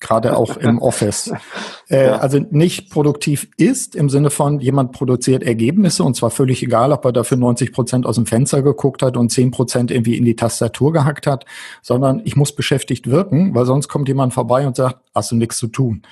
gerade 0.00 0.36
auch 0.36 0.56
im 0.56 0.78
Office. 0.82 1.32
Äh, 1.88 2.06
ja. 2.06 2.18
Also 2.18 2.38
nicht 2.50 2.90
produktiv 2.90 3.48
ist 3.56 3.96
im 3.96 4.08
Sinne 4.08 4.30
von, 4.30 4.60
jemand 4.60 4.92
produziert 4.92 5.42
Ergebnisse 5.42 6.04
und 6.04 6.14
zwar 6.14 6.30
völlig 6.30 6.62
egal, 6.62 6.92
ob 6.92 7.04
er 7.04 7.12
dafür 7.12 7.36
90 7.36 7.72
Prozent 7.72 8.06
aus 8.06 8.16
dem 8.16 8.26
Fenster 8.26 8.62
geguckt 8.62 9.02
hat 9.02 9.16
und 9.16 9.30
10 9.30 9.50
Prozent 9.50 9.90
irgendwie 9.90 10.16
in 10.16 10.24
die 10.24 10.36
Tastatur 10.36 10.92
gehackt 10.92 11.26
hat, 11.26 11.44
sondern 11.82 12.20
ich 12.24 12.36
muss 12.36 12.54
beschäftigt 12.54 13.10
wirken, 13.10 13.54
weil 13.54 13.66
sonst 13.66 13.88
kommt 13.88 14.08
jemand 14.08 14.34
vorbei 14.34 14.66
und 14.66 14.76
sagt, 14.76 14.98
hast 15.14 15.32
du 15.32 15.36
nichts 15.36 15.58
zu 15.58 15.68
tun. 15.68 16.02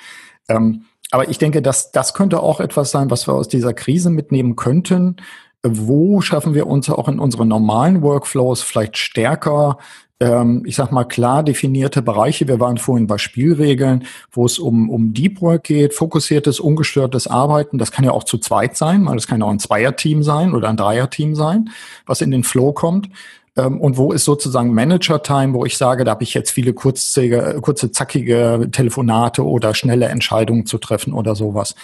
Ähm, 0.49 0.85
aber 1.11 1.29
ich 1.29 1.39
denke, 1.39 1.63
dass 1.63 1.93
das 1.93 2.15
könnte 2.15 2.41
auch 2.41 2.61
etwas 2.61 2.91
sein, 2.91 3.11
was 3.11 3.29
wir 3.29 3.35
aus 3.35 3.49
dieser 3.49 3.75
Krise 3.75 4.11
mitnehmen 4.11 4.57
könnten. 4.57 5.17
Wo 5.63 6.21
schaffen 6.21 6.55
wir 6.55 6.67
uns 6.67 6.89
auch 6.91 7.09
in 7.09 7.19
unseren 7.19 7.49
normalen 7.49 8.03
Workflows 8.03 8.63
vielleicht 8.63 8.97
stärker 8.99 9.79
ähm, 10.19 10.63
ich 10.65 10.77
sag 10.77 10.93
mal, 10.93 11.05
klar 11.05 11.43
definierte 11.43 12.01
Bereiche. 12.03 12.49
Wir 12.49 12.59
waren 12.59 12.79
vorhin 12.79 13.07
bei 13.07 13.19
Spielregeln, 13.19 14.05
wo 14.33 14.47
es 14.47 14.59
um, 14.59 14.89
um 14.89 15.13
Deep 15.13 15.43
Work 15.43 15.65
geht, 15.65 15.95
fokussiertes, 15.95 16.59
ungestörtes 16.59 17.27
Arbeiten. 17.27 17.79
Das 17.79 17.93
kann 17.93 18.05
ja 18.05 18.13
auch 18.13 18.25
zu 18.25 18.39
zweit 18.39 18.77
sein, 18.77 19.05
weil 19.07 19.17
das 19.17 19.27
kann 19.27 19.41
ja 19.41 19.47
auch 19.47 19.51
ein 19.51 19.59
Zweierteam 19.59 20.23
sein 20.23 20.55
oder 20.55 20.69
ein 20.69 20.77
Dreierteam 20.77 21.35
sein, 21.35 21.71
was 22.07 22.23
in 22.23 22.31
den 22.31 22.45
Flow 22.45 22.73
kommt. 22.73 23.11
Ähm, 23.57 23.81
und 23.81 23.97
wo 23.97 24.13
ist 24.13 24.25
sozusagen 24.25 24.75
Manager-Time, 24.75 25.55
wo 25.55 25.65
ich 25.65 25.77
sage, 25.77 26.05
da 26.05 26.13
habe 26.13 26.23
ich 26.23 26.35
jetzt 26.35 26.51
viele 26.51 26.73
kurze, 26.73 27.61
kurze, 27.61 27.91
zackige 27.91 28.69
Telefonate 28.71 29.45
oder 29.45 29.75
schnelle 29.75 30.07
Entscheidungen 30.07 30.67
zu 30.67 30.79
treffen 30.79 31.13
oder 31.13 31.35
sowas. 31.35 31.75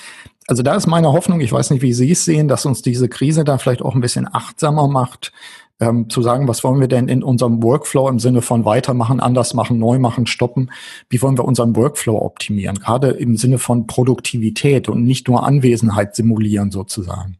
Also 0.48 0.62
da 0.62 0.74
ist 0.74 0.86
meine 0.86 1.12
Hoffnung, 1.12 1.40
ich 1.40 1.52
weiß 1.52 1.70
nicht, 1.70 1.82
wie 1.82 1.92
Sie 1.92 2.10
es 2.10 2.24
sehen, 2.24 2.48
dass 2.48 2.66
uns 2.66 2.82
diese 2.82 3.08
Krise 3.08 3.44
da 3.44 3.58
vielleicht 3.58 3.82
auch 3.82 3.94
ein 3.94 4.00
bisschen 4.00 4.28
achtsamer 4.32 4.88
macht, 4.88 5.32
ähm, 5.80 6.08
zu 6.10 6.22
sagen, 6.22 6.48
was 6.48 6.64
wollen 6.64 6.80
wir 6.80 6.88
denn 6.88 7.08
in 7.08 7.22
unserem 7.22 7.62
Workflow 7.62 8.08
im 8.08 8.18
Sinne 8.18 8.42
von 8.42 8.64
weitermachen, 8.64 9.20
anders 9.20 9.54
machen, 9.54 9.78
neu 9.78 9.98
machen, 9.98 10.26
stoppen, 10.26 10.70
wie 11.08 11.22
wollen 11.22 11.38
wir 11.38 11.44
unseren 11.44 11.76
Workflow 11.76 12.20
optimieren, 12.20 12.78
gerade 12.78 13.10
im 13.10 13.36
Sinne 13.36 13.58
von 13.58 13.86
Produktivität 13.86 14.88
und 14.88 15.04
nicht 15.04 15.28
nur 15.28 15.44
Anwesenheit 15.44 16.14
simulieren 16.14 16.70
sozusagen. 16.70 17.38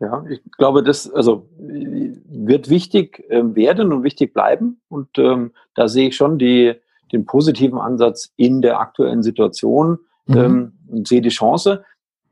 Ja, 0.00 0.24
ich 0.30 0.40
glaube, 0.56 0.82
das 0.82 1.12
also 1.12 1.46
wird 1.58 2.70
wichtig 2.70 3.22
äh, 3.28 3.54
werden 3.54 3.92
und 3.92 4.02
wichtig 4.02 4.32
bleiben. 4.32 4.80
Und 4.88 5.10
ähm, 5.18 5.52
da 5.74 5.88
sehe 5.88 6.08
ich 6.08 6.16
schon 6.16 6.38
die, 6.38 6.74
den 7.12 7.26
positiven 7.26 7.78
Ansatz 7.78 8.32
in 8.36 8.62
der 8.62 8.80
aktuellen 8.80 9.22
Situation 9.22 9.98
mhm. 10.26 10.36
ähm, 10.36 10.72
und 10.88 11.06
sehe 11.06 11.20
die 11.20 11.28
Chance, 11.28 11.84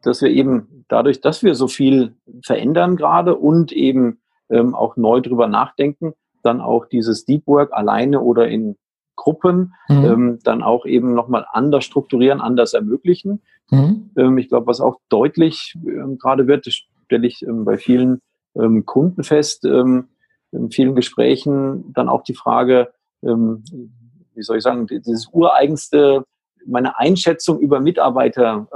dass 0.02 0.22
wir 0.22 0.30
eben 0.30 0.84
dadurch, 0.88 1.20
dass 1.20 1.42
wir 1.42 1.54
so 1.54 1.68
viel 1.68 2.14
verändern 2.42 2.96
gerade 2.96 3.36
und 3.36 3.70
eben 3.72 4.20
ähm, 4.48 4.74
auch 4.74 4.96
neu 4.96 5.20
drüber 5.20 5.46
nachdenken, 5.46 6.14
dann 6.42 6.62
auch 6.62 6.86
dieses 6.86 7.26
Deep 7.26 7.46
Work 7.46 7.72
alleine 7.74 8.20
oder 8.20 8.48
in 8.48 8.76
Gruppen 9.16 9.74
mhm. 9.88 10.04
ähm, 10.04 10.38
dann 10.44 10.62
auch 10.62 10.86
eben 10.86 11.12
nochmal 11.12 11.44
anders 11.52 11.84
strukturieren, 11.84 12.40
anders 12.40 12.72
ermöglichen. 12.72 13.42
Mhm. 13.70 14.10
Ähm, 14.16 14.38
ich 14.38 14.48
glaube, 14.48 14.68
was 14.68 14.80
auch 14.80 15.00
deutlich 15.08 15.76
ähm, 15.84 16.16
gerade 16.18 16.46
wird, 16.46 16.66
stelle 17.08 17.26
ich 17.26 17.42
ähm, 17.42 17.64
bei 17.64 17.78
vielen 17.78 18.20
ähm, 18.54 18.84
Kunden 18.84 19.24
fest, 19.24 19.64
ähm, 19.64 20.08
in 20.52 20.70
vielen 20.70 20.94
Gesprächen 20.94 21.92
dann 21.92 22.08
auch 22.08 22.22
die 22.22 22.34
Frage, 22.34 22.90
wie 23.20 24.42
soll 24.42 24.56
ich 24.56 24.62
sagen, 24.62 24.86
dieses 24.86 25.28
ureigenste, 25.30 26.24
meine 26.64 26.98
Einschätzung 26.98 27.58
über 27.58 27.80
Mitarbeiter, 27.80 28.66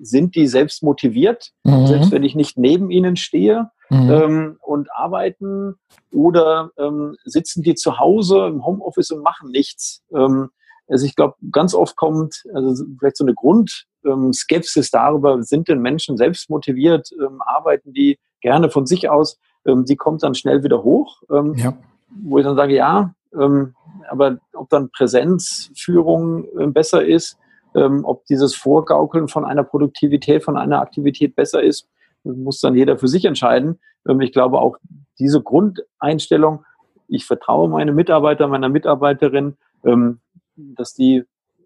sind 0.00 0.36
die 0.36 0.46
selbst 0.46 0.84
motiviert, 0.84 1.50
mhm. 1.64 1.88
selbst 1.88 2.12
wenn 2.12 2.22
ich 2.22 2.36
nicht 2.36 2.56
neben 2.58 2.90
ihnen 2.90 3.16
stehe 3.16 3.70
mhm. 3.90 4.10
ähm, 4.10 4.56
und 4.60 4.88
arbeiten 4.94 5.74
oder 6.12 6.70
ähm, 6.78 7.16
sitzen 7.24 7.62
die 7.62 7.74
zu 7.74 7.98
Hause 7.98 8.46
im 8.46 8.64
Homeoffice 8.64 9.10
und 9.10 9.22
machen 9.22 9.50
nichts. 9.50 10.02
Ähm, 10.14 10.50
also 10.88 11.06
ich 11.06 11.16
glaube, 11.16 11.34
ganz 11.50 11.74
oft 11.74 11.96
kommt 11.96 12.44
also 12.54 12.84
vielleicht 12.98 13.16
so 13.16 13.24
eine 13.24 13.34
Grundskepsis 13.34 14.90
darüber, 14.90 15.42
sind 15.42 15.68
denn 15.68 15.80
Menschen 15.80 16.16
selbst 16.16 16.50
motiviert, 16.50 17.10
ähm, 17.20 17.40
arbeiten 17.40 17.92
die 17.92 18.18
gerne 18.40 18.70
von 18.70 18.86
sich 18.86 19.08
aus, 19.08 19.38
ähm, 19.66 19.84
die 19.84 19.96
kommt 19.96 20.22
dann 20.22 20.34
schnell 20.34 20.62
wieder 20.62 20.82
hoch, 20.82 21.22
ähm, 21.30 21.54
ja. 21.54 21.74
wo 22.22 22.38
ich 22.38 22.44
dann 22.44 22.56
sage, 22.56 22.74
ja, 22.74 23.14
ähm, 23.38 23.74
aber 24.10 24.38
ob 24.52 24.68
dann 24.68 24.90
Präsenzführung 24.90 26.44
äh, 26.58 26.66
besser 26.66 27.04
ist, 27.04 27.38
ähm, 27.74 28.04
ob 28.04 28.24
dieses 28.26 28.54
Vorgaukeln 28.54 29.28
von 29.28 29.44
einer 29.44 29.64
Produktivität, 29.64 30.44
von 30.44 30.56
einer 30.56 30.80
Aktivität 30.80 31.34
besser 31.34 31.62
ist, 31.62 31.88
muss 32.22 32.60
dann 32.60 32.74
jeder 32.74 32.98
für 32.98 33.08
sich 33.08 33.24
entscheiden. 33.24 33.80
Ähm, 34.08 34.20
ich 34.20 34.32
glaube 34.32 34.58
auch 34.58 34.76
diese 35.18 35.42
Grundeinstellung, 35.42 36.64
ich 37.08 37.24
vertraue 37.24 37.68
meine 37.68 37.92
Mitarbeiter, 37.92 38.46
meiner 38.48 38.68
Mitarbeiterin, 38.68 39.56
ähm, 39.84 40.20
dass 40.56 40.94
die 40.94 41.24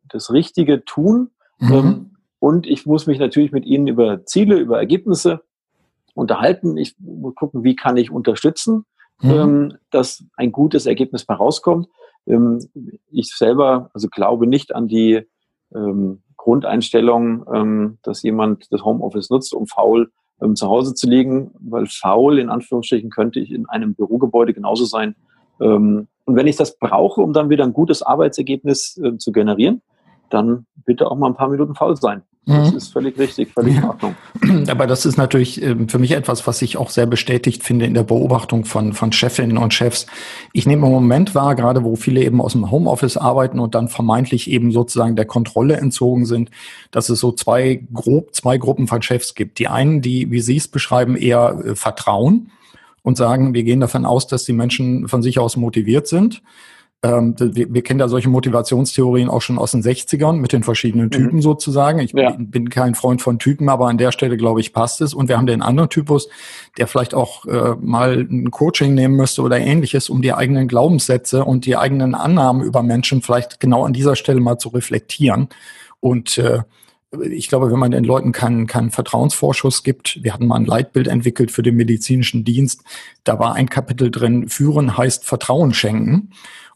das 0.08 0.32
Richtige 0.32 0.84
tun. 0.84 1.30
Mhm. 1.58 1.72
Ähm, 1.72 2.10
und 2.38 2.66
ich 2.66 2.86
muss 2.86 3.06
mich 3.06 3.18
natürlich 3.18 3.52
mit 3.52 3.64
ihnen 3.66 3.88
über 3.88 4.24
Ziele, 4.24 4.56
über 4.58 4.78
Ergebnisse 4.78 5.42
unterhalten. 6.14 6.76
Ich 6.76 6.94
muss 6.98 7.34
gucken, 7.34 7.64
wie 7.64 7.76
kann 7.76 7.96
ich 7.96 8.10
unterstützen, 8.10 8.84
mhm. 9.20 9.76
dass 9.90 10.24
ein 10.36 10.52
gutes 10.52 10.86
Ergebnis 10.86 11.24
bei 11.24 11.34
rauskommt. 11.34 11.88
Ich 13.10 13.34
selber 13.34 13.90
also 13.92 14.08
glaube 14.08 14.46
nicht 14.46 14.74
an 14.74 14.86
die 14.86 15.22
Grundeinstellung, 16.36 17.96
dass 18.02 18.22
jemand 18.22 18.70
das 18.70 18.84
Homeoffice 18.84 19.30
nutzt, 19.30 19.52
um 19.52 19.66
faul 19.66 20.12
ähm, 20.40 20.56
zu 20.56 20.68
Hause 20.68 20.94
zu 20.94 21.08
liegen, 21.08 21.50
weil 21.58 21.86
faul 21.86 22.38
in 22.38 22.48
Anführungsstrichen 22.48 23.10
könnte 23.10 23.40
ich 23.40 23.50
in 23.50 23.66
einem 23.66 23.94
Bürogebäude 23.94 24.54
genauso 24.54 24.84
sein. 24.84 25.16
Ähm, 25.60 26.08
und 26.24 26.36
wenn 26.36 26.46
ich 26.46 26.56
das 26.56 26.78
brauche, 26.78 27.20
um 27.20 27.32
dann 27.32 27.50
wieder 27.50 27.64
ein 27.64 27.72
gutes 27.72 28.02
Arbeitsergebnis 28.02 29.00
äh, 29.02 29.16
zu 29.16 29.32
generieren, 29.32 29.82
dann 30.30 30.66
bitte 30.84 31.10
auch 31.10 31.16
mal 31.16 31.28
ein 31.28 31.36
paar 31.36 31.48
Minuten 31.48 31.74
faul 31.74 31.96
sein. 31.96 32.22
Das 32.48 32.70
mhm. 32.70 32.78
ist 32.78 32.88
völlig 32.94 33.18
richtig, 33.18 33.52
völlig 33.52 33.76
in 33.76 33.84
Ordnung. 33.84 34.16
Aber 34.68 34.86
das 34.86 35.04
ist 35.04 35.18
natürlich 35.18 35.62
ähm, 35.62 35.86
für 35.90 35.98
mich 35.98 36.12
etwas, 36.12 36.46
was 36.46 36.62
ich 36.62 36.78
auch 36.78 36.88
sehr 36.88 37.04
bestätigt 37.04 37.62
finde 37.62 37.84
in 37.84 37.92
der 37.92 38.04
Beobachtung 38.04 38.64
von, 38.64 38.94
von 38.94 39.12
Chefinnen 39.12 39.58
und 39.58 39.74
Chefs. 39.74 40.06
Ich 40.54 40.66
nehme 40.66 40.86
im 40.86 40.92
Moment 40.92 41.34
wahr, 41.34 41.54
gerade 41.54 41.84
wo 41.84 41.94
viele 41.94 42.22
eben 42.22 42.40
aus 42.40 42.52
dem 42.52 42.70
Homeoffice 42.70 43.18
arbeiten 43.18 43.58
und 43.58 43.74
dann 43.74 43.88
vermeintlich 43.88 44.50
eben 44.50 44.72
sozusagen 44.72 45.14
der 45.14 45.26
Kontrolle 45.26 45.76
entzogen 45.76 46.24
sind, 46.24 46.50
dass 46.90 47.10
es 47.10 47.20
so 47.20 47.32
zwei 47.32 47.86
grob, 47.92 48.34
zwei 48.34 48.56
Gruppen 48.56 48.86
von 48.86 49.02
Chefs 49.02 49.34
gibt. 49.34 49.58
Die 49.58 49.68
einen, 49.68 50.00
die, 50.00 50.30
wie 50.30 50.40
Sie 50.40 50.56
es 50.56 50.68
beschreiben, 50.68 51.16
eher 51.16 51.62
äh, 51.62 51.74
vertrauen 51.74 52.50
und 53.02 53.16
sagen, 53.16 53.54
wir 53.54 53.64
gehen 53.64 53.80
davon 53.80 54.04
aus, 54.04 54.26
dass 54.26 54.44
die 54.44 54.52
Menschen 54.52 55.08
von 55.08 55.22
sich 55.22 55.38
aus 55.38 55.56
motiviert 55.56 56.06
sind 56.06 56.42
ähm, 57.00 57.36
wir, 57.38 57.72
wir 57.72 57.82
kennen 57.82 58.00
da 58.00 58.08
solche 58.08 58.28
Motivationstheorien 58.28 59.28
auch 59.28 59.40
schon 59.40 59.58
aus 59.58 59.70
den 59.70 59.82
60ern 59.82 60.32
mit 60.32 60.52
den 60.52 60.64
verschiedenen 60.64 61.10
Typen 61.10 61.36
mhm. 61.36 61.42
sozusagen. 61.42 62.00
Ich 62.00 62.12
ja. 62.12 62.34
bin 62.36 62.70
kein 62.70 62.96
Freund 62.96 63.22
von 63.22 63.38
Typen, 63.38 63.68
aber 63.68 63.86
an 63.86 63.98
der 63.98 64.10
Stelle, 64.10 64.36
glaube 64.36 64.60
ich, 64.60 64.72
passt 64.72 65.00
es. 65.00 65.14
Und 65.14 65.28
wir 65.28 65.38
haben 65.38 65.46
den 65.46 65.62
anderen 65.62 65.90
Typus, 65.90 66.28
der 66.76 66.88
vielleicht 66.88 67.14
auch 67.14 67.46
äh, 67.46 67.76
mal 67.80 68.26
ein 68.28 68.50
Coaching 68.50 68.94
nehmen 68.94 69.14
müsste 69.14 69.42
oder 69.42 69.58
ähnliches, 69.58 70.10
um 70.10 70.22
die 70.22 70.32
eigenen 70.32 70.66
Glaubenssätze 70.66 71.44
und 71.44 71.66
die 71.66 71.76
eigenen 71.76 72.16
Annahmen 72.16 72.62
über 72.62 72.82
Menschen 72.82 73.22
vielleicht 73.22 73.60
genau 73.60 73.84
an 73.84 73.92
dieser 73.92 74.16
Stelle 74.16 74.40
mal 74.40 74.58
zu 74.58 74.70
reflektieren. 74.70 75.50
Und 76.00 76.38
äh, 76.38 76.62
ich 77.10 77.48
glaube, 77.48 77.70
wenn 77.70 77.78
man 77.78 77.90
den 77.90 78.04
Leuten 78.04 78.32
keinen, 78.32 78.66
keinen 78.66 78.90
Vertrauensvorschuss 78.90 79.82
gibt, 79.82 80.22
wir 80.22 80.34
hatten 80.34 80.46
mal 80.46 80.56
ein 80.56 80.66
Leitbild 80.66 81.08
entwickelt 81.08 81.50
für 81.50 81.62
den 81.62 81.76
medizinischen 81.76 82.44
Dienst, 82.44 82.82
da 83.24 83.38
war 83.38 83.54
ein 83.54 83.70
Kapitel 83.70 84.10
drin, 84.10 84.48
führen 84.48 84.96
heißt 84.96 85.24
Vertrauen 85.24 85.72
schenken. 85.72 86.30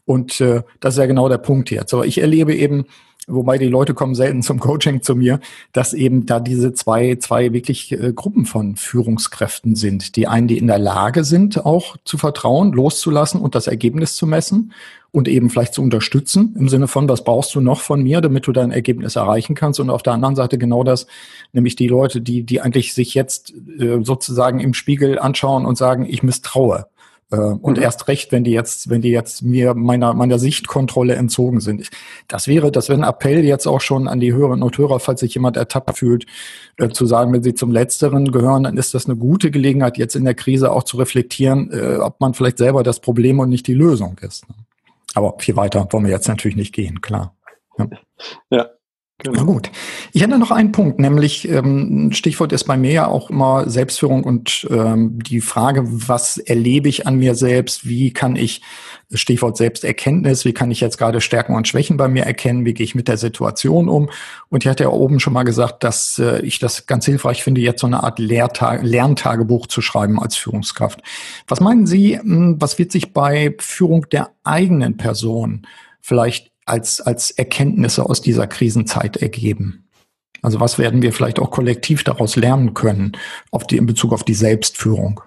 Und 0.05 0.41
äh, 0.41 0.63
das 0.79 0.95
ist 0.95 0.99
ja 0.99 1.05
genau 1.05 1.29
der 1.29 1.37
Punkt 1.37 1.69
jetzt. 1.71 1.93
Aber 1.93 2.05
ich 2.05 2.19
erlebe 2.19 2.53
eben, 2.55 2.85
wobei 3.27 3.57
die 3.57 3.67
Leute 3.67 3.93
kommen 3.93 4.15
selten 4.15 4.41
zum 4.41 4.59
Coaching 4.59 5.01
zu 5.01 5.15
mir, 5.15 5.39
dass 5.71 5.93
eben 5.93 6.25
da 6.25 6.39
diese 6.39 6.73
zwei, 6.73 7.15
zwei 7.15 7.53
wirklich 7.53 7.91
äh, 7.91 8.13
Gruppen 8.13 8.45
von 8.45 8.75
Führungskräften 8.75 9.75
sind. 9.75 10.15
Die 10.15 10.27
einen, 10.27 10.47
die 10.47 10.57
in 10.57 10.67
der 10.67 10.79
Lage 10.79 11.23
sind, 11.23 11.65
auch 11.65 11.97
zu 12.03 12.17
vertrauen, 12.17 12.71
loszulassen 12.71 13.41
und 13.41 13.55
das 13.55 13.67
Ergebnis 13.67 14.15
zu 14.15 14.27
messen 14.27 14.73
und 15.13 15.27
eben 15.27 15.51
vielleicht 15.51 15.75
zu 15.75 15.83
unterstützen 15.83 16.55
im 16.57 16.67
Sinne 16.67 16.87
von, 16.87 17.07
was 17.07 17.23
brauchst 17.23 17.53
du 17.53 17.61
noch 17.61 17.81
von 17.81 18.01
mir, 18.01 18.19
damit 18.19 18.47
du 18.47 18.51
dein 18.51 18.71
Ergebnis 18.71 19.15
erreichen 19.15 19.53
kannst. 19.53 19.79
Und 19.79 19.91
auf 19.91 20.01
der 20.01 20.13
anderen 20.13 20.35
Seite 20.35 20.57
genau 20.57 20.83
das, 20.83 21.05
nämlich 21.53 21.75
die 21.75 21.87
Leute, 21.87 22.19
die, 22.19 22.43
die 22.43 22.61
eigentlich 22.61 22.95
sich 22.95 23.13
jetzt 23.13 23.53
äh, 23.79 23.99
sozusagen 24.01 24.59
im 24.59 24.73
Spiegel 24.73 25.19
anschauen 25.19 25.65
und 25.65 25.77
sagen, 25.77 26.07
ich 26.09 26.23
misstraue. 26.23 26.87
Äh, 27.33 27.37
und 27.37 27.77
mhm. 27.77 27.83
erst 27.83 28.07
recht, 28.07 28.31
wenn 28.31 28.43
die 28.43 28.51
jetzt, 28.51 28.89
wenn 28.89 29.01
die 29.01 29.09
jetzt 29.09 29.41
mir 29.41 29.73
meiner, 29.73 30.13
meiner 30.13 30.37
Sichtkontrolle 30.37 31.15
entzogen 31.15 31.59
sind. 31.59 31.89
Das 32.27 32.47
wäre, 32.47 32.71
das 32.71 32.89
wäre 32.89 32.99
ein 32.99 33.07
Appell 33.07 33.43
jetzt 33.43 33.65
auch 33.65 33.81
schon 33.81 34.07
an 34.07 34.19
die 34.19 34.33
Hörerinnen 34.33 34.61
und 34.61 34.77
Hörer, 34.77 34.99
falls 34.99 35.21
sich 35.21 35.33
jemand 35.33 35.57
ertappt 35.57 35.97
fühlt, 35.97 36.25
äh, 36.77 36.89
zu 36.89 37.05
sagen, 37.05 37.33
wenn 37.33 37.41
sie 37.41 37.55
zum 37.55 37.71
Letzteren 37.71 38.31
gehören, 38.31 38.63
dann 38.63 38.77
ist 38.77 38.93
das 38.93 39.07
eine 39.07 39.15
gute 39.15 39.49
Gelegenheit, 39.49 39.97
jetzt 39.97 40.15
in 40.15 40.25
der 40.25 40.35
Krise 40.35 40.71
auch 40.71 40.83
zu 40.83 40.97
reflektieren, 40.97 41.71
äh, 41.71 41.97
ob 41.97 42.19
man 42.19 42.35
vielleicht 42.35 42.59
selber 42.59 42.83
das 42.83 42.99
Problem 42.99 43.39
und 43.39 43.49
nicht 43.49 43.65
die 43.65 43.73
Lösung 43.73 44.17
ist. 44.21 44.45
Aber 45.15 45.35
viel 45.39 45.55
weiter 45.55 45.87
wollen 45.89 46.05
wir 46.05 46.11
jetzt 46.11 46.27
natürlich 46.27 46.57
nicht 46.57 46.73
gehen, 46.73 47.01
klar. 47.01 47.35
ja. 47.77 47.87
ja. 48.51 48.69
Genau. 49.23 49.37
Na 49.37 49.43
gut. 49.43 49.71
Ich 50.11 50.21
hätte 50.21 50.37
noch 50.37 50.51
einen 50.51 50.71
Punkt, 50.71 50.99
nämlich 50.99 51.47
ähm, 51.47 52.11
Stichwort 52.11 52.51
ist 52.51 52.65
bei 52.65 52.75
mir 52.75 52.91
ja 52.91 53.07
auch 53.07 53.29
immer 53.29 53.69
Selbstführung 53.69 54.23
und 54.23 54.67
ähm, 54.69 55.19
die 55.23 55.39
Frage, 55.39 55.83
was 55.85 56.37
erlebe 56.37 56.89
ich 56.89 57.07
an 57.07 57.15
mir 57.15 57.35
selbst, 57.35 57.87
wie 57.87 58.11
kann 58.11 58.35
ich, 58.35 58.61
Stichwort 59.13 59.57
Selbsterkenntnis, 59.57 60.43
wie 60.43 60.53
kann 60.53 60.71
ich 60.71 60.81
jetzt 60.81 60.97
gerade 60.97 61.21
Stärken 61.21 61.55
und 61.55 61.67
Schwächen 61.67 61.97
bei 61.97 62.07
mir 62.07 62.23
erkennen, 62.23 62.65
wie 62.65 62.73
gehe 62.73 62.83
ich 62.83 62.95
mit 62.95 63.07
der 63.07 63.17
Situation 63.17 63.87
um. 63.87 64.09
Und 64.49 64.63
ich 64.63 64.69
hatte 64.69 64.83
ja 64.83 64.89
oben 64.89 65.19
schon 65.19 65.33
mal 65.33 65.43
gesagt, 65.43 65.83
dass 65.83 66.19
äh, 66.19 66.41
ich 66.41 66.59
das 66.59 66.87
ganz 66.87 67.05
hilfreich 67.05 67.43
finde, 67.43 67.61
jetzt 67.61 67.81
so 67.81 67.87
eine 67.87 68.03
Art 68.03 68.19
Lehrtag 68.19 68.83
Lerntagebuch 68.83 69.67
zu 69.67 69.81
schreiben 69.81 70.19
als 70.19 70.35
Führungskraft. 70.35 71.01
Was 71.47 71.61
meinen 71.61 71.85
Sie, 71.85 72.17
hm, 72.17 72.57
was 72.59 72.79
wird 72.79 72.91
sich 72.91 73.13
bei 73.13 73.55
Führung 73.59 74.09
der 74.09 74.31
eigenen 74.43 74.97
Person 74.97 75.67
vielleicht 76.01 76.52
als, 76.65 77.01
als 77.01 77.31
Erkenntnisse 77.31 78.05
aus 78.07 78.21
dieser 78.21 78.47
Krisenzeit 78.47 79.17
ergeben? 79.17 79.87
Also 80.41 80.59
was 80.59 80.77
werden 80.77 81.01
wir 81.01 81.13
vielleicht 81.13 81.39
auch 81.39 81.51
kollektiv 81.51 82.03
daraus 82.03 82.35
lernen 82.35 82.73
können 82.73 83.13
auf 83.51 83.65
die, 83.65 83.77
in 83.77 83.85
Bezug 83.85 84.11
auf 84.11 84.23
die 84.23 84.33
Selbstführung? 84.33 85.21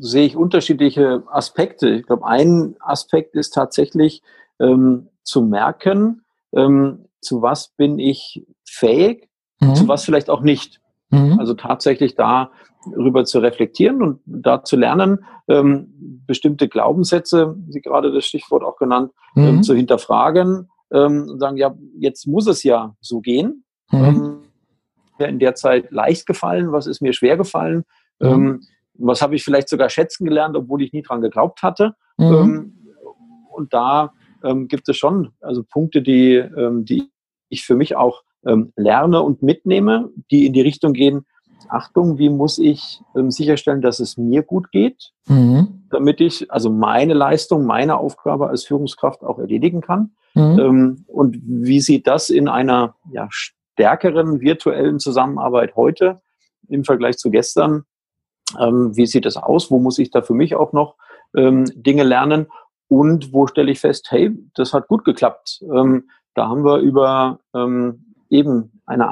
Sehe 0.00 0.24
ich 0.24 0.36
unterschiedliche 0.36 1.22
Aspekte. 1.30 1.90
Ich 1.90 2.06
glaube, 2.06 2.26
ein 2.26 2.76
Aspekt 2.80 3.34
ist 3.34 3.54
tatsächlich 3.54 4.22
ähm, 4.58 5.08
zu 5.22 5.42
merken, 5.42 6.22
ähm, 6.54 7.06
zu 7.20 7.42
was 7.42 7.68
bin 7.68 7.98
ich 7.98 8.44
fähig, 8.64 9.28
mhm. 9.60 9.74
zu 9.74 9.88
was 9.88 10.04
vielleicht 10.04 10.30
auch 10.30 10.40
nicht. 10.40 10.80
Mhm. 11.10 11.38
Also 11.38 11.54
tatsächlich 11.54 12.14
darüber 12.86 13.24
zu 13.24 13.40
reflektieren 13.40 14.02
und 14.02 14.20
da 14.24 14.64
zu 14.64 14.76
lernen, 14.76 15.24
ähm, 15.48 16.22
bestimmte 16.26 16.68
Glaubenssätze, 16.68 17.56
Sie 17.68 17.80
gerade 17.80 18.12
das 18.12 18.24
Stichwort 18.24 18.62
auch 18.62 18.76
genannt, 18.76 19.12
ähm, 19.36 19.42
mhm. 19.42 19.48
ähm, 19.48 19.62
zu 19.62 19.74
hinterfragen 19.74 20.70
ähm, 20.92 21.28
und 21.28 21.38
sagen, 21.38 21.56
ja, 21.56 21.74
jetzt 21.98 22.26
muss 22.26 22.46
es 22.46 22.62
ja 22.62 22.94
so 23.00 23.20
gehen. 23.20 23.64
Mhm. 23.90 24.04
Ähm, 24.04 24.36
in 25.18 25.38
der 25.38 25.54
Zeit 25.54 25.90
leicht 25.90 26.26
gefallen, 26.26 26.72
was 26.72 26.86
ist 26.86 27.02
mir 27.02 27.12
schwer 27.12 27.36
gefallen, 27.36 27.84
mhm. 28.20 28.26
ähm, 28.26 28.60
was 28.94 29.20
habe 29.20 29.34
ich 29.34 29.44
vielleicht 29.44 29.68
sogar 29.68 29.90
schätzen 29.90 30.24
gelernt, 30.24 30.56
obwohl 30.56 30.82
ich 30.82 30.94
nie 30.94 31.02
dran 31.02 31.20
geglaubt 31.20 31.62
hatte. 31.62 31.94
Mhm. 32.16 32.74
Und 33.52 33.74
da 33.74 34.12
gibt 34.68 34.88
es 34.88 34.96
schon 34.96 35.32
also 35.40 35.62
Punkte, 35.62 36.00
die, 36.00 36.42
die 36.84 37.10
ich 37.50 37.64
für 37.64 37.76
mich 37.76 37.94
auch 37.94 38.22
lerne 38.42 39.20
und 39.20 39.42
mitnehme, 39.42 40.10
die 40.30 40.46
in 40.46 40.54
die 40.54 40.62
Richtung 40.62 40.94
gehen, 40.94 41.26
Achtung, 41.68 42.18
wie 42.18 42.30
muss 42.30 42.58
ich 42.58 43.00
ähm, 43.16 43.30
sicherstellen, 43.30 43.82
dass 43.82 44.00
es 44.00 44.16
mir 44.16 44.42
gut 44.42 44.70
geht, 44.70 45.12
mhm. 45.26 45.84
damit 45.90 46.20
ich 46.20 46.50
also 46.50 46.70
meine 46.70 47.14
Leistung, 47.14 47.66
meine 47.66 47.98
Aufgabe 47.98 48.48
als 48.48 48.64
Führungskraft 48.64 49.22
auch 49.22 49.38
erledigen 49.38 49.80
kann. 49.80 50.12
Mhm. 50.34 50.58
Ähm, 50.58 51.04
und 51.06 51.38
wie 51.42 51.80
sieht 51.80 52.06
das 52.06 52.30
in 52.30 52.48
einer 52.48 52.94
ja, 53.12 53.28
stärkeren 53.30 54.40
virtuellen 54.40 54.98
Zusammenarbeit 54.98 55.76
heute 55.76 56.20
im 56.68 56.84
Vergleich 56.84 57.18
zu 57.18 57.30
gestern 57.30 57.84
Ähm, 58.58 58.96
wie 58.96 59.06
sieht 59.06 59.24
das 59.24 59.36
aus? 59.36 59.70
Wo 59.70 59.78
muss 59.78 59.98
ich 59.98 60.10
da 60.10 60.22
für 60.22 60.34
mich 60.34 60.54
auch 60.56 60.72
noch 60.72 60.96
ähm, 61.36 61.64
Dinge 61.74 62.02
lernen? 62.02 62.46
Und 62.88 63.32
wo 63.32 63.46
stelle 63.46 63.70
ich 63.70 63.80
fest, 63.80 64.08
hey, 64.10 64.36
das 64.54 64.72
hat 64.72 64.88
gut 64.88 65.04
geklappt. 65.04 65.62
Ähm, 65.72 66.10
da 66.34 66.48
haben 66.48 66.64
wir 66.64 66.78
über 66.78 67.38
ähm, 67.54 68.14
eben 68.28 68.82
eine 68.86 69.10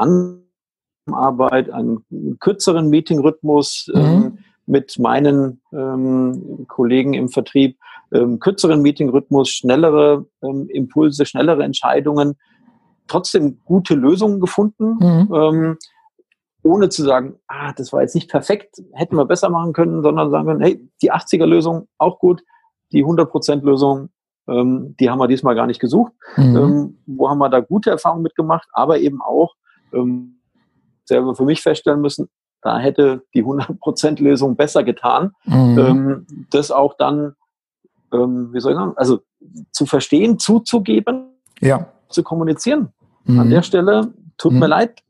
Anarbeit, 1.14 1.70
einen 1.70 2.04
kürzeren 2.40 2.88
Meetingrhythmus 2.88 3.90
mhm. 3.92 4.00
ähm, 4.00 4.38
mit 4.66 4.98
meinen 4.98 5.60
ähm, 5.72 6.66
Kollegen 6.68 7.14
im 7.14 7.28
Vertrieb, 7.28 7.78
ähm, 8.12 8.38
kürzeren 8.38 8.82
Meetingrhythmus, 8.82 9.50
schnellere 9.50 10.26
ähm, 10.42 10.68
Impulse, 10.68 11.26
schnellere 11.26 11.64
Entscheidungen, 11.64 12.36
trotzdem 13.06 13.60
gute 13.64 13.94
Lösungen 13.94 14.40
gefunden. 14.40 14.98
Mhm. 15.00 15.34
Ähm, 15.34 15.78
ohne 16.62 16.88
zu 16.88 17.02
sagen, 17.02 17.36
ah, 17.46 17.72
das 17.72 17.92
war 17.92 18.02
jetzt 18.02 18.14
nicht 18.14 18.30
perfekt, 18.30 18.82
hätten 18.92 19.16
wir 19.16 19.24
besser 19.24 19.48
machen 19.48 19.72
können, 19.72 20.02
sondern 20.02 20.30
sagen 20.30 20.46
können, 20.46 20.60
hey, 20.60 20.88
die 21.02 21.12
80er-Lösung 21.12 21.88
auch 21.98 22.18
gut, 22.18 22.42
die 22.92 23.04
100%-Lösung, 23.04 24.10
ähm, 24.48 24.96
die 24.98 25.08
haben 25.08 25.18
wir 25.18 25.28
diesmal 25.28 25.54
gar 25.54 25.66
nicht 25.66 25.80
gesucht. 25.80 26.12
Mhm. 26.36 26.56
Ähm, 26.56 26.98
wo 27.06 27.28
haben 27.28 27.38
wir 27.38 27.48
da 27.48 27.60
gute 27.60 27.90
Erfahrungen 27.90 28.22
mitgemacht, 28.22 28.68
aber 28.72 28.98
eben 28.98 29.22
auch 29.22 29.54
ähm, 29.92 30.37
selber 31.08 31.34
für 31.34 31.44
mich 31.44 31.62
feststellen 31.62 32.00
müssen, 32.00 32.28
da 32.62 32.78
hätte 32.78 33.22
die 33.34 33.44
100%-Lösung 33.44 34.56
besser 34.56 34.84
getan. 34.84 35.32
Mhm. 35.44 35.78
Ähm, 35.78 36.26
das 36.50 36.70
auch 36.70 36.94
dann, 36.96 37.34
ähm, 38.12 38.52
wie 38.52 38.60
soll 38.60 38.72
ich 38.72 38.78
sagen, 38.78 38.92
also 38.96 39.20
zu 39.72 39.86
verstehen, 39.86 40.38
zuzugeben, 40.38 41.30
ja. 41.60 41.86
zu 42.08 42.22
kommunizieren. 42.22 42.92
Mhm. 43.24 43.40
An 43.40 43.50
der 43.50 43.62
Stelle, 43.62 44.12
tut 44.36 44.52
mir 44.52 44.66
mhm. 44.66 44.70
leid, 44.70 45.02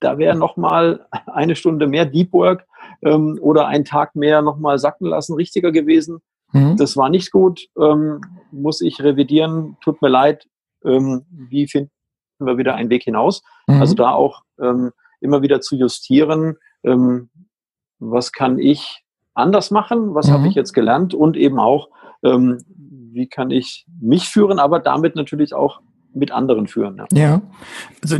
da 0.00 0.18
wäre 0.18 0.36
nochmal 0.36 1.06
eine 1.26 1.56
Stunde 1.56 1.86
mehr 1.86 2.06
Deep 2.06 2.32
Work 2.32 2.66
ähm, 3.02 3.38
oder 3.40 3.66
ein 3.66 3.84
Tag 3.84 4.14
mehr 4.14 4.42
nochmal 4.42 4.78
sacken 4.78 5.06
lassen 5.06 5.34
richtiger 5.34 5.72
gewesen. 5.72 6.20
Mhm. 6.52 6.76
Das 6.76 6.96
war 6.96 7.10
nicht 7.10 7.30
gut, 7.30 7.68
ähm, 7.78 8.20
muss 8.50 8.80
ich 8.80 9.02
revidieren, 9.02 9.76
tut 9.82 10.00
mir 10.02 10.08
leid. 10.08 10.46
Ähm, 10.84 11.24
wie 11.30 11.66
finden 11.66 11.90
wir 12.38 12.56
wieder 12.58 12.74
einen 12.74 12.90
Weg 12.90 13.02
hinaus? 13.02 13.42
Mhm. 13.66 13.80
Also 13.80 13.94
da 13.94 14.12
auch 14.12 14.42
ähm, 14.60 14.92
immer 15.20 15.42
wieder 15.42 15.60
zu 15.60 15.76
justieren, 15.76 16.56
ähm, 16.84 17.30
was 17.98 18.32
kann 18.32 18.58
ich 18.58 19.02
anders 19.34 19.70
machen, 19.70 20.14
was 20.14 20.28
mhm. 20.28 20.32
habe 20.32 20.48
ich 20.48 20.54
jetzt 20.54 20.72
gelernt 20.72 21.14
und 21.14 21.36
eben 21.36 21.58
auch, 21.58 21.88
ähm, 22.22 22.58
wie 23.12 23.28
kann 23.28 23.50
ich 23.50 23.86
mich 24.00 24.28
führen, 24.28 24.58
aber 24.58 24.80
damit 24.80 25.16
natürlich 25.16 25.54
auch 25.54 25.80
mit 26.14 26.32
anderen 26.32 26.66
führen. 26.66 27.00
Ja, 27.12 27.18
ja. 27.18 27.42
Also, 28.02 28.16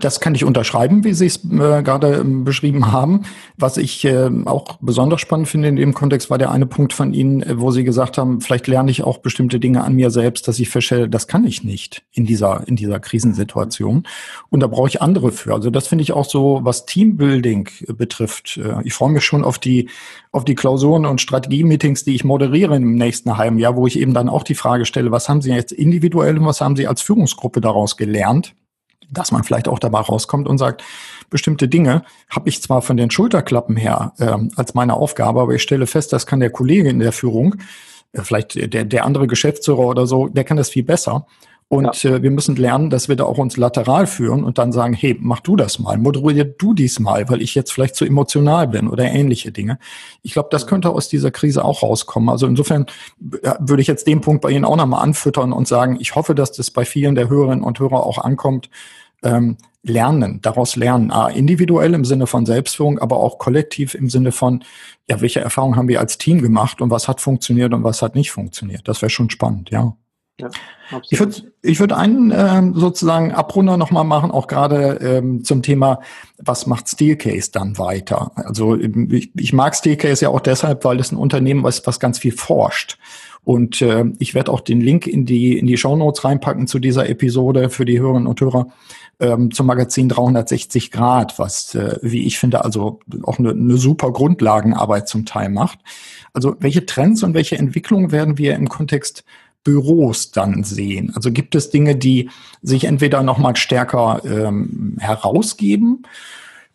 das 0.00 0.20
kann 0.20 0.34
ich 0.34 0.44
unterschreiben, 0.44 1.04
wie 1.04 1.14
Sie 1.14 1.26
es 1.26 1.44
äh, 1.44 1.82
gerade 1.82 2.14
ähm, 2.16 2.44
beschrieben 2.44 2.92
haben. 2.92 3.22
Was 3.56 3.76
ich 3.76 4.04
äh, 4.04 4.30
auch 4.44 4.78
besonders 4.80 5.20
spannend 5.20 5.48
finde 5.48 5.68
in 5.68 5.76
dem 5.76 5.94
Kontext 5.94 6.30
war 6.30 6.38
der 6.38 6.50
eine 6.50 6.66
Punkt 6.66 6.92
von 6.92 7.12
Ihnen, 7.12 7.42
äh, 7.42 7.60
wo 7.60 7.70
Sie 7.70 7.84
gesagt 7.84 8.18
haben, 8.18 8.40
vielleicht 8.40 8.66
lerne 8.66 8.90
ich 8.90 9.02
auch 9.02 9.18
bestimmte 9.18 9.60
Dinge 9.60 9.82
an 9.84 9.94
mir 9.94 10.10
selbst, 10.10 10.48
dass 10.48 10.58
ich 10.58 10.68
feststelle, 10.68 11.08
das 11.08 11.26
kann 11.26 11.44
ich 11.44 11.64
nicht 11.64 12.04
in 12.12 12.26
dieser, 12.26 12.66
in 12.66 12.76
dieser 12.76 13.00
Krisensituation. 13.00 14.04
Und 14.50 14.60
da 14.60 14.66
brauche 14.66 14.88
ich 14.88 15.02
andere 15.02 15.32
für. 15.32 15.54
Also 15.54 15.70
das 15.70 15.88
finde 15.88 16.02
ich 16.02 16.12
auch 16.12 16.24
so, 16.24 16.60
was 16.62 16.86
Teambuilding 16.86 17.68
betrifft. 17.96 18.58
Äh, 18.58 18.82
ich 18.84 18.94
freue 18.94 19.10
mich 19.10 19.24
schon 19.24 19.44
auf 19.44 19.58
die, 19.58 19.88
auf 20.32 20.44
die 20.44 20.54
Klausuren 20.54 21.06
und 21.06 21.20
Strategie-Meetings, 21.20 22.04
die 22.04 22.14
ich 22.14 22.24
moderiere 22.24 22.76
im 22.76 22.94
nächsten 22.96 23.36
halben 23.36 23.58
Jahr, 23.58 23.76
wo 23.76 23.86
ich 23.86 23.98
eben 23.98 24.14
dann 24.14 24.28
auch 24.28 24.42
die 24.42 24.54
Frage 24.54 24.84
stelle, 24.84 25.10
was 25.10 25.28
haben 25.28 25.42
Sie 25.42 25.50
jetzt 25.50 25.72
individuell 25.72 26.38
und 26.38 26.46
was 26.46 26.60
haben 26.60 26.76
Sie 26.76 26.86
als 26.86 27.02
Führungs 27.02 27.23
Führungsgruppe 27.24 27.60
daraus 27.60 27.96
gelernt, 27.96 28.54
dass 29.10 29.32
man 29.32 29.44
vielleicht 29.44 29.68
auch 29.68 29.78
dabei 29.78 30.00
rauskommt 30.00 30.48
und 30.48 30.58
sagt, 30.58 30.82
bestimmte 31.30 31.68
Dinge 31.68 32.04
habe 32.28 32.48
ich 32.48 32.62
zwar 32.62 32.82
von 32.82 32.96
den 32.96 33.10
Schulterklappen 33.10 33.76
her 33.76 34.12
äh, 34.18 34.36
als 34.56 34.74
meine 34.74 34.94
Aufgabe, 34.94 35.40
aber 35.40 35.54
ich 35.54 35.62
stelle 35.62 35.86
fest, 35.86 36.12
das 36.12 36.26
kann 36.26 36.40
der 36.40 36.50
Kollege 36.50 36.88
in 36.90 36.98
der 36.98 37.12
Führung, 37.12 37.56
äh, 38.12 38.22
vielleicht 38.22 38.54
der, 38.72 38.84
der 38.84 39.04
andere 39.04 39.26
Geschäftsführer 39.26 39.86
oder 39.86 40.06
so, 40.06 40.28
der 40.28 40.44
kann 40.44 40.56
das 40.56 40.70
viel 40.70 40.84
besser. 40.84 41.26
Und 41.68 42.02
ja. 42.02 42.10
äh, 42.10 42.22
wir 42.22 42.30
müssen 42.30 42.56
lernen, 42.56 42.90
dass 42.90 43.08
wir 43.08 43.16
da 43.16 43.24
auch 43.24 43.38
uns 43.38 43.56
lateral 43.56 44.06
führen 44.06 44.44
und 44.44 44.58
dann 44.58 44.72
sagen, 44.72 44.94
hey, 44.94 45.16
mach 45.20 45.40
du 45.40 45.56
das 45.56 45.78
mal, 45.78 45.98
moderier 45.98 46.44
du 46.44 46.74
dies 46.74 47.00
mal, 47.00 47.28
weil 47.28 47.42
ich 47.42 47.54
jetzt 47.54 47.72
vielleicht 47.72 47.96
zu 47.96 48.04
emotional 48.04 48.68
bin 48.68 48.88
oder 48.88 49.04
ähnliche 49.04 49.50
Dinge. 49.50 49.78
Ich 50.22 50.34
glaube, 50.34 50.48
das 50.50 50.66
könnte 50.66 50.90
aus 50.90 51.08
dieser 51.08 51.30
Krise 51.30 51.64
auch 51.64 51.82
rauskommen. 51.82 52.28
Also 52.28 52.46
insofern 52.46 52.86
äh, 53.42 53.52
würde 53.58 53.82
ich 53.82 53.88
jetzt 53.88 54.06
den 54.06 54.20
Punkt 54.20 54.42
bei 54.42 54.50
Ihnen 54.50 54.64
auch 54.64 54.76
nochmal 54.76 55.02
anfüttern 55.02 55.52
und 55.52 55.66
sagen, 55.66 55.96
ich 56.00 56.14
hoffe, 56.14 56.34
dass 56.34 56.52
das 56.52 56.70
bei 56.70 56.84
vielen 56.84 57.14
der 57.14 57.28
Hörerinnen 57.28 57.64
und 57.64 57.78
Hörer 57.78 58.04
auch 58.04 58.18
ankommt. 58.18 58.70
Ähm, 59.22 59.56
lernen, 59.84 60.40
daraus 60.40 60.76
lernen, 60.76 61.10
ah, 61.10 61.28
individuell 61.28 61.92
im 61.92 62.04
Sinne 62.04 62.26
von 62.26 62.46
Selbstführung, 62.46 62.98
aber 62.98 63.18
auch 63.18 63.38
kollektiv 63.38 63.94
im 63.94 64.08
Sinne 64.08 64.32
von, 64.32 64.64
ja, 65.08 65.20
welche 65.20 65.40
Erfahrungen 65.40 65.76
haben 65.76 65.88
wir 65.88 66.00
als 66.00 66.16
Team 66.16 66.40
gemacht 66.40 66.80
und 66.80 66.90
was 66.90 67.06
hat 67.06 67.20
funktioniert 67.20 67.74
und 67.74 67.84
was 67.84 68.00
hat 68.00 68.14
nicht 68.14 68.32
funktioniert. 68.32 68.88
Das 68.88 69.02
wäre 69.02 69.10
schon 69.10 69.28
spannend, 69.28 69.70
ja. 69.70 69.94
Ja, 70.40 70.50
ich 71.10 71.20
würde 71.20 71.52
ich 71.62 71.78
würd 71.78 71.92
einen 71.92 72.32
ähm, 72.34 72.74
sozusagen 72.74 73.30
Abrunder 73.30 73.76
nochmal 73.76 74.02
machen, 74.02 74.32
auch 74.32 74.48
gerade 74.48 74.98
ähm, 75.00 75.44
zum 75.44 75.62
Thema, 75.62 76.00
was 76.38 76.66
macht 76.66 76.88
Steelcase 76.88 77.52
dann 77.52 77.78
weiter? 77.78 78.32
Also 78.34 78.76
ich, 78.76 79.30
ich 79.36 79.52
mag 79.52 79.76
Steelcase 79.76 80.24
ja 80.24 80.30
auch 80.30 80.40
deshalb, 80.40 80.84
weil 80.84 80.98
es 80.98 81.12
ein 81.12 81.16
Unternehmen 81.16 81.64
ist, 81.64 81.86
was 81.86 82.00
ganz 82.00 82.18
viel 82.18 82.32
forscht. 82.32 82.98
Und 83.44 83.80
äh, 83.82 84.06
ich 84.18 84.34
werde 84.34 84.50
auch 84.50 84.60
den 84.60 84.80
Link 84.80 85.06
in 85.06 85.24
die, 85.26 85.56
in 85.56 85.66
die 85.66 85.76
Show 85.76 85.94
Notes 85.94 86.24
reinpacken 86.24 86.66
zu 86.66 86.78
dieser 86.78 87.08
Episode 87.08 87.70
für 87.70 87.84
die 87.84 88.00
Hörerinnen 88.00 88.26
und 88.26 88.40
Hörer 88.40 88.68
ähm, 89.20 89.50
zum 89.52 89.66
Magazin 89.66 90.08
360 90.08 90.90
Grad, 90.90 91.38
was, 91.38 91.74
äh, 91.74 91.98
wie 92.02 92.24
ich 92.24 92.38
finde, 92.38 92.64
also 92.64 93.00
auch 93.22 93.38
eine, 93.38 93.50
eine 93.50 93.76
super 93.76 94.12
Grundlagenarbeit 94.12 95.08
zum 95.08 95.26
Teil 95.26 95.50
macht. 95.50 95.78
Also 96.32 96.56
welche 96.58 96.86
Trends 96.86 97.22
und 97.22 97.34
welche 97.34 97.56
Entwicklungen 97.56 98.10
werden 98.10 98.38
wir 98.38 98.54
im 98.54 98.68
Kontext 98.68 99.24
Büros 99.64 100.30
dann 100.30 100.62
sehen? 100.62 101.12
Also 101.14 101.32
gibt 101.32 101.54
es 101.54 101.70
Dinge, 101.70 101.96
die 101.96 102.30
sich 102.62 102.84
entweder 102.84 103.22
nochmal 103.22 103.56
stärker 103.56 104.20
ähm, 104.24 104.96
herausgeben? 105.00 106.04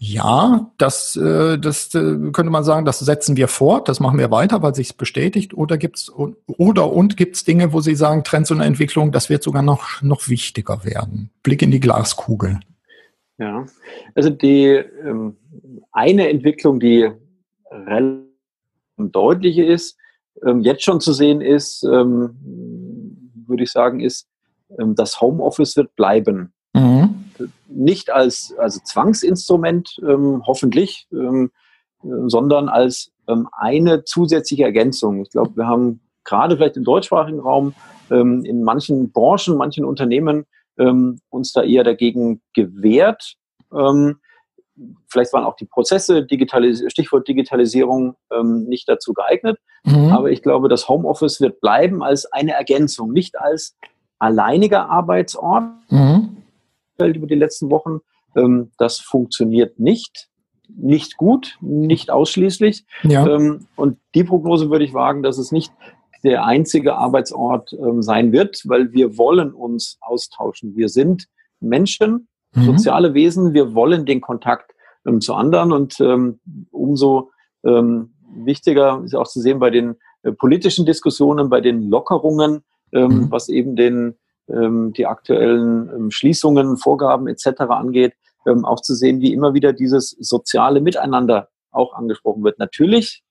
Ja, 0.02 0.71
das, 0.78 1.17
äh, 1.17 1.60
das 1.60 1.93
äh, 1.93 2.32
könnte 2.32 2.49
man 2.49 2.63
sagen, 2.63 2.86
das 2.86 2.99
setzen 2.99 3.36
wir 3.36 3.49
fort, 3.49 3.89
das 3.89 3.99
machen 3.99 4.17
wir 4.17 4.32
weiter, 4.32 4.62
weil 4.62 4.73
sich 4.73 4.95
bestätigt. 4.95 5.54
Oder 5.54 5.78
gibt's 5.78 6.10
oder 6.10 6.93
und 6.93 7.17
gibt's 7.17 7.43
Dinge, 7.43 7.73
wo 7.73 7.82
Sie 7.82 7.95
sagen, 7.95 8.23
Trends 8.23 8.49
und 8.49 8.62
Entwicklung, 8.62 9.12
das 9.12 9.30
wird 9.30 9.43
sogar 9.43 9.62
noch 9.62 10.02
noch 10.02 10.30
wichtiger 10.30 10.86
werden. 10.86 11.32
Blick 11.43 11.62
in 11.62 11.71
die 11.71 11.82
Glaskugel. 11.82 12.62
Ja, 13.38 13.65
also 14.15 14.30
die 14.30 14.67
ähm, 14.67 15.36
eine 15.91 16.30
Entwicklung, 16.30 16.80
die 16.80 17.10
relativ 17.69 18.30
deutlich 18.97 19.58
ist, 19.58 19.97
ähm, 20.45 20.62
jetzt 20.62 20.84
schon 20.84 21.02
zu 21.02 21.13
sehen 21.13 21.41
ist, 21.41 21.84
ähm, 21.84 22.36
würde 23.50 23.64
ich 23.64 23.72
sagen, 23.72 24.00
ist, 24.00 24.28
ähm, 24.78 24.96
das 24.96 25.22
Homeoffice 25.22 25.76
wird 25.76 25.96
bleiben. 25.96 26.54
Mhm. 26.74 27.26
Nicht 27.68 28.10
als, 28.10 28.54
als 28.58 28.84
Zwangsinstrument, 28.84 30.00
ähm, 30.02 30.44
hoffentlich, 30.46 31.08
ähm, 31.12 31.52
sondern 32.02 32.70
als 32.70 33.12
ähm, 33.28 33.48
eine 33.52 34.04
zusätzliche 34.04 34.64
Ergänzung. 34.64 35.22
Ich 35.22 35.32
glaube, 35.32 35.56
wir 35.56 35.68
haben 35.68 36.02
gerade 36.24 36.56
vielleicht 36.56 36.78
im 36.78 36.84
deutschsprachigen 36.84 37.40
Raum 37.40 37.74
ähm, 38.10 38.44
in 38.46 38.64
manchen 38.64 39.12
Branchen, 39.12 39.58
manchen 39.58 39.86
Unternehmen 39.86 40.46
ähm, 40.78 41.20
uns 41.30 41.54
da 41.54 41.64
eher 41.64 41.84
dagegen 41.84 42.42
gewehrt. 42.54 43.36
Vielleicht 45.08 45.34
waren 45.34 45.44
auch 45.44 45.56
die 45.56 45.65
Prozesse, 45.65 46.26
Digitalis 46.26 46.84
Stichwort 46.88 47.28
Digitalisierung, 47.28 48.15
ähm, 48.32 48.65
nicht 48.65 48.88
dazu 48.88 49.13
geeignet. 49.13 49.58
Mhm. 49.84 50.12
Aber 50.12 50.32
ich 50.32 50.42
glaube, 50.42 50.70
das 50.70 50.88
Homeoffice 50.88 51.42
wird 51.42 51.62
bleiben 51.62 52.04
als 52.04 52.26
eine 52.32 52.54
Ergänzung, 52.54 53.12
nicht 53.12 53.39
als 53.39 53.78
alleiniger 54.20 54.89
Arbeitsort. 54.89 55.63
Mhm. 55.89 56.38
Über 56.98 57.28
die 57.28 57.36
letzten 57.36 57.70
Wochen. 57.72 58.00
Ähm, 58.36 58.72
das 58.78 59.00
funktioniert 59.00 59.80
nicht. 59.80 60.28
Nicht 60.68 61.18
gut, 61.18 61.58
nicht 61.62 62.12
ausschließlich. 62.12 62.86
Ja. 63.04 63.26
Ähm, 63.26 63.68
und 63.76 63.98
die 64.13 64.24
Prognose 64.24 64.70
würde 64.70 64.86
ich 64.86 64.94
wagen, 64.94 65.24
dass 65.24 65.38
es 65.38 65.52
nicht 65.52 65.72
der 66.24 66.46
einzige 66.46 66.96
Arbeitsort 66.96 67.74
ähm, 67.74 68.02
sein 68.02 68.32
wird, 68.32 68.62
weil 68.65 68.92
wir 68.92 69.18
wollen 69.18 69.54
uns 69.54 69.98
austauschen. 70.02 70.76
Wir 70.76 70.89
sind 70.89 71.28
Menschen, 71.60 72.28
mhm. 72.54 72.64
soziale 72.64 73.14
Wesen, 73.14 73.54
wir 73.54 73.74
wollen 73.74 74.06
den 74.06 74.22
Kontakt 74.22 74.74
ähm, 75.06 75.22
zu 75.22 75.34
anderen 75.34 75.72
und 75.72 76.00
ähm, 76.00 76.40
umso 76.72 77.32
ähm, 77.64 78.14
wichtiger 78.34 79.02
ist 79.04 79.16
auch 79.16 79.28
zu 79.28 79.42
sehen 79.42 79.60
bei 79.60 79.70
den 79.70 79.96
äh, 80.24 80.32
politischen 80.32 80.86
Diskussionen, 80.86 81.50
bei 81.50 81.62
den 81.62 81.90
Lockerungen, 81.90 82.64
ähm, 82.92 83.08
mhm. 83.08 83.32
was 83.32 83.50
eben 83.50 83.76
den, 83.76 84.16
ähm, 84.50 84.94
die 84.94 85.06
aktuellen 85.06 85.90
ähm, 85.90 86.12
Schließungen, 86.12 86.78
Vorgaben 86.78 87.28
etc. 87.28 87.62
angeht, 87.70 88.14
auch 88.64 88.82
zu 88.82 88.96
sehen, 88.96 89.20
wie 89.20 89.34
immer 89.34 89.54
wieder 89.54 89.74
dieses 89.74 90.12
soziale 90.12 90.80
Miteinander 90.80 91.50
auch 91.72 91.94
angesprochen 91.94 92.44
wird. 92.44 92.58
Natürlich 92.58 93.22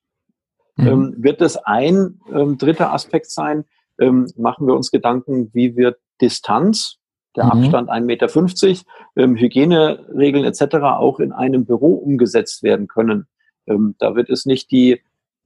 mhm. 0.76 1.14
wird 1.16 1.40
es 1.40 1.56
ein 1.56 2.20
dritter 2.28 2.92
Aspekt 2.92 3.30
sein, 3.30 3.64
machen 3.96 4.66
wir 4.66 4.74
uns 4.74 4.90
Gedanken, 4.90 5.50
wie 5.54 5.76
wird 5.76 5.98
Distanz 6.20 6.98
der 7.36 7.44
mhm. 7.44 7.50
Abstand 7.50 7.90
1,50 7.90 8.00
Meter, 8.04 8.84
ähm, 9.16 9.36
Hygieneregeln 9.36 10.44
etc. 10.44 10.76
auch 10.76 11.20
in 11.20 11.32
einem 11.32 11.64
Büro 11.64 11.94
umgesetzt 11.94 12.62
werden 12.62 12.88
können. 12.88 13.26
Ähm, 13.66 13.94
da 13.98 14.14
wird 14.14 14.30
es 14.30 14.46
nicht 14.46 14.70
die 14.70 15.00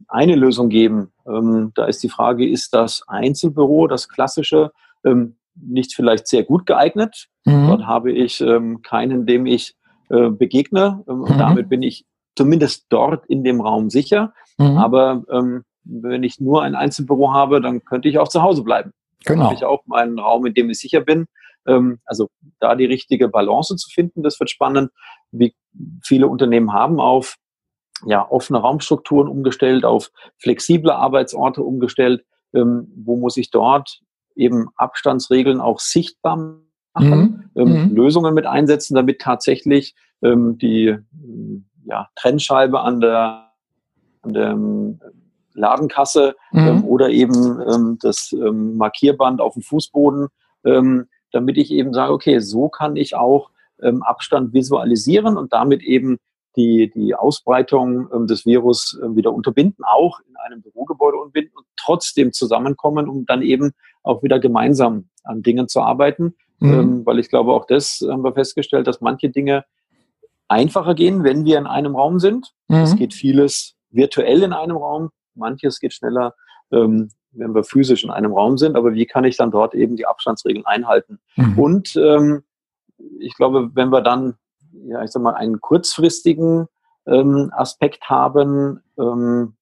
eine 0.09 0.35
Lösung 0.35 0.68
geben. 0.68 1.12
Ähm, 1.27 1.73
da 1.75 1.87
ist 1.87 2.03
die 2.03 2.09
Frage, 2.09 2.49
ist 2.49 2.75
das 2.75 3.03
Einzelbüro, 3.07 3.87
das 3.87 4.09
klassische, 4.09 4.73
ähm, 5.05 5.37
nicht 5.55 5.95
vielleicht 5.95 6.27
sehr 6.27 6.45
gut 6.45 6.66
geeignet? 6.66 7.29
Mhm. 7.45 7.68
Dort 7.68 7.87
habe 7.87 8.12
ich 8.12 8.40
ähm, 8.40 8.83
keinen, 8.83 9.27
dem 9.27 9.47
ich 9.47 9.75
äh, 10.09 10.31
begegne. 10.31 11.05
Ähm, 11.09 11.21
mhm. 11.21 11.38
damit 11.38 11.68
bin 11.68 11.83
ich 11.83 12.05
zumindest 12.37 12.87
dort 12.88 13.27
in 13.27 13.45
dem 13.45 13.61
Raum 13.61 13.90
sicher. 13.90 14.33
Mhm. 14.59 14.79
Aber 14.79 15.25
ähm, 15.31 15.64
wenn 15.85 16.23
ich 16.23 16.40
nur 16.40 16.62
ein 16.62 16.75
Einzelbüro 16.75 17.33
habe, 17.33 17.61
dann 17.61 17.85
könnte 17.85 18.09
ich 18.09 18.18
auch 18.18 18.29
zu 18.29 18.42
Hause 18.42 18.62
bleiben. 18.62 18.92
Genau. 19.25 19.38
Dann 19.38 19.47
habe 19.47 19.55
ich 19.55 19.64
auch 19.64 19.87
meinen 19.87 20.18
Raum, 20.18 20.47
in 20.47 20.55
dem 20.55 20.71
ich 20.71 20.79
sicher 20.79 21.01
bin. 21.01 21.27
Ähm, 21.66 22.01
also 22.05 22.29
da 22.61 22.75
die 22.75 22.87
richtige 22.87 23.29
Balance 23.29 23.77
zu 23.77 23.90
finden, 23.90 24.22
das 24.22 24.38
wird 24.40 24.51
spannend. 24.51 24.90
Wie 25.31 25.55
viele 26.03 26.29
Unternehmen 26.29 26.72
haben 26.72 27.01
auf 27.01 27.37
ja, 28.05 28.29
offene 28.29 28.59
Raumstrukturen 28.59 29.29
umgestellt, 29.29 29.85
auf 29.85 30.11
flexible 30.38 30.90
Arbeitsorte 30.90 31.62
umgestellt. 31.62 32.25
Ähm, 32.55 32.92
wo 32.96 33.16
muss 33.16 33.37
ich 33.37 33.51
dort 33.51 34.01
eben 34.37 34.68
Abstandsregeln 34.77 35.61
auch 35.61 35.79
sichtbar 35.79 36.37
machen, 36.94 37.51
mhm. 37.55 37.61
Ähm, 37.62 37.88
mhm. 37.88 37.94
Lösungen 37.96 38.35
mit 38.35 38.46
einsetzen, 38.46 38.94
damit 38.94 39.20
tatsächlich 39.20 39.94
ähm, 40.22 40.59
die 40.59 40.96
ja, 41.85 42.09
Trennscheibe 42.16 42.81
an 42.81 43.01
der, 43.01 43.53
an 44.22 44.33
der 44.33 44.51
ähm, 44.51 45.01
Ladenkasse 45.55 46.35
mhm. 46.53 46.61
ähm, 46.61 46.85
oder 46.85 47.11
eben 47.11 47.98
das 48.01 48.35
Markierband 48.35 49.40
auf 49.40 49.55
dem 49.55 49.62
Fußboden, 49.62 50.29
ähm, 50.64 51.09
damit 51.33 51.59
ich 51.59 51.71
eben 51.71 51.92
sage, 51.92 52.12
okay, 52.12 52.38
so 52.38 52.68
kann 52.68 52.97
ich 52.97 53.14
auch 53.14 53.51
ähm, 53.83 54.03
Abstand 54.03 54.53
visualisieren 54.53 55.37
und 55.37 55.53
damit 55.53 55.83
eben 55.83 56.18
die, 56.57 56.90
die 56.95 57.14
Ausbreitung 57.14 58.09
ähm, 58.14 58.27
des 58.27 58.45
Virus 58.45 58.99
äh, 59.03 59.16
wieder 59.16 59.33
unterbinden, 59.33 59.85
auch 59.85 60.21
in 60.29 60.37
einem 60.37 60.62
Bürogebäude 60.62 61.16
unterbinden 61.16 61.57
und 61.57 61.66
trotzdem 61.77 62.33
zusammenkommen, 62.33 63.09
um 63.09 63.25
dann 63.27 63.42
eben 63.42 63.73
auch 64.03 64.23
wieder 64.23 64.38
gemeinsam 64.38 65.09
an 65.25 65.42
Dingen 65.42 65.68
zu 65.68 65.81
arbeiten. 65.81 66.35
Mhm. 66.61 66.73
Ähm, 66.73 67.07
weil 67.07 67.18
ich 67.18 67.29
glaube, 67.29 67.53
auch 67.53 67.64
das 67.66 68.05
haben 68.09 68.23
wir 68.23 68.35
festgestellt, 68.35 68.87
dass 68.87 69.01
manche 69.01 69.31
Dinge 69.31 69.64
einfacher 70.49 70.95
gehen, 70.95 71.25
wenn 71.25 71.45
wir 71.45 71.59
in 71.59 71.66
einem 71.66 71.97
Raum 71.97 72.18
sind. 72.18 72.53
Mhm. 72.68 72.77
Es 72.77 72.97
geht 72.97 73.14
vieles 73.14 73.75
virtuell 73.90 74.42
in 74.42 74.53
einem 74.53 74.77
Raum, 74.77 75.11
manches 75.35 75.81
geht 75.81 75.95
schneller, 75.95 76.35
ähm, 76.73 77.11
wenn 77.33 77.55
wir 77.55 77.65
physisch 77.65 78.05
in 78.05 78.11
einem 78.11 78.33
Raum 78.33 78.59
sind. 78.59 78.77
Aber 78.77 78.95
wie 78.95 79.07
kann 79.07 79.25
ich 79.25 79.37
dann 79.37 79.51
dort 79.51 79.75
eben 79.75 79.97
die 79.97 80.07
Abstandsregeln 80.07 80.67
einhalten? 80.67 81.19
Mhm. 81.37 81.59
Und 81.59 81.97
ähm, 81.97 82.43
ich 83.19 83.35
glaube, 83.37 83.71
wenn 83.75 83.91
wir 83.91 84.03
dann, 84.03 84.35
ja, 84.87 85.03
ich 85.03 85.11
sag 85.11 85.23
mal, 85.23 85.35
einen 85.35 85.61
kurzfristigen 85.61 86.67
ähm, 87.07 87.51
Aspekt 87.55 88.09
haben, 88.09 88.81
ähm, 88.99 89.55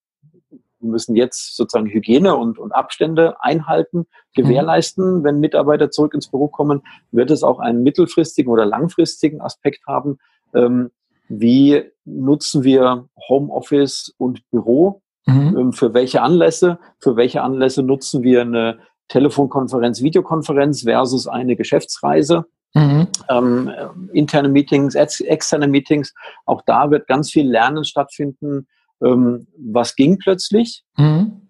wir 0.81 0.91
müssen 0.91 1.15
jetzt 1.15 1.57
sozusagen 1.57 1.91
Hygiene 1.91 2.37
und, 2.37 2.59
und 2.59 2.73
Abstände 2.73 3.37
einhalten, 3.41 4.07
gewährleisten. 4.35 5.19
Mhm. 5.19 5.25
Wenn 5.25 5.41
Mitarbeiter 5.41 5.91
zurück 5.91 6.15
ins 6.15 6.29
Büro 6.29 6.49
kommen, 6.49 6.83
wird 7.13 7.31
es 7.31 7.43
auch 7.43 7.59
einen 7.59 7.83
mittelfristigen 7.83 8.51
oder 8.51 8.65
langfristigen 8.65 9.41
Aspekt 9.43 9.87
haben. 9.87 10.19
Ähm, 10.55 10.91
wie 11.29 11.85
nutzen 12.05 12.65
wir 12.65 13.09
Homeoffice 13.29 14.15
und 14.19 14.49
Büro? 14.51 15.03
Mhm. 15.27 15.57
Ähm, 15.59 15.73
für 15.73 15.95
welche 15.95 16.23
Anlässe? 16.23 16.79
Für 16.99 17.17
welche 17.17 17.43
Anlässe 17.43 17.83
nutzen 17.83 18.23
wir 18.23 18.43
eine 18.43 18.79
Telefonkonferenz, 19.09 20.03
Videokonferenz 20.03 20.83
versus 20.83 21.27
eine 21.27 21.57
Geschäftsreise? 21.57 22.47
Mhm. 22.75 23.09
Ähm, 23.29 23.71
interne 24.13 24.49
Meetings, 24.49 24.95
ex 24.95 25.21
externe 25.21 25.67
Meetings. 25.67 26.15
Auch 26.47 26.63
da 26.67 26.91
wird 26.91 27.09
ganz 27.09 27.31
viel 27.31 27.49
Lernen 27.49 27.85
stattfinden. 27.85 28.69
Ähm, 29.03 29.47
was 29.59 29.97
ging 29.97 30.19
plötzlich? 30.19 30.85
Mhm. 30.97 31.49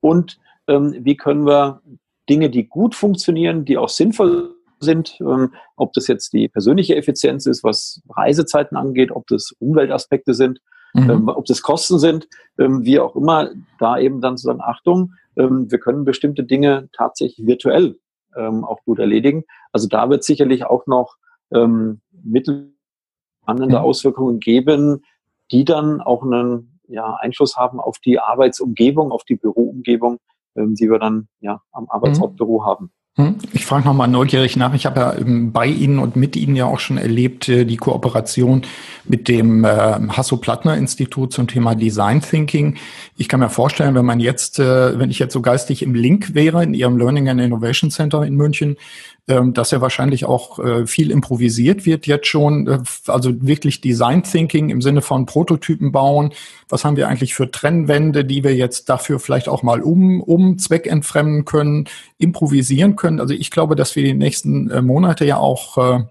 Und 0.00 0.38
ähm, 0.68 0.96
wie 1.00 1.16
können 1.16 1.46
wir 1.46 1.82
Dinge, 2.28 2.50
die 2.50 2.66
gut 2.66 2.94
funktionieren, 2.94 3.64
die 3.64 3.78
auch 3.78 3.88
sinnvoll 3.88 4.54
sind, 4.80 5.18
ähm, 5.20 5.54
ob 5.76 5.92
das 5.92 6.06
jetzt 6.06 6.32
die 6.32 6.48
persönliche 6.48 6.96
Effizienz 6.96 7.46
ist, 7.46 7.64
was 7.64 8.02
Reisezeiten 8.10 8.76
angeht, 8.76 9.10
ob 9.10 9.26
das 9.28 9.52
Umweltaspekte 9.58 10.34
sind, 10.34 10.60
mhm. 10.94 11.10
ähm, 11.10 11.28
ob 11.28 11.44
das 11.46 11.62
Kosten 11.62 11.98
sind, 11.98 12.28
ähm, 12.58 12.84
wie 12.84 12.98
auch 13.00 13.16
immer, 13.16 13.50
da 13.78 13.98
eben 13.98 14.20
dann 14.20 14.36
zu 14.36 14.46
sagen, 14.46 14.60
Achtung, 14.62 15.12
ähm, 15.36 15.70
wir 15.70 15.78
können 15.78 16.04
bestimmte 16.04 16.44
Dinge 16.44 16.88
tatsächlich 16.92 17.46
virtuell 17.46 17.98
ähm, 18.36 18.64
auch 18.64 18.82
gut 18.84 18.98
erledigen. 18.98 19.44
Also 19.72 19.88
da 19.88 20.08
wird 20.10 20.24
sicherlich 20.24 20.64
auch 20.64 20.86
noch 20.86 21.16
ähm, 21.52 22.00
mittelspannende 22.22 23.78
mhm. 23.78 23.84
Auswirkungen 23.84 24.40
geben, 24.40 25.04
die 25.50 25.64
dann 25.64 26.00
auch 26.00 26.22
einen 26.22 26.80
ja, 26.88 27.14
Einfluss 27.14 27.56
haben 27.56 27.80
auf 27.80 27.98
die 27.98 28.18
Arbeitsumgebung, 28.18 29.12
auf 29.12 29.24
die 29.24 29.36
Büroumgebung, 29.36 30.18
ähm, 30.56 30.74
die 30.74 30.90
wir 30.90 30.98
dann 30.98 31.28
ja 31.40 31.62
am 31.72 31.88
Arbeitshauptbüro 31.88 32.60
mhm. 32.60 32.64
haben. 32.64 32.92
Hm? 33.18 33.36
Ich 33.52 33.64
frage 33.64 33.86
nochmal 33.86 34.08
neugierig 34.08 34.58
nach. 34.58 34.74
Ich 34.74 34.84
habe 34.84 35.00
ja 35.00 35.14
bei 35.24 35.66
Ihnen 35.66 35.98
und 35.98 36.16
mit 36.16 36.36
Ihnen 36.36 36.54
ja 36.54 36.66
auch 36.66 36.78
schon 36.78 36.98
erlebt, 36.98 37.48
äh, 37.48 37.64
die 37.64 37.78
Kooperation 37.78 38.62
mit 39.04 39.28
dem 39.28 39.64
äh, 39.64 39.68
Hasso-Plattner-Institut 39.68 41.32
zum 41.32 41.46
Thema 41.46 41.74
Design 41.74 42.20
Thinking. 42.20 42.76
Ich 43.16 43.28
kann 43.28 43.40
mir 43.40 43.48
vorstellen, 43.48 43.94
wenn 43.94 44.04
man 44.04 44.20
jetzt, 44.20 44.58
äh, 44.58 44.98
wenn 44.98 45.10
ich 45.10 45.18
jetzt 45.18 45.32
so 45.32 45.40
geistig 45.40 45.82
im 45.82 45.94
Link 45.94 46.34
wäre 46.34 46.62
in 46.62 46.74
Ihrem 46.74 46.98
Learning 46.98 47.30
and 47.30 47.40
Innovation 47.40 47.90
Center 47.90 48.22
in 48.22 48.36
München, 48.36 48.76
ähm, 48.76 48.82
dass 49.26 49.72
ja 49.72 49.80
wahrscheinlich 49.80 50.24
auch 50.24 50.58
äh, 50.58 50.86
viel 50.86 51.10
improvisiert 51.10 51.84
wird 51.84 52.06
jetzt 52.06 52.28
schon. 52.28 52.66
Äh, 52.66 52.78
also 53.08 53.32
wirklich 53.42 53.80
Design 53.80 54.22
Thinking 54.22 54.70
im 54.70 54.80
Sinne 54.80 55.02
von 55.02 55.26
Prototypen 55.26 55.90
bauen. 55.90 56.32
Was 56.68 56.84
haben 56.84 56.96
wir 56.96 57.08
eigentlich 57.08 57.34
für 57.34 57.50
Trennwände, 57.50 58.24
die 58.24 58.44
wir 58.44 58.54
jetzt 58.54 58.88
dafür 58.88 59.18
vielleicht 59.18 59.48
auch 59.48 59.62
mal 59.62 59.82
um, 59.82 60.20
um 60.20 60.58
Zweck 60.58 60.86
entfremden 60.86 61.44
können, 61.44 61.88
improvisieren 62.18 62.94
können? 62.94 63.20
Also 63.20 63.34
ich 63.34 63.50
glaube, 63.50 63.74
dass 63.74 63.96
wir 63.96 64.04
die 64.04 64.14
nächsten 64.14 64.70
äh, 64.70 64.80
Monate 64.80 65.24
ja 65.24 65.38
auch 65.38 66.06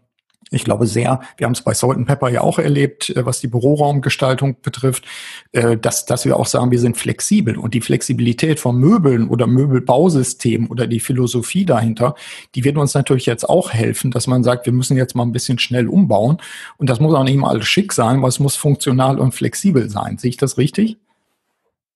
ich 0.55 0.63
glaube 0.63 0.87
sehr, 0.87 1.21
wir 1.37 1.45
haben 1.45 1.53
es 1.53 1.61
bei 1.61 1.73
Salt 1.73 2.05
Pepper 2.05 2.29
ja 2.29 2.41
auch 2.41 2.59
erlebt, 2.59 3.09
äh, 3.09 3.25
was 3.25 3.39
die 3.39 3.47
Büroraumgestaltung 3.47 4.57
betrifft, 4.61 5.05
äh, 5.51 5.77
dass, 5.77 6.05
dass 6.05 6.25
wir 6.25 6.37
auch 6.37 6.45
sagen, 6.45 6.71
wir 6.71 6.79
sind 6.79 6.97
flexibel 6.97 7.57
und 7.57 7.73
die 7.73 7.81
Flexibilität 7.81 8.59
von 8.59 8.77
Möbeln 8.77 9.29
oder 9.29 9.47
Möbelbausystemen 9.47 10.67
oder 10.67 10.87
die 10.87 10.99
Philosophie 10.99 11.65
dahinter, 11.65 12.15
die 12.55 12.63
wird 12.63 12.77
uns 12.77 12.93
natürlich 12.93 13.25
jetzt 13.25 13.47
auch 13.47 13.71
helfen, 13.71 14.11
dass 14.11 14.27
man 14.27 14.43
sagt, 14.43 14.65
wir 14.65 14.73
müssen 14.73 14.97
jetzt 14.97 15.15
mal 15.15 15.23
ein 15.23 15.31
bisschen 15.31 15.59
schnell 15.59 15.87
umbauen 15.87 16.37
und 16.77 16.89
das 16.89 16.99
muss 16.99 17.13
auch 17.13 17.23
nicht 17.23 17.37
mal 17.37 17.49
alles 17.49 17.67
schick 17.67 17.93
sein, 17.93 18.21
weil 18.21 18.29
es 18.29 18.39
muss 18.39 18.55
funktional 18.55 19.19
und 19.19 19.33
flexibel 19.33 19.89
sein. 19.89 20.17
Sehe 20.17 20.29
ich 20.29 20.37
das 20.37 20.57
richtig? 20.57 20.97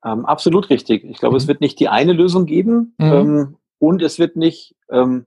Ähm, 0.04 0.26
absolut 0.26 0.70
richtig. 0.70 1.04
Ich 1.04 1.18
glaube, 1.18 1.34
mhm. 1.34 1.38
es 1.38 1.48
wird 1.48 1.62
nicht 1.62 1.80
die 1.80 1.90
eine 1.90 2.14
Lösung 2.14 2.46
geben 2.46 2.94
mhm. 2.98 3.06
ähm, 3.06 3.56
und 3.80 4.02
es 4.02 4.20
wird 4.20 4.36
nicht 4.36 4.76
ähm, 4.92 5.26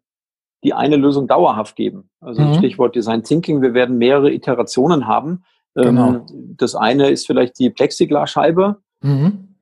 die 0.63 0.75
eine 0.75 0.97
Lösung 0.97 1.27
dauerhaft 1.27 1.77
geben. 1.77 2.11
Also 2.21 2.43
mhm. 2.43 2.55
Stichwort 2.55 2.95
Design 2.95 3.23
Thinking, 3.23 3.63
wir 3.63 3.75
werden 3.75 3.99
mehrere 3.99 4.33
Iterationen 4.33 5.07
haben. 5.07 5.45
Ähm, 5.77 5.85
genau. 5.85 6.27
das 6.57 6.75
eine 6.75 7.11
ist 7.11 7.27
vielleicht 7.27 7.59
die 7.59 7.71
Plexiglasscheibe, 7.71 8.77
mhm. 9.01 9.57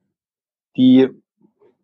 die 0.75 1.09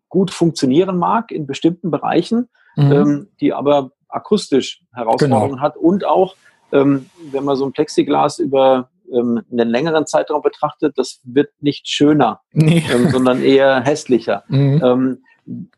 gut 0.09 0.31
funktionieren 0.31 0.97
mag 0.97 1.31
in 1.31 1.47
bestimmten 1.47 1.91
Bereichen, 1.91 2.49
mhm. 2.75 2.91
ähm, 2.91 3.27
die 3.39 3.53
aber 3.53 3.91
akustisch 4.09 4.83
Herausforderungen 4.93 5.53
genau. 5.53 5.61
hat 5.61 5.77
und 5.77 6.05
auch, 6.05 6.35
ähm, 6.71 7.09
wenn 7.31 7.43
man 7.43 7.55
so 7.55 7.65
ein 7.65 7.71
Plexiglas 7.71 8.39
über 8.39 8.89
einen 9.09 9.69
längeren 9.69 10.05
Zeitraum 10.05 10.41
betrachtet, 10.41 10.97
das 10.97 11.21
wird 11.23 11.49
nicht 11.61 11.87
schöner, 11.87 12.41
nee. 12.51 12.83
sondern 13.09 13.41
eher 13.41 13.79
hässlicher. 13.79 14.43
Mhm. 14.49 15.19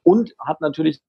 Und 0.01 0.33
hat 0.39 0.61
natürlich 0.61 0.99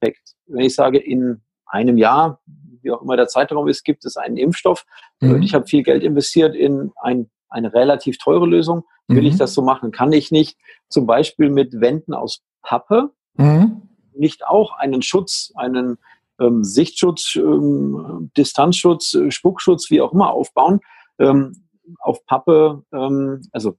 Effekt. 0.00 0.34
Wenn 0.46 0.64
ich 0.64 0.74
sage, 0.74 0.98
in 0.98 1.42
einem 1.66 1.98
Jahr, 1.98 2.40
wie 2.82 2.90
auch 2.90 3.02
immer 3.02 3.16
der 3.16 3.28
Zeitraum 3.28 3.68
ist, 3.68 3.84
gibt 3.84 4.04
es 4.04 4.16
einen 4.16 4.36
Impfstoff. 4.36 4.84
Mhm. 5.20 5.42
Ich 5.42 5.54
habe 5.54 5.66
viel 5.66 5.82
Geld 5.82 6.02
investiert 6.02 6.54
in 6.54 6.92
ein, 6.96 7.30
eine 7.48 7.72
relativ 7.72 8.18
teure 8.18 8.46
Lösung. 8.46 8.84
Will 9.08 9.22
mhm. 9.22 9.28
ich 9.28 9.36
das 9.36 9.54
so 9.54 9.62
machen? 9.62 9.90
Kann 9.90 10.12
ich 10.12 10.30
nicht 10.30 10.58
zum 10.88 11.06
Beispiel 11.06 11.50
mit 11.50 11.80
Wänden 11.80 12.14
aus 12.14 12.42
Pappe 12.62 13.10
mhm. 13.36 13.82
nicht 14.14 14.46
auch 14.46 14.72
einen 14.76 15.02
Schutz, 15.02 15.52
einen 15.56 15.98
ähm, 16.40 16.62
Sichtschutz, 16.64 17.36
ähm, 17.36 18.30
Distanzschutz, 18.36 19.14
äh, 19.14 19.30
Spuckschutz, 19.30 19.90
wie 19.90 20.00
auch 20.00 20.12
immer 20.12 20.30
aufbauen? 20.30 20.80
Ähm, 21.18 21.64
auf 22.00 22.24
Pappe, 22.26 22.84
ähm, 22.92 23.42
also 23.50 23.76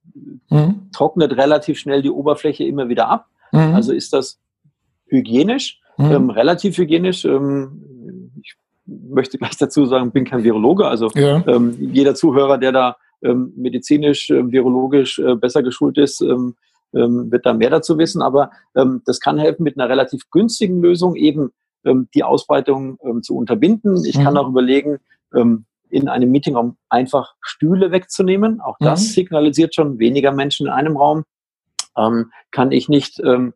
mhm. 0.50 0.90
trocknet 0.92 1.38
relativ 1.38 1.78
schnell 1.78 2.02
die 2.02 2.10
Oberfläche 2.10 2.64
immer 2.64 2.90
wieder 2.90 3.08
ab. 3.08 3.28
Mhm. 3.52 3.76
Also 3.76 3.94
ist 3.94 4.14
das 4.14 4.40
hygienisch 5.08 5.80
mhm. 6.00 6.12
ähm, 6.12 6.30
relativ 6.30 6.78
hygienisch. 6.78 7.26
Ähm, 7.26 8.32
ich 8.42 8.56
möchte 8.86 9.38
gleich 9.38 9.58
dazu 9.58 9.86
sagen, 9.86 10.12
bin 10.12 10.26
kein 10.26 10.44
Virologe, 10.44 10.88
also 10.88 11.10
ja. 11.14 11.44
ähm, 11.48 11.76
jeder 11.80 12.16
Zuhörer, 12.16 12.58
der 12.58 12.72
da 12.72 12.96
ähm, 13.22 13.52
medizinisch, 13.58 14.30
äh, 14.30 14.52
virologisch 14.52 15.20
äh, 15.20 15.36
besser 15.36 15.62
geschult 15.62 15.98
ist, 15.98 16.22
ähm, 16.22 16.56
ähm, 16.94 17.30
wird 17.32 17.46
da 17.46 17.54
mehr 17.54 17.70
dazu 17.70 17.98
wissen. 17.98 18.22
Aber 18.22 18.50
das 18.74 19.20
kann 19.20 19.38
helfen, 19.38 19.62
mit 19.62 19.78
einer 19.78 19.88
relativ 19.88 20.24
günstigen 20.32 20.82
Lösung 20.82 21.16
eben 21.16 21.52
die 21.84 22.24
Ausbreitung 22.24 22.98
zu 23.22 23.38
unterbinden. 23.38 24.04
Ich 24.06 24.18
mhm. 24.18 24.24
kann 24.24 24.38
auch 24.38 24.48
überlegen, 24.48 24.98
in 25.32 26.10
einem 26.10 26.32
Meetingraum 26.32 26.78
einfach 26.90 27.36
Stühle 27.42 27.92
wegzunehmen. 27.92 28.60
Auch 28.60 28.76
das 28.80 29.02
mhm. 29.02 29.06
signalisiert 29.12 29.76
schon 29.76 30.00
weniger 30.00 30.32
Menschen 30.32 30.66
in 30.66 30.74
einem 30.74 30.98
Raum. 30.98 31.26
Kann 31.94 32.72
ich 32.72 32.90
nicht 32.90 33.22
ähm, 33.24 33.54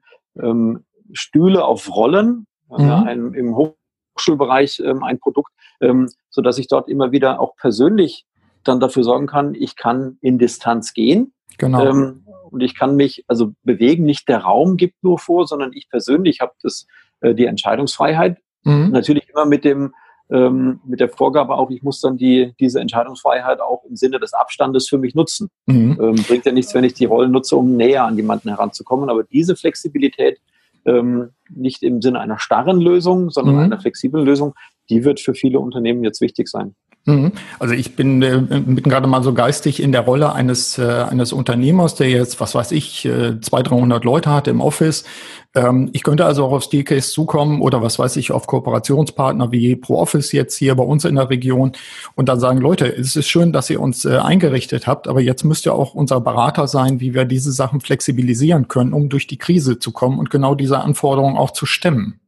Stühle 1.13 1.65
auf 1.65 1.95
Rollen, 1.95 2.45
mhm. 2.69 2.85
ja, 2.85 3.03
ein, 3.03 3.33
im 3.33 3.55
Hochschulbereich 3.55 4.81
ähm, 4.85 5.03
ein 5.03 5.19
Produkt, 5.19 5.51
ähm, 5.81 6.09
so 6.29 6.41
dass 6.41 6.57
ich 6.57 6.67
dort 6.67 6.89
immer 6.89 7.11
wieder 7.11 7.39
auch 7.39 7.55
persönlich 7.55 8.25
dann 8.63 8.79
dafür 8.79 9.03
sorgen 9.03 9.27
kann, 9.27 9.55
ich 9.55 9.75
kann 9.75 10.17
in 10.21 10.37
Distanz 10.37 10.93
gehen. 10.93 11.33
Genau. 11.57 11.85
Ähm, 11.85 12.25
und 12.49 12.61
ich 12.61 12.75
kann 12.75 12.95
mich 12.95 13.25
also 13.27 13.51
bewegen. 13.63 14.05
Nicht 14.05 14.27
der 14.29 14.39
Raum 14.39 14.77
gibt 14.77 15.03
nur 15.03 15.19
vor, 15.19 15.47
sondern 15.47 15.71
ich 15.73 15.89
persönlich 15.89 16.39
habe 16.39 16.53
das 16.61 16.87
äh, 17.21 17.33
die 17.33 17.45
Entscheidungsfreiheit. 17.45 18.37
Mhm. 18.63 18.91
Natürlich 18.91 19.27
immer 19.29 19.45
mit 19.45 19.65
dem 19.65 19.93
ähm, 20.31 20.79
mit 20.85 20.99
der 20.99 21.09
Vorgabe 21.09 21.55
auch, 21.55 21.69
ich 21.69 21.83
muss 21.83 21.99
dann 22.01 22.17
die, 22.17 22.53
diese 22.59 22.79
Entscheidungsfreiheit 22.79 23.59
auch 23.59 23.83
im 23.87 23.95
Sinne 23.95 24.19
des 24.19 24.33
Abstandes 24.33 24.87
für 24.87 24.97
mich 24.97 25.15
nutzen. 25.15 25.49
Mhm. 25.65 25.99
Ähm, 26.01 26.15
bringt 26.27 26.45
ja 26.45 26.51
nichts, 26.51 26.73
wenn 26.73 26.83
ich 26.83 26.93
die 26.93 27.05
Rollen 27.05 27.31
nutze, 27.31 27.55
um 27.55 27.75
näher 27.75 28.05
an 28.05 28.15
jemanden 28.15 28.49
heranzukommen. 28.49 29.09
Aber 29.09 29.23
diese 29.23 29.55
Flexibilität, 29.55 30.39
ähm, 30.85 31.31
nicht 31.49 31.83
im 31.83 32.01
Sinne 32.01 32.19
einer 32.19 32.39
starren 32.39 32.81
Lösung, 32.81 33.29
sondern 33.29 33.55
mhm. 33.55 33.61
einer 33.61 33.79
flexiblen 33.79 34.25
Lösung, 34.25 34.53
die 34.89 35.03
wird 35.03 35.19
für 35.19 35.33
viele 35.33 35.59
Unternehmen 35.59 36.03
jetzt 36.03 36.21
wichtig 36.21 36.47
sein. 36.47 36.75
Mhm. 37.05 37.33
Also 37.59 37.73
ich 37.73 37.97
bin, 37.97 38.21
äh, 38.21 38.39
bin 38.39 38.83
gerade 38.83 39.07
mal 39.07 39.23
so 39.23 39.33
geistig 39.33 39.83
in 39.83 39.91
der 39.91 40.01
Rolle 40.01 40.31
eines, 40.31 40.77
äh, 40.77 40.83
eines 40.83 41.33
Unternehmers, 41.33 41.95
der 41.95 42.09
jetzt, 42.09 42.39
was 42.39 42.55
weiß 42.55 42.71
ich, 42.71 43.03
äh, 43.03 43.41
200, 43.41 43.71
300 43.71 44.05
Leute 44.05 44.29
hat 44.29 44.47
im 44.47 44.61
Office. 44.61 45.03
Ähm, 45.53 45.89
ich 45.91 46.03
könnte 46.03 46.25
also 46.25 46.45
auch 46.45 46.53
auf 46.53 46.63
Steelcase 46.63 47.11
zukommen 47.11 47.61
oder 47.61 47.81
was 47.81 47.99
weiß 47.99 48.15
ich, 48.15 48.31
auf 48.31 48.47
Kooperationspartner 48.47 49.51
wie 49.51 49.75
ProOffice 49.75 50.31
jetzt 50.31 50.55
hier 50.55 50.75
bei 50.75 50.83
uns 50.83 51.03
in 51.03 51.15
der 51.15 51.29
Region 51.29 51.73
und 52.15 52.29
dann 52.29 52.39
sagen, 52.39 52.59
Leute, 52.59 52.87
es 52.87 53.17
ist 53.17 53.27
schön, 53.27 53.51
dass 53.51 53.69
ihr 53.69 53.81
uns 53.81 54.05
äh, 54.05 54.17
eingerichtet 54.17 54.87
habt, 54.87 55.09
aber 55.09 55.19
jetzt 55.19 55.43
müsst 55.43 55.65
ihr 55.65 55.75
auch 55.75 55.93
unser 55.95 56.21
Berater 56.21 56.67
sein, 56.69 57.01
wie 57.01 57.13
wir 57.13 57.25
diese 57.25 57.51
Sachen 57.51 57.81
flexibilisieren 57.81 58.69
können, 58.69 58.93
um 58.93 59.09
durch 59.09 59.27
die 59.27 59.37
Krise 59.37 59.77
zu 59.77 59.91
kommen 59.91 60.19
und 60.19 60.29
genau 60.29 60.55
diese 60.55 60.79
Anforderungen 60.79 61.35
auch 61.35 61.51
zu 61.51 61.65
stemmen. 61.65 62.21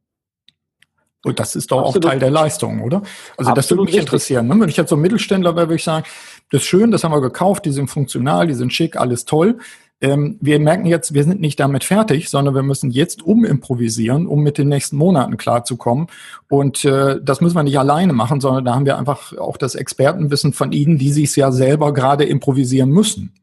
Und 1.26 1.40
das 1.40 1.56
ist 1.56 1.72
doch 1.72 1.78
Absolut. 1.78 2.04
auch 2.04 2.10
Teil 2.10 2.18
der 2.20 2.30
Leistung, 2.30 2.82
oder? 2.82 3.02
Also 3.36 3.50
Absolut 3.50 3.58
das 3.58 3.70
würde 3.70 3.82
mich 3.82 3.88
richtig. 3.88 4.02
interessieren. 4.02 4.46
Ne? 4.46 4.60
Wenn 4.60 4.68
ich 4.68 4.76
jetzt 4.76 4.90
so 4.90 4.96
ein 4.96 5.02
Mittelständler 5.02 5.56
wäre, 5.56 5.66
würde 5.66 5.74
ich 5.74 5.84
sagen, 5.84 6.06
das 6.50 6.62
ist 6.62 6.68
schön, 6.68 6.92
das 6.92 7.02
haben 7.02 7.10
wir 7.12 7.20
gekauft, 7.20 7.64
die 7.64 7.72
sind 7.72 7.88
funktional, 7.88 8.46
die 8.46 8.54
sind 8.54 8.72
schick, 8.72 8.96
alles 8.96 9.24
toll. 9.24 9.58
Ähm, 10.00 10.36
wir 10.40 10.60
merken 10.60 10.86
jetzt, 10.86 11.14
wir 11.14 11.24
sind 11.24 11.40
nicht 11.40 11.58
damit 11.58 11.82
fertig, 11.82 12.28
sondern 12.28 12.54
wir 12.54 12.62
müssen 12.62 12.90
jetzt 12.90 13.22
umimprovisieren, 13.22 14.28
um 14.28 14.42
mit 14.42 14.56
den 14.56 14.68
nächsten 14.68 14.96
Monaten 14.96 15.36
klarzukommen. 15.36 16.06
Und 16.48 16.84
äh, 16.84 17.18
das 17.20 17.40
müssen 17.40 17.56
wir 17.56 17.64
nicht 17.64 17.78
alleine 17.78 18.12
machen, 18.12 18.40
sondern 18.40 18.64
da 18.64 18.74
haben 18.74 18.86
wir 18.86 18.98
einfach 18.98 19.36
auch 19.36 19.56
das 19.56 19.74
Expertenwissen 19.74 20.52
von 20.52 20.70
Ihnen, 20.70 20.96
die 20.96 21.12
sich 21.12 21.34
ja 21.34 21.50
selber 21.50 21.92
gerade 21.92 22.24
improvisieren 22.24 22.90
müssen. 22.90 23.34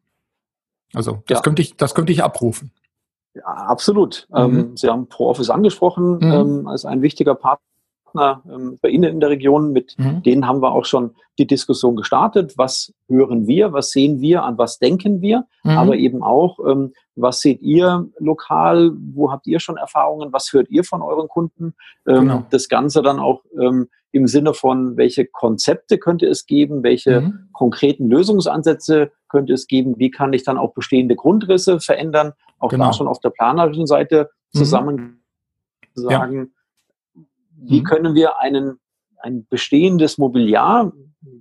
Also 0.94 1.24
das 1.28 1.40
ja. 1.40 1.42
könnte 1.42 1.62
ich, 1.64 1.76
das 1.76 1.96
könnte 1.96 2.14
ich 2.14 2.24
abrufen. 2.24 2.72
Ja, 3.34 3.46
absolut. 3.46 4.28
Mhm. 4.30 4.38
Ähm, 4.38 4.78
Sie 4.78 4.88
haben 4.88 5.08
ProOffice 5.08 5.50
angesprochen 5.50 6.18
mhm. 6.18 6.32
ähm, 6.32 6.68
als 6.68 6.86
ein 6.86 7.02
wichtiger 7.02 7.36
Partner 7.36 7.66
Partner 8.14 8.44
ähm, 8.52 8.80
bei 8.82 8.90
Ihnen 8.90 9.04
in 9.12 9.20
der 9.20 9.30
Region, 9.30 9.72
mit 9.72 9.96
mhm. 9.98 10.24
denen 10.24 10.48
haben 10.48 10.62
wir 10.62 10.72
auch 10.72 10.86
schon 10.86 11.12
die 11.40 11.48
Diskussion 11.48 11.96
gestartet. 11.96 12.54
Was 12.58 12.94
hören 13.08 13.48
wir, 13.48 13.74
was 13.74 13.92
sehen 13.92 14.22
wir, 14.22 14.44
an 14.44 14.58
was 14.58 14.80
denken 14.80 15.22
wir, 15.22 15.46
mhm. 15.64 15.72
aber 15.72 15.96
eben 15.96 16.24
auch, 16.24 16.60
ähm, 16.68 16.94
was 17.16 17.42
seht 17.42 17.62
ihr 17.62 18.08
lokal, 18.20 18.92
wo 19.14 19.32
habt 19.32 19.48
ihr 19.48 19.60
schon 19.60 19.78
Erfahrungen, 19.78 20.32
was 20.32 20.52
hört 20.54 20.70
ihr 20.70 20.84
von 20.84 21.02
euren 21.02 21.28
Kunden? 21.28 21.74
Ähm, 22.08 22.22
genau. 22.22 22.46
Das 22.50 22.70
Ganze 22.70 23.02
dann 23.02 23.20
auch 23.20 23.44
ähm, 23.60 23.90
im 24.12 24.28
Sinne 24.28 24.54
von, 24.54 24.96
welche 24.96 25.26
Konzepte 25.26 25.98
könnte 25.98 26.28
es 26.28 26.46
geben, 26.46 26.84
welche 26.84 27.22
mhm. 27.22 27.50
konkreten 27.52 28.08
Lösungsansätze 28.10 29.12
könnte 29.28 29.54
es 29.54 29.66
geben, 29.68 29.96
wie 29.98 30.12
kann 30.12 30.34
ich 30.34 30.44
dann 30.44 30.60
auch 30.60 30.74
bestehende 30.74 31.16
Grundrisse 31.16 31.80
verändern, 31.80 32.34
auch 32.60 32.70
genau. 32.70 32.86
da 32.86 32.94
schon 32.94 33.08
auf 33.08 33.20
der 33.20 33.32
planerischen 33.32 33.88
Seite 33.88 34.30
mhm. 34.54 34.58
zusammen 34.58 35.24
sagen, 35.96 36.36
ja 36.36 36.63
wie 37.64 37.82
mhm. 37.82 37.84
können 37.86 38.16
wir 38.16 38.40
einen, 38.40 38.80
ein 39.22 39.46
bestehendes 39.50 40.18
Mobiliar, 40.18 40.92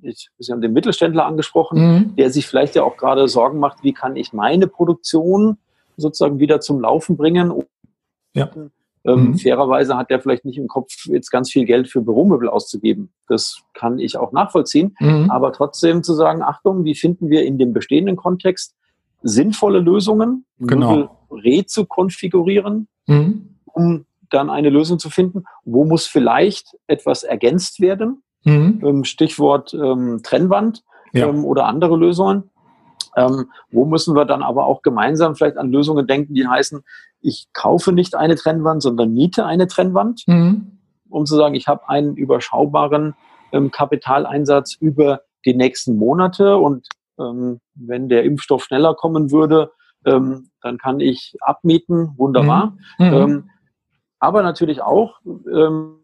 ich, 0.02 0.28
Sie 0.38 0.52
haben 0.52 0.60
den 0.60 0.72
Mittelständler 0.72 1.26
angesprochen, 1.26 1.78
mhm. 1.78 2.16
der 2.16 2.30
sich 2.30 2.46
vielleicht 2.46 2.74
ja 2.74 2.84
auch 2.84 2.96
gerade 2.96 3.28
Sorgen 3.28 3.58
macht, 3.58 3.82
wie 3.82 3.92
kann 3.92 4.16
ich 4.16 4.32
meine 4.32 4.66
Produktion 4.66 5.58
sozusagen 5.96 6.38
wieder 6.38 6.60
zum 6.60 6.80
Laufen 6.80 7.16
bringen? 7.16 7.52
Ja. 8.34 8.50
Ähm, 9.04 9.30
mhm. 9.30 9.38
Fairerweise 9.38 9.96
hat 9.96 10.10
der 10.10 10.20
vielleicht 10.20 10.44
nicht 10.44 10.58
im 10.58 10.68
Kopf, 10.68 11.06
jetzt 11.06 11.30
ganz 11.30 11.50
viel 11.50 11.64
Geld 11.64 11.88
für 11.88 12.02
Büromöbel 12.02 12.48
auszugeben. 12.48 13.12
Das 13.26 13.62
kann 13.74 13.98
ich 13.98 14.16
auch 14.16 14.32
nachvollziehen. 14.32 14.94
Mhm. 15.00 15.30
Aber 15.30 15.52
trotzdem 15.52 16.02
zu 16.04 16.14
sagen, 16.14 16.42
Achtung, 16.42 16.84
wie 16.84 16.94
finden 16.94 17.28
wir 17.28 17.44
in 17.44 17.58
dem 17.58 17.72
bestehenden 17.72 18.16
Kontext 18.16 18.76
sinnvolle 19.22 19.80
Lösungen, 19.80 20.44
genau. 20.58 20.96
Möbel 20.96 21.08
re 21.30 21.66
zu 21.66 21.86
konfigurieren, 21.86 22.88
mhm. 23.06 23.56
um 23.64 24.04
dann 24.32 24.50
eine 24.50 24.70
Lösung 24.70 24.98
zu 24.98 25.10
finden. 25.10 25.44
Wo 25.64 25.84
muss 25.84 26.06
vielleicht 26.06 26.76
etwas 26.86 27.22
ergänzt 27.22 27.80
werden? 27.80 28.22
Mhm. 28.44 28.80
Ähm, 28.84 29.04
Stichwort 29.04 29.74
ähm, 29.74 30.20
Trennwand 30.22 30.82
ja. 31.12 31.28
ähm, 31.28 31.44
oder 31.44 31.66
andere 31.66 31.96
Lösungen. 31.96 32.50
Ähm, 33.14 33.46
wo 33.70 33.84
müssen 33.84 34.14
wir 34.16 34.24
dann 34.24 34.42
aber 34.42 34.66
auch 34.66 34.82
gemeinsam 34.82 35.36
vielleicht 35.36 35.58
an 35.58 35.70
Lösungen 35.70 36.06
denken, 36.06 36.34
die 36.34 36.46
heißen, 36.46 36.82
ich 37.20 37.46
kaufe 37.52 37.92
nicht 37.92 38.14
eine 38.14 38.36
Trennwand, 38.36 38.82
sondern 38.82 39.12
miete 39.12 39.44
eine 39.44 39.66
Trennwand, 39.66 40.22
mhm. 40.26 40.78
um 41.08 41.26
zu 41.26 41.36
sagen, 41.36 41.54
ich 41.54 41.68
habe 41.68 41.88
einen 41.88 42.16
überschaubaren 42.16 43.14
ähm, 43.52 43.70
Kapitaleinsatz 43.70 44.74
über 44.74 45.20
die 45.44 45.54
nächsten 45.54 45.96
Monate 45.98 46.56
und 46.56 46.88
ähm, 47.18 47.60
wenn 47.74 48.08
der 48.08 48.24
Impfstoff 48.24 48.64
schneller 48.64 48.94
kommen 48.94 49.30
würde, 49.30 49.70
dann 50.04 50.78
kann 50.78 50.98
ich 50.98 51.36
abmieten, 51.42 52.14
wunderbar. 52.16 52.76
Mhm. 52.98 53.50
Aber 54.22 54.44
natürlich 54.44 54.80
auch 54.82 55.20
ähm, 55.52 55.98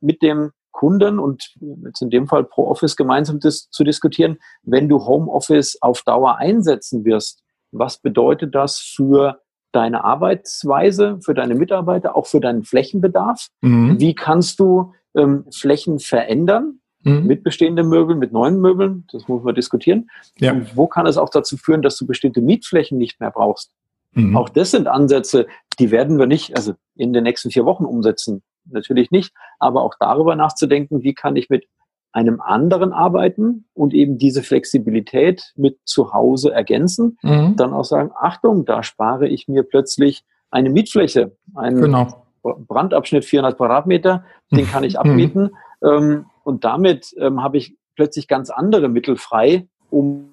mit 0.00 0.22
dem 0.22 0.52
Kunden 0.72 1.18
und 1.18 1.54
jetzt 1.84 2.00
in 2.00 2.08
dem 2.08 2.26
Fall 2.26 2.44
pro 2.44 2.66
Office 2.66 2.96
gemeinsam 2.96 3.40
dis 3.40 3.68
zu 3.68 3.84
diskutieren, 3.84 4.38
wenn 4.62 4.88
du 4.88 5.04
Homeoffice 5.04 5.76
auf 5.82 6.02
Dauer 6.02 6.38
einsetzen 6.38 7.04
wirst, 7.04 7.42
was 7.70 7.98
bedeutet 7.98 8.54
das 8.54 8.78
für 8.78 9.40
deine 9.72 10.02
Arbeitsweise, 10.02 11.18
für 11.20 11.34
deine 11.34 11.54
Mitarbeiter, 11.54 12.16
auch 12.16 12.26
für 12.26 12.40
deinen 12.40 12.64
Flächenbedarf? 12.64 13.48
Mhm. 13.60 14.00
Wie 14.00 14.14
kannst 14.14 14.60
du 14.60 14.94
ähm, 15.14 15.44
Flächen 15.52 15.98
verändern? 15.98 16.80
Mhm. 17.02 17.26
Mit 17.26 17.44
bestehenden 17.44 17.90
Möbeln, 17.90 18.18
mit 18.18 18.32
neuen 18.32 18.60
Möbeln, 18.60 19.06
das 19.12 19.28
muss 19.28 19.42
man 19.42 19.54
diskutieren. 19.54 20.08
Ja. 20.38 20.52
Und 20.52 20.74
wo 20.74 20.86
kann 20.86 21.06
es 21.06 21.18
auch 21.18 21.28
dazu 21.28 21.58
führen, 21.58 21.82
dass 21.82 21.98
du 21.98 22.06
bestimmte 22.06 22.40
Mietflächen 22.40 22.96
nicht 22.96 23.20
mehr 23.20 23.30
brauchst? 23.30 23.72
Mhm. 24.12 24.36
Auch 24.36 24.48
das 24.48 24.70
sind 24.70 24.88
Ansätze, 24.88 25.46
die 25.78 25.90
werden 25.90 26.18
wir 26.18 26.26
nicht, 26.26 26.56
also 26.56 26.74
in 26.94 27.12
den 27.12 27.24
nächsten 27.24 27.50
vier 27.50 27.64
Wochen 27.64 27.84
umsetzen. 27.84 28.42
Natürlich 28.64 29.10
nicht, 29.10 29.32
aber 29.58 29.82
auch 29.82 29.94
darüber 29.98 30.36
nachzudenken, 30.36 31.02
wie 31.02 31.14
kann 31.14 31.36
ich 31.36 31.48
mit 31.48 31.66
einem 32.12 32.40
anderen 32.40 32.92
arbeiten 32.92 33.66
und 33.74 33.94
eben 33.94 34.18
diese 34.18 34.42
Flexibilität 34.42 35.52
mit 35.56 35.78
zu 35.84 36.12
Hause 36.12 36.52
ergänzen. 36.52 37.18
Mhm. 37.22 37.56
Dann 37.56 37.72
auch 37.72 37.84
sagen, 37.84 38.10
Achtung, 38.18 38.64
da 38.64 38.82
spare 38.82 39.28
ich 39.28 39.46
mir 39.46 39.62
plötzlich 39.62 40.24
eine 40.50 40.70
Mietfläche, 40.70 41.36
einen 41.54 41.80
genau. 41.80 42.24
Brandabschnitt 42.42 43.24
400 43.24 43.56
Quadratmeter, 43.56 44.24
den 44.50 44.66
kann 44.66 44.84
ich 44.84 44.94
mhm. 44.94 45.00
abmieten. 45.00 45.56
Mhm. 45.80 46.26
und 46.42 46.64
damit 46.64 47.14
ähm, 47.18 47.40
habe 47.40 47.56
ich 47.56 47.76
plötzlich 47.94 48.26
ganz 48.26 48.50
andere 48.50 48.88
Mittel 48.88 49.16
frei, 49.16 49.68
um 49.90 50.30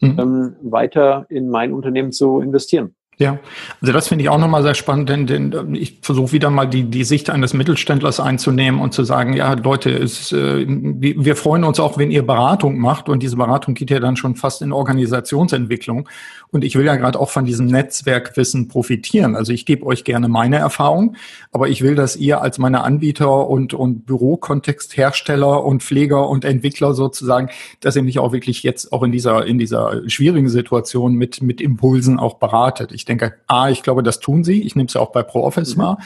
mhm. 0.00 0.18
ähm, 0.20 0.56
weiter 0.62 1.26
in 1.28 1.48
mein 1.48 1.72
Unternehmen 1.72 2.12
zu 2.12 2.40
investieren. 2.40 2.94
Ja, 3.16 3.38
also 3.80 3.92
das 3.92 4.08
finde 4.08 4.24
ich 4.24 4.28
auch 4.28 4.38
nochmal 4.38 4.64
sehr 4.64 4.74
spannend, 4.74 5.08
denn, 5.08 5.26
denn 5.28 5.74
ich 5.74 5.98
versuche 6.02 6.32
wieder 6.32 6.50
mal 6.50 6.66
die, 6.66 6.82
die 6.84 7.04
Sicht 7.04 7.30
eines 7.30 7.54
Mittelständlers 7.54 8.18
einzunehmen 8.18 8.80
und 8.80 8.92
zu 8.92 9.04
sagen, 9.04 9.34
ja, 9.34 9.52
Leute, 9.52 9.90
es, 9.90 10.32
äh, 10.32 10.64
wir 10.66 11.36
freuen 11.36 11.62
uns 11.62 11.78
auch, 11.78 11.96
wenn 11.96 12.10
ihr 12.10 12.26
Beratung 12.26 12.78
macht 12.78 13.08
und 13.08 13.22
diese 13.22 13.36
Beratung 13.36 13.74
geht 13.74 13.90
ja 13.90 14.00
dann 14.00 14.16
schon 14.16 14.34
fast 14.34 14.62
in 14.62 14.72
Organisationsentwicklung 14.72 16.08
und 16.54 16.64
ich 16.64 16.76
will 16.76 16.86
ja 16.86 16.94
gerade 16.96 17.18
auch 17.18 17.30
von 17.30 17.44
diesem 17.44 17.66
Netzwerkwissen 17.66 18.68
profitieren. 18.68 19.34
Also 19.34 19.52
ich 19.52 19.66
gebe 19.66 19.84
euch 19.86 20.04
gerne 20.04 20.28
meine 20.28 20.56
Erfahrung, 20.56 21.16
aber 21.50 21.68
ich 21.68 21.82
will, 21.82 21.96
dass 21.96 22.16
ihr 22.16 22.42
als 22.42 22.58
meine 22.58 22.82
Anbieter 22.82 23.48
und, 23.48 23.74
und 23.74 24.06
Bürokontexthersteller 24.06 25.64
und 25.64 25.82
Pfleger 25.82 26.28
und 26.28 26.44
Entwickler 26.44 26.94
sozusagen, 26.94 27.48
dass 27.80 27.96
ihr 27.96 28.02
mich 28.02 28.18
auch 28.18 28.32
wirklich 28.32 28.62
jetzt 28.62 28.92
auch 28.92 29.02
in 29.02 29.10
dieser, 29.10 29.44
in 29.46 29.58
dieser 29.58 30.08
schwierigen 30.08 30.48
Situation 30.48 31.14
mit, 31.14 31.42
mit 31.42 31.60
Impulsen 31.60 32.20
auch 32.20 32.34
beratet. 32.34 32.92
Ich 32.92 33.03
ich 33.04 33.06
denke, 33.06 33.34
A, 33.48 33.68
ich 33.68 33.82
glaube, 33.82 34.02
das 34.02 34.18
tun 34.18 34.44
sie. 34.44 34.62
Ich 34.62 34.76
nehme 34.76 34.86
es 34.86 34.94
ja 34.94 35.02
auch 35.02 35.12
bei 35.12 35.22
ProOffice 35.22 35.76
mhm. 35.76 35.80
wahr. 35.82 35.98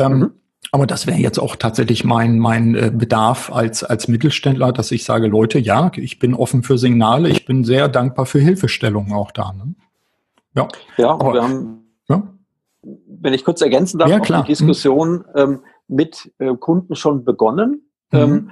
Ähm, 0.00 0.18
mhm. 0.18 0.30
Aber 0.72 0.86
das 0.86 1.06
wäre 1.06 1.18
jetzt 1.18 1.38
auch 1.38 1.54
tatsächlich 1.54 2.04
mein, 2.04 2.40
mein 2.40 2.74
äh, 2.74 2.90
Bedarf 2.92 3.52
als, 3.52 3.84
als 3.84 4.08
Mittelständler, 4.08 4.72
dass 4.72 4.90
ich 4.90 5.04
sage, 5.04 5.28
Leute, 5.28 5.60
ja, 5.60 5.92
ich 5.94 6.18
bin 6.18 6.34
offen 6.34 6.64
für 6.64 6.76
Signale, 6.76 7.28
ich 7.28 7.46
bin 7.46 7.62
sehr 7.62 7.88
dankbar 7.88 8.26
für 8.26 8.40
Hilfestellungen 8.40 9.12
auch 9.12 9.30
da. 9.30 9.52
Ne? 9.52 9.74
Ja, 10.56 10.68
ja 10.96 11.10
aber, 11.10 11.34
wir 11.34 11.42
haben, 11.42 11.84
ja? 12.08 12.22
wenn 12.82 13.32
ich 13.32 13.44
kurz 13.44 13.62
ergänzen 13.62 13.98
darf, 13.98 14.10
ja, 14.10 14.18
klar. 14.18 14.42
die 14.42 14.48
Diskussion 14.48 15.18
mhm. 15.18 15.24
ähm, 15.36 15.60
mit 15.86 16.32
äh, 16.38 16.54
Kunden 16.56 16.96
schon 16.96 17.24
begonnen. 17.24 17.88
Mhm. 18.10 18.18
Ähm, 18.18 18.50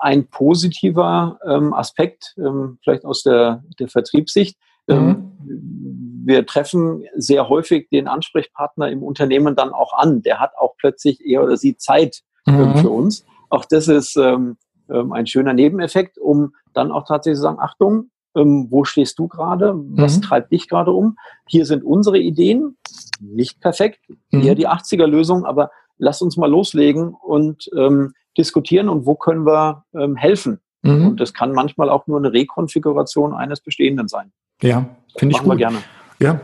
ein 0.00 0.28
positiver 0.28 1.38
ähm, 1.46 1.74
Aspekt, 1.74 2.34
ähm, 2.38 2.78
vielleicht 2.82 3.04
aus 3.04 3.22
der, 3.22 3.62
der 3.78 3.88
Vertriebssicht. 3.88 4.56
Ähm, 4.88 5.32
mhm. 5.44 6.11
Wir 6.24 6.46
treffen 6.46 7.04
sehr 7.14 7.48
häufig 7.48 7.88
den 7.90 8.08
Ansprechpartner 8.08 8.90
im 8.90 9.02
Unternehmen 9.02 9.56
dann 9.56 9.72
auch 9.72 9.92
an. 9.94 10.22
Der 10.22 10.40
hat 10.40 10.52
auch 10.58 10.76
plötzlich 10.76 11.20
er 11.24 11.42
oder 11.42 11.56
sie 11.56 11.76
Zeit 11.76 12.22
ähm, 12.46 12.72
mhm. 12.72 12.76
für 12.76 12.90
uns. 12.90 13.24
Auch 13.50 13.64
das 13.64 13.88
ist 13.88 14.16
ähm, 14.16 14.56
ähm, 14.90 15.12
ein 15.12 15.26
schöner 15.26 15.52
Nebeneffekt, 15.52 16.18
um 16.18 16.54
dann 16.74 16.92
auch 16.92 17.06
tatsächlich 17.06 17.38
zu 17.38 17.42
sagen, 17.42 17.58
Achtung, 17.60 18.10
ähm, 18.34 18.68
wo 18.70 18.84
stehst 18.84 19.18
du 19.18 19.28
gerade? 19.28 19.74
Was 19.76 20.16
mhm. 20.16 20.22
treibt 20.22 20.52
dich 20.52 20.68
gerade 20.68 20.92
um? 20.92 21.16
Hier 21.46 21.66
sind 21.66 21.84
unsere 21.84 22.18
Ideen, 22.18 22.76
nicht 23.20 23.60
perfekt, 23.60 24.00
mhm. 24.30 24.42
eher 24.42 24.54
die 24.54 24.68
80er-Lösung, 24.68 25.44
aber 25.44 25.70
lass 25.98 26.22
uns 26.22 26.36
mal 26.36 26.50
loslegen 26.50 27.14
und 27.14 27.70
ähm, 27.76 28.14
diskutieren 28.36 28.88
und 28.88 29.06
wo 29.06 29.14
können 29.14 29.44
wir 29.44 29.84
ähm, 29.94 30.16
helfen. 30.16 30.60
Mhm. 30.82 31.08
Und 31.08 31.20
das 31.20 31.34
kann 31.34 31.52
manchmal 31.52 31.90
auch 31.90 32.06
nur 32.06 32.18
eine 32.18 32.32
Rekonfiguration 32.32 33.34
eines 33.34 33.60
Bestehenden 33.60 34.08
sein. 34.08 34.32
Ja, 34.62 34.86
finde 35.16 35.34
ich 35.34 35.42
gut. 35.42 35.52
Wir 35.52 35.56
gerne. 35.56 35.78
Ja, 36.22 36.40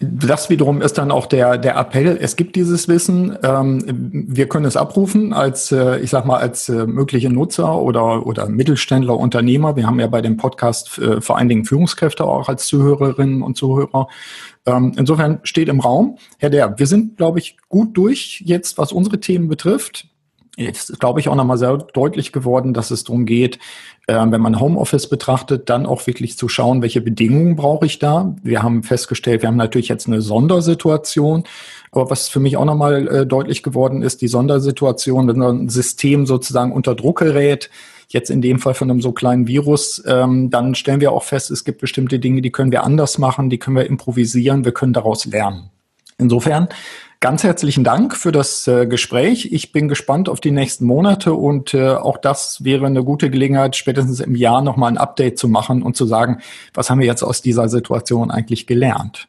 das 0.00 0.50
wiederum 0.50 0.82
ist 0.82 0.98
dann 0.98 1.12
auch 1.12 1.26
der, 1.26 1.56
der 1.56 1.76
Appell. 1.76 2.18
Es 2.20 2.34
gibt 2.34 2.56
dieses 2.56 2.88
Wissen. 2.88 3.36
Ähm, 3.44 3.84
wir 4.28 4.48
können 4.48 4.64
es 4.64 4.76
abrufen 4.76 5.32
als, 5.32 5.70
äh, 5.70 6.00
ich 6.00 6.10
sag 6.10 6.24
mal, 6.24 6.38
als 6.38 6.68
äh, 6.68 6.86
mögliche 6.86 7.30
Nutzer 7.30 7.80
oder, 7.80 8.26
oder 8.26 8.48
Mittelständler, 8.48 9.16
Unternehmer. 9.16 9.76
Wir 9.76 9.86
haben 9.86 10.00
ja 10.00 10.08
bei 10.08 10.20
dem 10.20 10.36
Podcast 10.36 10.98
äh, 10.98 11.20
vor 11.20 11.36
allen 11.36 11.48
Dingen 11.48 11.64
Führungskräfte 11.64 12.24
auch 12.24 12.48
als 12.48 12.66
Zuhörerinnen 12.66 13.42
und 13.42 13.56
Zuhörer. 13.56 14.08
Ähm, 14.66 14.94
insofern 14.96 15.40
steht 15.44 15.68
im 15.68 15.80
Raum, 15.80 16.16
Herr 16.38 16.50
Der, 16.50 16.78
wir 16.78 16.86
sind, 16.86 17.18
glaube 17.18 17.38
ich, 17.38 17.58
gut 17.68 17.96
durch 17.96 18.42
jetzt, 18.44 18.78
was 18.78 18.90
unsere 18.92 19.20
Themen 19.20 19.48
betrifft. 19.48 20.08
Jetzt 20.56 20.90
ist, 20.90 21.00
glaube 21.00 21.20
ich, 21.20 21.28
auch 21.28 21.34
nochmal 21.34 21.58
sehr 21.58 21.76
deutlich 21.76 22.32
geworden, 22.32 22.74
dass 22.74 22.90
es 22.90 23.04
darum 23.04 23.24
geht, 23.24 23.58
äh, 24.06 24.14
wenn 24.14 24.40
man 24.40 24.60
Homeoffice 24.60 25.08
betrachtet, 25.08 25.70
dann 25.70 25.86
auch 25.86 26.06
wirklich 26.06 26.36
zu 26.36 26.48
schauen, 26.48 26.82
welche 26.82 27.00
Bedingungen 27.00 27.56
brauche 27.56 27.86
ich 27.86 27.98
da. 27.98 28.34
Wir 28.42 28.62
haben 28.62 28.82
festgestellt, 28.82 29.42
wir 29.42 29.48
haben 29.48 29.56
natürlich 29.56 29.88
jetzt 29.88 30.06
eine 30.06 30.20
Sondersituation. 30.20 31.44
Aber 31.92 32.10
was 32.10 32.28
für 32.28 32.40
mich 32.40 32.56
auch 32.56 32.64
nochmal 32.64 33.08
äh, 33.08 33.26
deutlich 33.26 33.62
geworden 33.62 34.02
ist, 34.02 34.22
die 34.22 34.28
Sondersituation, 34.28 35.28
wenn 35.28 35.42
ein 35.42 35.68
System 35.68 36.26
sozusagen 36.26 36.72
unter 36.72 36.94
Druck 36.94 37.20
gerät, 37.20 37.70
jetzt 38.08 38.30
in 38.30 38.42
dem 38.42 38.58
Fall 38.58 38.74
von 38.74 38.90
einem 38.90 39.00
so 39.00 39.12
kleinen 39.12 39.46
Virus, 39.46 40.02
ähm, 40.06 40.50
dann 40.50 40.74
stellen 40.74 41.00
wir 41.00 41.12
auch 41.12 41.22
fest, 41.22 41.50
es 41.50 41.64
gibt 41.64 41.80
bestimmte 41.80 42.18
Dinge, 42.18 42.42
die 42.42 42.50
können 42.50 42.72
wir 42.72 42.84
anders 42.84 43.18
machen, 43.18 43.50
die 43.50 43.58
können 43.58 43.76
wir 43.76 43.86
improvisieren, 43.86 44.64
wir 44.64 44.72
können 44.72 44.92
daraus 44.92 45.24
lernen. 45.26 45.70
Insofern 46.18 46.68
Ganz 47.22 47.44
herzlichen 47.44 47.84
Dank 47.84 48.16
für 48.16 48.32
das 48.32 48.66
äh, 48.66 48.86
Gespräch. 48.86 49.52
Ich 49.52 49.72
bin 49.72 49.88
gespannt 49.88 50.30
auf 50.30 50.40
die 50.40 50.52
nächsten 50.52 50.86
Monate 50.86 51.34
und 51.34 51.74
äh, 51.74 51.90
auch 51.90 52.16
das 52.16 52.64
wäre 52.64 52.86
eine 52.86 53.04
gute 53.04 53.28
Gelegenheit, 53.28 53.76
spätestens 53.76 54.20
im 54.20 54.34
Jahr 54.34 54.62
nochmal 54.62 54.90
ein 54.90 54.96
Update 54.96 55.38
zu 55.38 55.46
machen 55.46 55.82
und 55.82 55.98
zu 55.98 56.06
sagen, 56.06 56.40
was 56.72 56.88
haben 56.88 56.98
wir 56.98 57.06
jetzt 57.06 57.22
aus 57.22 57.42
dieser 57.42 57.68
Situation 57.68 58.30
eigentlich 58.30 58.66
gelernt. 58.66 59.28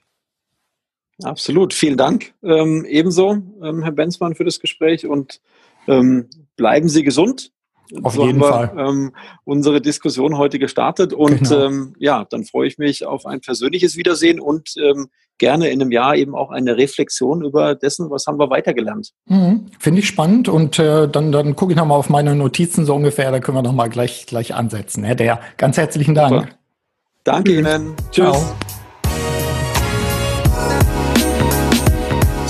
Absolut, 1.22 1.74
vielen 1.74 1.98
Dank. 1.98 2.34
Ähm, 2.42 2.86
ebenso, 2.86 3.39
ähm, 3.62 3.84
Herr 3.84 3.92
Benzmann, 3.92 4.36
für 4.36 4.46
das 4.46 4.62
Gespräch 4.62 5.06
und 5.06 5.42
ähm, 5.89 6.30
bleiben 6.56 6.88
Sie 6.88 7.04
gesund. 7.04 7.52
Auf 8.04 8.16
so 8.16 8.26
jeden 8.26 8.39
wir, 8.39 8.48
Fall. 8.48 8.74
Ähm, 8.78 9.12
unsere 9.44 9.82
Diskussion 9.82 10.38
heute 10.38 10.60
gestartet 10.60 11.14
und 11.14 11.50
genau. 11.50 11.66
ähm, 11.66 11.94
ja, 12.00 12.26
dann 12.30 12.44
freue 12.46 12.68
ich 12.68 12.78
mich 12.78 13.06
auf 13.06 13.26
ein 13.26 13.42
persönliches 13.42 13.98
Wiedersehen 13.98 14.39
und 14.39 14.74
ähm, 14.78 15.08
gerne 15.38 15.70
in 15.70 15.82
einem 15.82 15.92
Jahr 15.92 16.16
eben 16.16 16.36
auch 16.36 16.52
eine 16.52 16.78
Reflexion 16.78 17.44
über 17.44 17.76
dessen, 17.76 18.12
was 18.12 18.28
haben 18.28 18.39
wir 18.39 18.50
weitergelernt. 18.50 19.12
Mhm. 19.26 19.66
Finde 19.80 20.00
ich 20.00 20.08
spannend 20.08 20.48
und 20.48 20.78
äh, 20.78 21.08
dann, 21.10 21.32
dann 21.32 21.56
gucke 21.56 21.74
ich 21.74 21.78
nochmal 21.78 21.98
auf 21.98 22.10
meine 22.10 22.36
Notizen 22.36 22.86
so 22.86 22.96
ungefähr, 22.96 23.32
da 23.32 23.39
können 23.39 23.58
wir 23.58 23.64
nochmal 23.64 23.89
gleich, 23.89 24.26
gleich 24.28 24.54
ansetzen. 24.54 25.04
Herr 25.04 25.16
Der, 25.16 25.39
ganz 25.58 25.78
herzlichen 25.78 26.16
Dank. 26.16 26.44
Super. 26.44 26.56
Danke 27.24 27.58
Ihnen. 27.58 27.96
Tschüss. 28.12 28.32
Ciao. 28.32 28.56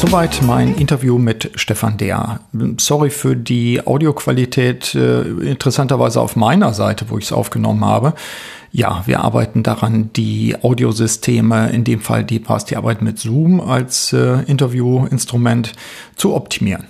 Soweit 0.02 0.42
mein 0.42 0.74
Interview 0.74 1.20
mit 1.20 1.52
Stefan 1.54 1.98
Deer. 1.98 2.40
Sorry 2.78 3.12
für 3.12 3.36
die 3.36 3.86
Audioqualität, 3.86 4.96
äh, 4.96 5.22
interessanterweise 5.22 6.20
auf 6.20 6.36
meiner 6.36 6.74
Seite, 6.74 7.06
wo 7.10 7.20
ich 7.20 7.26
es 7.26 7.32
aufgenommen 7.32 7.86
habe. 7.86 8.16
Ja, 8.72 9.04
wir 9.06 9.22
arbeiten 9.24 9.62
daran, 9.62 10.10
die 10.14 10.56
Audiosysteme, 10.60 11.70
in 11.70 11.84
dem 11.84 12.02
Fall 12.02 12.24
die 12.24 12.40
Pass, 12.40 12.66
die 12.66 12.78
Arbeit 12.78 13.04
mit 13.04 13.20
Zoom 13.20 13.62
als 13.62 14.12
äh, 14.12 14.42
Interviewinstrument 14.48 15.74
zu 16.16 16.34
optimieren. 16.34 16.86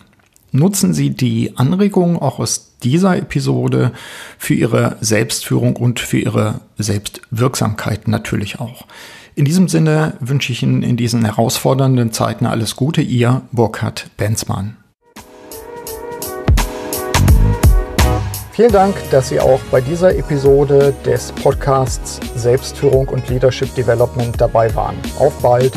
Nutzen 0.53 0.93
Sie 0.93 1.09
die 1.09 1.57
Anregungen 1.57 2.16
auch 2.16 2.39
aus 2.39 2.78
dieser 2.82 3.18
Episode 3.18 3.91
für 4.38 4.53
Ihre 4.53 4.95
Selbstführung 5.01 5.76
und 5.76 5.99
für 5.99 6.20
Ihre 6.20 6.62
Selbstwirksamkeit 6.78 8.07
natürlich 8.07 8.62
auch. 8.62 8.86
In 9.41 9.45
diesem 9.45 9.67
Sinne 9.67 10.13
wünsche 10.19 10.51
ich 10.51 10.61
Ihnen 10.61 10.83
in 10.83 10.97
diesen 10.97 11.25
herausfordernden 11.25 12.11
Zeiten 12.11 12.45
alles 12.45 12.75
Gute, 12.75 13.01
Ihr 13.01 13.41
Burkhard 13.51 14.11
Benzmann. 14.15 14.77
Vielen 18.51 18.71
Dank, 18.71 18.93
dass 19.09 19.29
Sie 19.29 19.39
auch 19.39 19.59
bei 19.71 19.81
dieser 19.81 20.15
Episode 20.15 20.93
des 21.07 21.31
Podcasts 21.31 22.19
Selbstführung 22.35 23.07
und 23.07 23.29
Leadership 23.29 23.73
Development 23.73 24.39
dabei 24.39 24.75
waren. 24.75 24.95
Auf 25.17 25.33
bald! 25.41 25.73